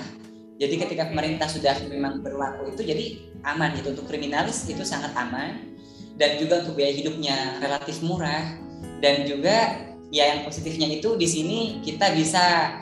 [0.60, 3.06] Jadi ketika pemerintah sudah memang berlaku itu jadi
[3.42, 3.96] aman gitu.
[3.96, 5.74] Untuk kriminalis itu sangat aman.
[6.20, 8.60] Dan juga untuk biaya hidupnya relatif murah.
[9.00, 12.76] Dan juga ya yang positifnya itu di sini kita bisa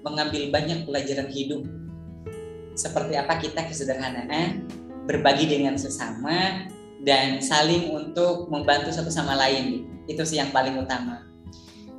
[0.00, 1.83] mengambil banyak pelajaran hidup
[2.74, 4.66] seperti apa kita kesederhanaan
[5.06, 6.66] berbagi dengan sesama
[7.06, 9.86] dan saling untuk membantu satu sama lain.
[10.10, 11.24] Itu sih yang paling utama.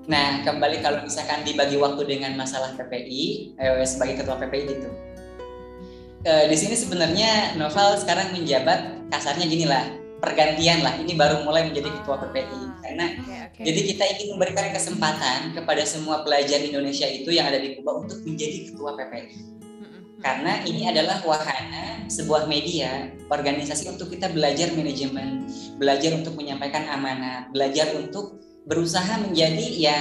[0.06, 4.90] Nah kembali kalau misalkan dibagi waktu dengan masalah PPI eh, sebagai ketua PPI gitu.
[6.26, 9.86] Eh, di sini sebenarnya Novel sekarang menjabat kasarnya gini lah
[10.22, 10.98] pergantian lah.
[11.02, 13.64] Ini baru mulai menjadi ketua PPI karena okay, okay.
[13.66, 18.22] jadi kita ingin memberikan kesempatan kepada semua pelajar Indonesia itu yang ada di Kuba untuk
[18.22, 19.55] menjadi ketua PPI
[20.24, 27.50] karena ini adalah wahana sebuah media organisasi untuk kita belajar manajemen belajar untuk menyampaikan amanah
[27.52, 30.00] belajar untuk berusaha menjadi ya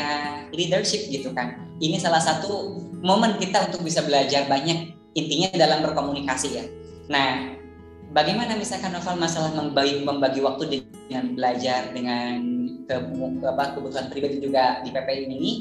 [0.57, 1.69] leadership gitu kan.
[1.79, 6.65] Ini salah satu momen kita untuk bisa belajar banyak intinya dalam berkomunikasi ya.
[7.13, 7.61] Nah
[8.17, 12.41] bagaimana misalkan novel masalah membagi, membagi waktu dengan belajar dengan
[12.89, 12.97] ke,
[13.45, 15.53] apa, kebutuhan pribadi juga di PPI ini?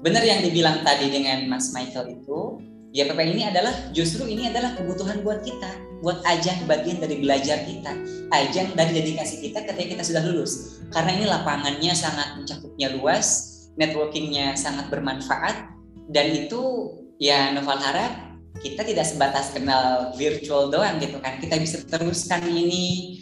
[0.00, 4.74] Benar yang dibilang tadi dengan Mas Michael itu ya PPI ini adalah justru ini adalah
[4.74, 7.92] kebutuhan buat kita buat ajang bagian dari belajar kita.
[8.32, 10.80] Ajang dari dedikasi kita ketika kita sudah lulus.
[10.88, 15.72] Karena ini lapangannya sangat mencakupnya luas networkingnya sangat bermanfaat
[16.10, 18.12] dan itu ya Novel harap
[18.60, 21.38] kita tidak sebatas kenal virtual doang gitu kan.
[21.38, 23.20] Kita bisa teruskan ini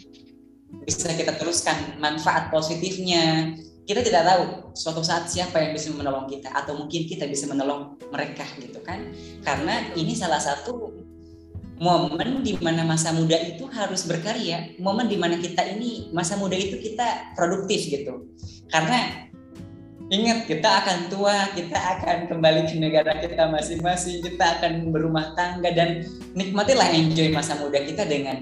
[0.85, 3.53] bisa kita teruskan manfaat positifnya
[3.89, 4.43] kita tidak tahu
[4.77, 9.09] suatu saat siapa yang bisa menolong kita atau mungkin kita bisa menolong mereka gitu kan.
[9.41, 10.93] Karena ini salah satu
[11.81, 14.77] momen di mana masa muda itu harus berkarya.
[14.77, 18.29] Momen di mana kita ini masa muda itu kita produktif gitu.
[18.69, 19.25] Karena
[20.09, 25.69] Ingat, kita akan tua, kita akan kembali ke negara kita masing-masing, kita akan berumah tangga
[25.69, 26.01] dan
[26.33, 28.41] nikmatilah enjoy masa muda kita dengan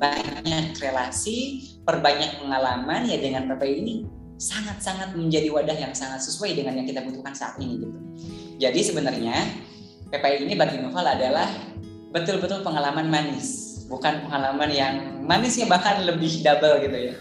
[0.00, 3.94] banyak relasi, perbanyak pengalaman ya dengan PPI ini
[4.40, 7.98] sangat-sangat menjadi wadah yang sangat sesuai dengan yang kita butuhkan saat ini gitu.
[8.60, 9.36] Jadi sebenarnya
[10.08, 11.48] PPI ini bagi Novel adalah
[12.10, 14.94] betul-betul pengalaman manis bukan pengalaman yang
[15.26, 17.14] manis ya bahkan lebih double gitu ya.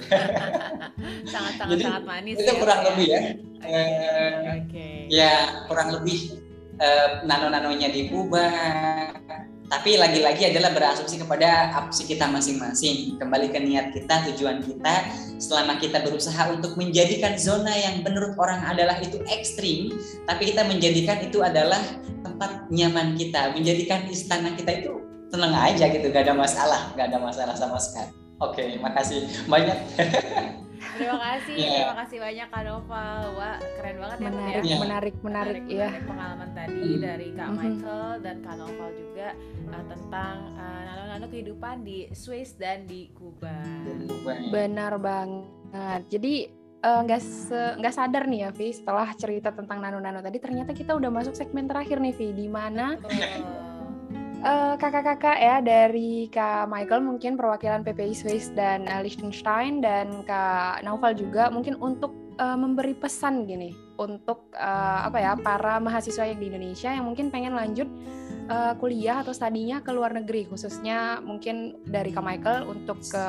[1.33, 2.37] sangat sangat manis.
[2.37, 2.85] Itu ya, kurang ya.
[2.93, 3.19] lebih ya.
[3.19, 3.33] Oke.
[3.65, 4.57] Okay.
[4.61, 4.95] okay.
[5.09, 5.33] Ya
[5.65, 6.37] kurang lebih
[6.77, 8.53] uh, nano-nanonya diubah.
[9.69, 13.21] Tapi lagi-lagi adalah berasumsi kepada opsi kita masing-masing.
[13.21, 15.05] Kembali ke niat kita, tujuan kita.
[15.37, 19.93] Selama kita berusaha untuk menjadikan zona yang menurut orang adalah itu ekstrim,
[20.25, 21.79] tapi kita menjadikan itu adalah
[22.25, 24.99] tempat nyaman kita, menjadikan istana kita itu
[25.29, 28.11] tenang aja gitu gak ada masalah gak ada masalah sama sekali
[28.41, 29.77] oke okay, makasih banyak
[30.99, 31.71] terima kasih yeah.
[31.71, 33.05] terima kasih banyak kak Nova.
[33.39, 34.77] Wah keren banget ya menarik ya.
[34.79, 37.01] Menarik menarik, menarik ya pengalaman tadi mm.
[37.01, 37.63] dari kak mm -hmm.
[37.63, 39.27] Michael dan kak Nova juga
[39.71, 43.63] uh, tentang uh, nano-nano kehidupan di Swiss dan di Kuba.
[44.51, 46.01] Benar banget.
[46.09, 46.49] Jadi
[46.81, 47.21] eh, nggak
[47.53, 51.37] uh, nggak sadar nih ya Vi setelah cerita tentang nano-nano tadi ternyata kita udah masuk
[51.37, 52.97] segmen terakhir nih Vi di mana
[54.45, 60.83] eh, kakak-kakak ya dari Kak Michael mungkin perwakilan PPI Swiss dan uh, Liechtenstein dan Kak
[60.87, 66.39] Naufal juga mungkin untuk uh, memberi pesan gini untuk uh, apa ya para mahasiswa yang
[66.39, 67.91] di Indonesia yang mungkin pengen lanjut
[68.47, 73.25] uh, kuliah atau studinya ke luar negeri khususnya mungkin dari Kak Michael untuk ke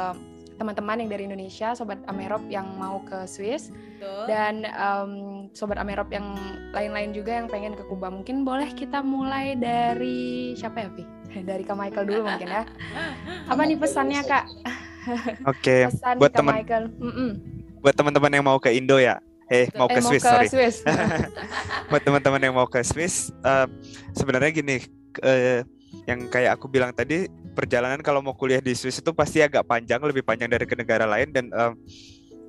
[0.61, 4.28] teman-teman yang dari Indonesia, sobat Amerop yang mau ke Swiss, Betul.
[4.28, 5.12] dan um,
[5.57, 6.37] sobat Amerop yang
[6.77, 8.12] lain-lain juga yang pengen ke Kuba.
[8.12, 11.05] Mungkin boleh kita mulai dari siapa ya, Vi?
[11.49, 12.66] Dari Kak Michael dulu mungkin ya.
[13.47, 14.45] Apa nih pesannya Kak?
[15.49, 16.19] Oke, okay.
[16.20, 16.61] buat teman
[17.81, 19.16] buat teman-teman yang mau ke Indo ya.
[19.49, 20.47] Eh, mau eh, ke Swiss, ke sorry.
[20.47, 20.85] Swiss.
[21.91, 23.66] buat teman-teman yang mau ke Swiss, uh,
[24.15, 24.77] sebenarnya gini,
[25.24, 25.65] uh,
[26.07, 30.01] yang kayak aku bilang tadi perjalanan kalau mau kuliah di Swiss itu pasti agak panjang
[30.02, 31.72] lebih panjang dari ke negara lain dan uh,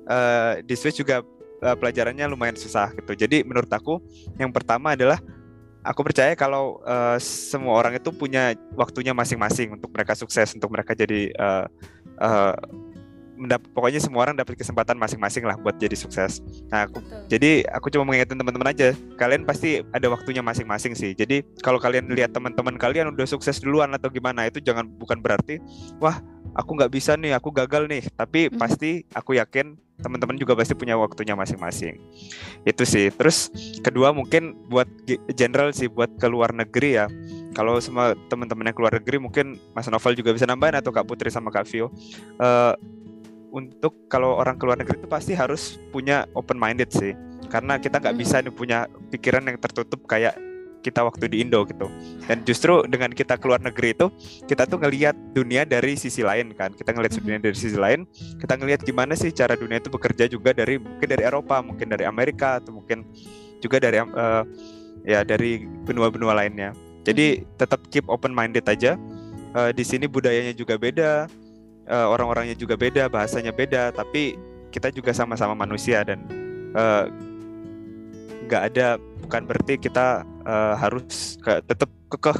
[0.08, 1.22] uh, di Swiss juga
[1.62, 3.14] uh, pelajarannya lumayan susah gitu.
[3.14, 4.00] Jadi menurut aku
[4.38, 5.20] yang pertama adalah
[5.82, 10.94] aku percaya kalau uh, semua orang itu punya waktunya masing-masing untuk mereka sukses, untuk mereka
[10.94, 11.66] jadi uh,
[12.22, 12.54] uh,
[13.72, 16.42] pokoknya semua orang dapat kesempatan masing-masing lah buat jadi sukses.
[16.68, 21.12] Nah, aku, jadi aku cuma mengingatkan teman-teman aja, kalian pasti ada waktunya masing-masing sih.
[21.16, 25.58] Jadi kalau kalian lihat teman-teman kalian udah sukses duluan atau gimana, itu jangan bukan berarti,
[26.02, 26.20] wah
[26.56, 28.02] aku nggak bisa nih, aku gagal nih.
[28.14, 28.58] Tapi hmm.
[28.60, 31.96] pasti aku yakin teman-teman juga pasti punya waktunya masing-masing.
[32.66, 33.08] Itu sih.
[33.14, 33.48] Terus
[33.80, 34.90] kedua mungkin buat
[35.32, 37.06] general sih buat ke luar negeri ya.
[37.54, 41.30] Kalau semua teman-teman yang keluar negeri mungkin Mas Novel juga bisa nambahin atau Kak Putri
[41.30, 41.92] sama Kak Vio.
[42.40, 42.74] Uh,
[43.52, 47.12] untuk kalau orang keluar negeri itu pasti harus punya open minded sih.
[47.52, 50.32] Karena kita nggak bisa nih punya pikiran yang tertutup kayak
[50.82, 51.86] kita waktu di Indo gitu.
[52.26, 54.08] Dan justru dengan kita keluar negeri itu
[54.48, 56.72] kita tuh ngelihat dunia dari sisi lain kan.
[56.72, 58.08] Kita ngelihat dunia dari sisi lain
[58.40, 62.08] kita ngelihat gimana sih cara dunia itu bekerja juga dari mungkin dari Eropa mungkin dari
[62.08, 63.04] Amerika atau mungkin
[63.62, 64.42] juga dari uh,
[65.04, 66.72] ya dari benua-benua lainnya.
[67.04, 68.96] Jadi tetap keep open minded aja.
[69.52, 71.28] Uh, di sini budayanya juga beda
[71.88, 74.36] uh, orang-orangnya juga beda, bahasanya beda, tapi
[74.72, 76.24] kita juga sama-sama manusia dan
[78.48, 78.86] nggak uh, ada
[79.24, 82.38] bukan berarti kita uh, harus ke, tetap kekeh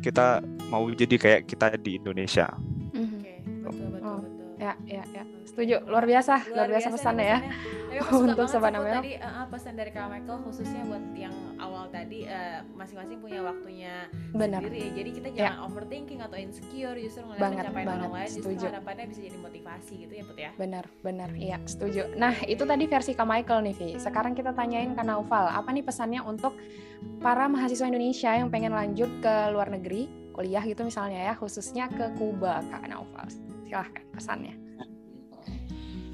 [0.00, 0.40] kita
[0.70, 2.46] mau jadi kayak kita di Indonesia.
[2.94, 3.20] Mm-hmm.
[3.20, 4.48] Oke, betul betul oh, betul.
[4.60, 5.24] Ya, ya, ya.
[5.50, 5.76] Setuju.
[5.90, 7.38] Luar biasa, luar, luar biasa, biasa pesannya ya.
[8.22, 9.02] Untuk sobat Amel.
[9.02, 14.06] Tadi uh, pesan dari Kak Michael khususnya buat yang awal tadi uh, masing-masing punya waktunya
[14.30, 14.62] Benar.
[14.62, 14.90] sendiri ya.
[14.94, 15.34] Jadi kita ya.
[15.34, 15.66] jangan ya.
[15.66, 19.94] overthinking atau insecure justru ngeliat banget, pencapaian banget, orang lain justru harapannya bisa jadi motivasi
[20.06, 20.50] gitu ya Put ya.
[20.54, 21.28] Benar, benar.
[21.34, 22.02] Iya, setuju.
[22.14, 23.88] Nah, itu tadi versi Kak Michael nih, Vi.
[23.98, 26.54] Sekarang kita tanyain ke Naufal, apa nih pesannya untuk
[27.18, 32.14] para mahasiswa Indonesia yang pengen lanjut ke luar negeri, kuliah gitu misalnya ya, khususnya ke
[32.14, 33.26] Kuba, Kak Naufal.
[33.66, 34.69] Silahkan pesannya.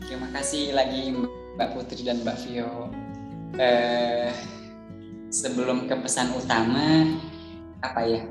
[0.06, 1.10] Terima kasih lagi
[1.58, 2.94] Mbak Putri dan Mbak Vio.
[3.58, 4.30] Eh,
[5.34, 7.10] sebelum ke pesan utama,
[7.82, 8.22] apa ya?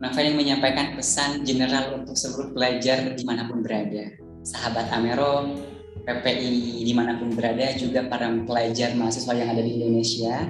[0.00, 4.16] Novel yang menyampaikan pesan general untuk seluruh pelajar di mana pun berada.
[4.48, 5.60] Sahabat Amero,
[6.08, 10.48] PPI di mana pun berada, juga para pelajar mahasiswa yang ada di Indonesia.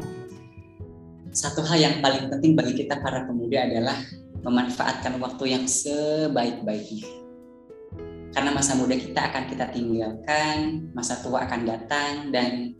[1.35, 3.99] Satu hal yang paling penting bagi kita para pemuda adalah
[4.47, 7.22] memanfaatkan waktu yang sebaik-baiknya
[8.33, 12.73] karena masa muda kita akan kita tinggalkan, masa tua akan datang dan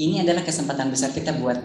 [0.00, 1.60] ini adalah kesempatan besar kita buat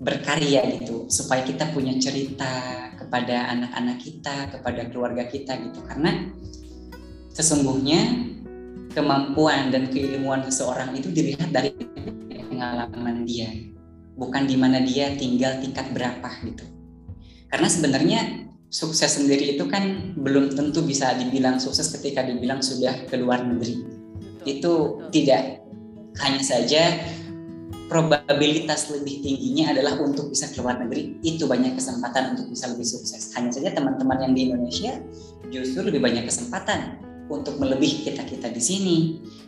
[0.00, 5.84] berkarya gitu supaya kita punya cerita kepada anak-anak kita, kepada keluarga kita gitu.
[5.84, 6.24] Karena
[7.36, 8.32] sesungguhnya
[8.96, 11.76] kemampuan dan keilmuan seseorang itu dilihat dari
[12.48, 13.52] pengalaman dia,
[14.16, 16.64] bukan di mana dia tinggal tingkat berapa gitu.
[17.52, 23.18] Karena sebenarnya sukses sendiri itu kan belum tentu bisa dibilang sukses ketika dibilang sudah ke
[23.18, 23.82] luar negeri.
[23.82, 25.10] Betul, itu betul.
[25.10, 25.42] tidak
[26.22, 26.82] hanya saja
[27.90, 32.86] probabilitas lebih tingginya adalah untuk bisa ke luar negeri itu banyak kesempatan untuk bisa lebih
[32.86, 33.34] sukses.
[33.34, 35.02] Hanya saja teman-teman yang di Indonesia
[35.50, 38.98] justru lebih banyak kesempatan untuk melebihi kita kita di sini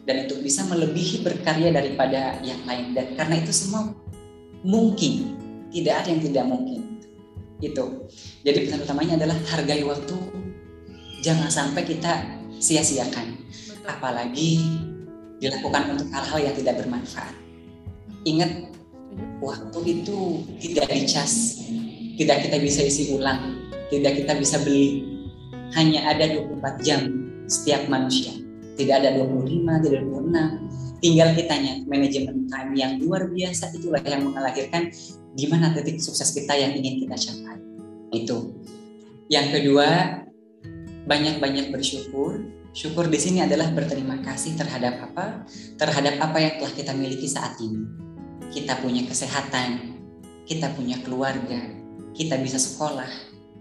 [0.02, 3.94] dan untuk bisa melebihi berkarya daripada yang lain dan karena itu semua
[4.66, 5.38] mungkin
[5.70, 6.91] tidak ada yang tidak mungkin
[7.62, 8.10] itu
[8.42, 10.18] jadi pesan utamanya adalah hargai waktu.
[11.22, 12.26] Jangan sampai kita
[12.58, 13.38] sia-siakan.
[13.86, 14.58] Apalagi
[15.38, 17.34] dilakukan untuk hal-hal yang tidak bermanfaat.
[18.26, 18.74] Ingat
[19.38, 21.62] waktu itu tidak dicas
[22.14, 25.06] tidak kita bisa isi ulang tidak kita bisa beli.
[25.72, 27.00] Hanya ada 24 jam
[27.48, 28.34] setiap manusia.
[28.76, 30.10] Tidak ada 25 tidak ada
[30.60, 34.94] 26 tinggal kitanya manajemen time yang luar biasa itulah yang melahirkan
[35.32, 37.58] di mana titik sukses kita yang ingin kita capai.
[38.12, 38.52] Itu.
[39.32, 39.88] Yang kedua,
[41.08, 42.44] banyak-banyak bersyukur.
[42.72, 45.44] Syukur di sini adalah berterima kasih terhadap apa?
[45.76, 47.84] Terhadap apa yang telah kita miliki saat ini.
[48.52, 49.96] Kita punya kesehatan,
[50.44, 51.60] kita punya keluarga,
[52.12, 53.08] kita bisa sekolah.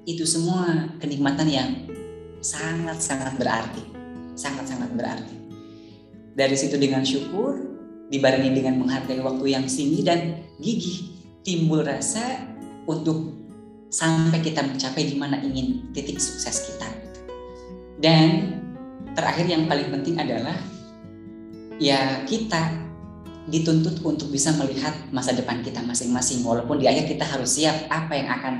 [0.03, 1.69] Itu semua kenikmatan yang
[2.43, 3.83] sangat-sangat berarti.
[4.35, 5.35] Sangat-sangat berarti.
[6.35, 7.59] Dari situ dengan syukur,
[8.11, 11.10] dibarengi dengan menghargai waktu yang singgi dan gigih
[11.41, 12.45] timbul rasa
[12.85, 13.37] untuk
[13.91, 16.89] sampai kita mencapai di mana ingin titik sukses kita.
[18.01, 18.57] Dan
[19.13, 20.55] terakhir yang paling penting adalah
[21.77, 22.81] ya kita
[23.49, 28.13] dituntut untuk bisa melihat masa depan kita masing-masing walaupun di akhir kita harus siap apa
[28.13, 28.55] yang akan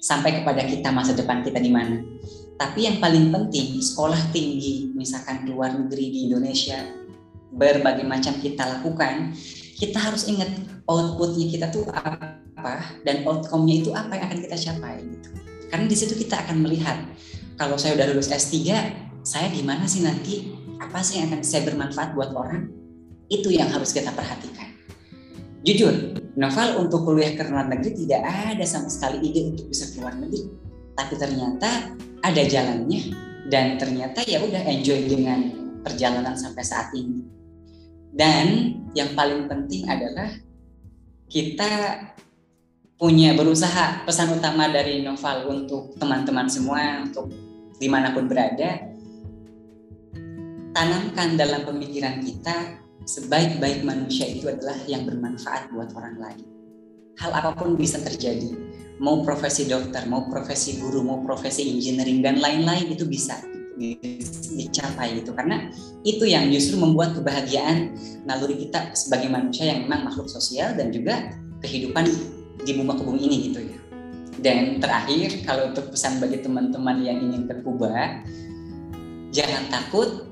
[0.00, 2.00] sampai kepada kita masa depan kita di mana.
[2.60, 6.76] Tapi yang paling penting sekolah tinggi misalkan luar negeri di Indonesia
[7.50, 9.32] berbagai macam kita lakukan
[9.80, 10.52] kita harus ingat
[10.84, 15.28] outputnya kita tuh apa dan outcome-nya itu apa yang akan kita capai gitu.
[15.72, 17.00] Karena di situ kita akan melihat
[17.56, 18.60] kalau saya udah lulus S3,
[19.24, 20.52] saya gimana sih nanti?
[20.76, 22.68] Apa sih yang akan saya bermanfaat buat orang?
[23.32, 24.68] Itu yang harus kita perhatikan.
[25.64, 30.16] Jujur, Novel untuk kuliah ke luar negeri tidak ada sama sekali ide untuk bisa keluar
[30.16, 30.48] negeri,
[30.96, 33.12] tapi ternyata ada jalannya
[33.48, 35.52] dan ternyata ya udah enjoy dengan
[35.84, 37.39] perjalanan sampai saat ini.
[38.10, 38.46] Dan
[38.94, 40.30] yang paling penting adalah
[41.30, 42.02] kita
[43.00, 47.32] punya berusaha pesan utama dari Noval untuk teman-teman semua untuk
[47.80, 48.90] di mana pun berada
[50.76, 52.76] tanamkan dalam pemikiran kita
[53.08, 56.44] sebaik-baik manusia itu adalah yang bermanfaat buat orang lain.
[57.18, 58.52] Hal apa pun bisa terjadi.
[59.00, 63.40] Mau profesi dokter, mau profesi guru, mau profesi engineering dan lain-lain itu bisa
[63.80, 65.72] dicapai gitu karena
[66.04, 67.96] itu yang justru membuat kebahagiaan
[68.28, 71.32] naluri kita sebagai manusia yang memang makhluk sosial dan juga
[71.64, 72.04] kehidupan
[72.60, 73.78] di muka bumi ini gitu ya.
[74.40, 77.60] Dan terakhir kalau untuk pesan bagi teman-teman yang ingin ke
[79.32, 80.30] jangan takut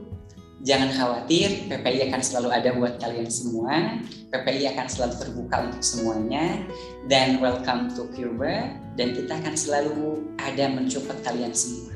[0.58, 4.02] Jangan khawatir, PPI akan selalu ada buat kalian semua.
[4.34, 6.66] PPI akan selalu terbuka untuk semuanya.
[7.06, 8.74] Dan welcome to Cuba.
[8.98, 11.94] Dan kita akan selalu ada mensupport kalian semua.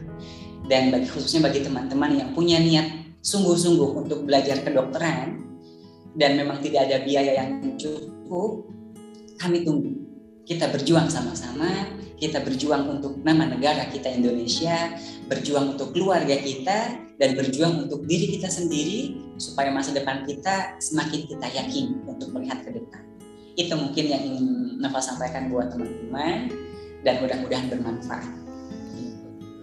[0.67, 5.43] Dan bagi khususnya bagi teman-teman yang punya niat sungguh-sungguh untuk belajar kedokteran
[6.19, 8.69] dan memang tidak ada biaya yang cukup,
[9.41, 9.91] kami tunggu.
[10.43, 11.87] Kita berjuang sama-sama,
[12.19, 14.95] kita berjuang untuk nama negara kita Indonesia,
[15.31, 21.31] berjuang untuk keluarga kita, dan berjuang untuk diri kita sendiri supaya masa depan kita semakin
[21.31, 23.03] kita yakin untuk melihat ke depan.
[23.55, 24.47] Itu mungkin yang ingin
[24.83, 26.51] Nova sampaikan buat teman-teman
[27.07, 28.42] dan mudah-mudahan bermanfaat.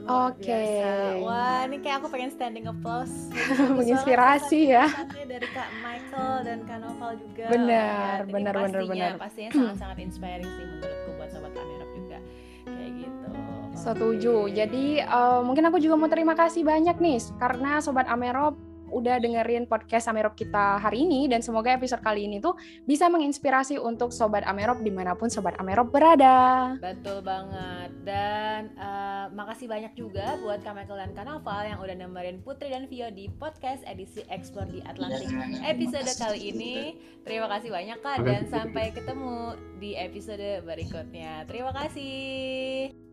[0.09, 0.49] Oke.
[0.49, 1.21] Okay.
[1.21, 3.29] Wah, ini kayak aku pengen standing applause.
[3.77, 4.89] Menginspirasi ya.
[5.13, 7.45] Dari Kak Michael dan Kak Noval juga.
[7.53, 9.11] Benar, ya, benar, benar, benar.
[9.21, 12.17] Pastinya sangat-sangat inspiring sih menurutku buat sobat Amirab juga.
[12.65, 13.29] Kayak gitu.
[13.77, 14.35] Setuju.
[14.49, 18.57] Jadi uh, mungkin aku juga mau terima kasih banyak nih karena sobat Amerop
[18.89, 23.79] udah dengerin podcast Amerop kita hari ini dan semoga episode kali ini tuh bisa menginspirasi
[23.79, 26.75] untuk sobat Amerop di mana pun sobat Amerop berada.
[26.81, 31.95] Betul banget dan uh, makasih banyak juga buat Kak Michael dan Kak Noval yang udah
[31.95, 35.29] nemerin Putri dan Vio di podcast edisi Explore di Atlantik
[35.63, 36.75] episode kali ini.
[37.23, 41.45] Terima kasih banyak Kak dan sampai ketemu di episode berikutnya.
[41.45, 43.08] Terima kasih.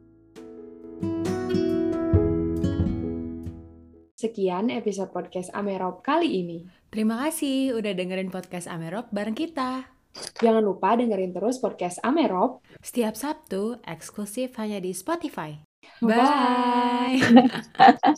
[4.17, 6.65] Sekian episode podcast Amerop kali ini.
[6.89, 9.93] Terima kasih udah dengerin podcast Amerop bareng kita.
[10.41, 15.61] Jangan lupa dengerin terus podcast Amerop setiap Sabtu eksklusif hanya di Spotify.
[16.01, 16.17] Bye.
[16.17, 17.93] Bye.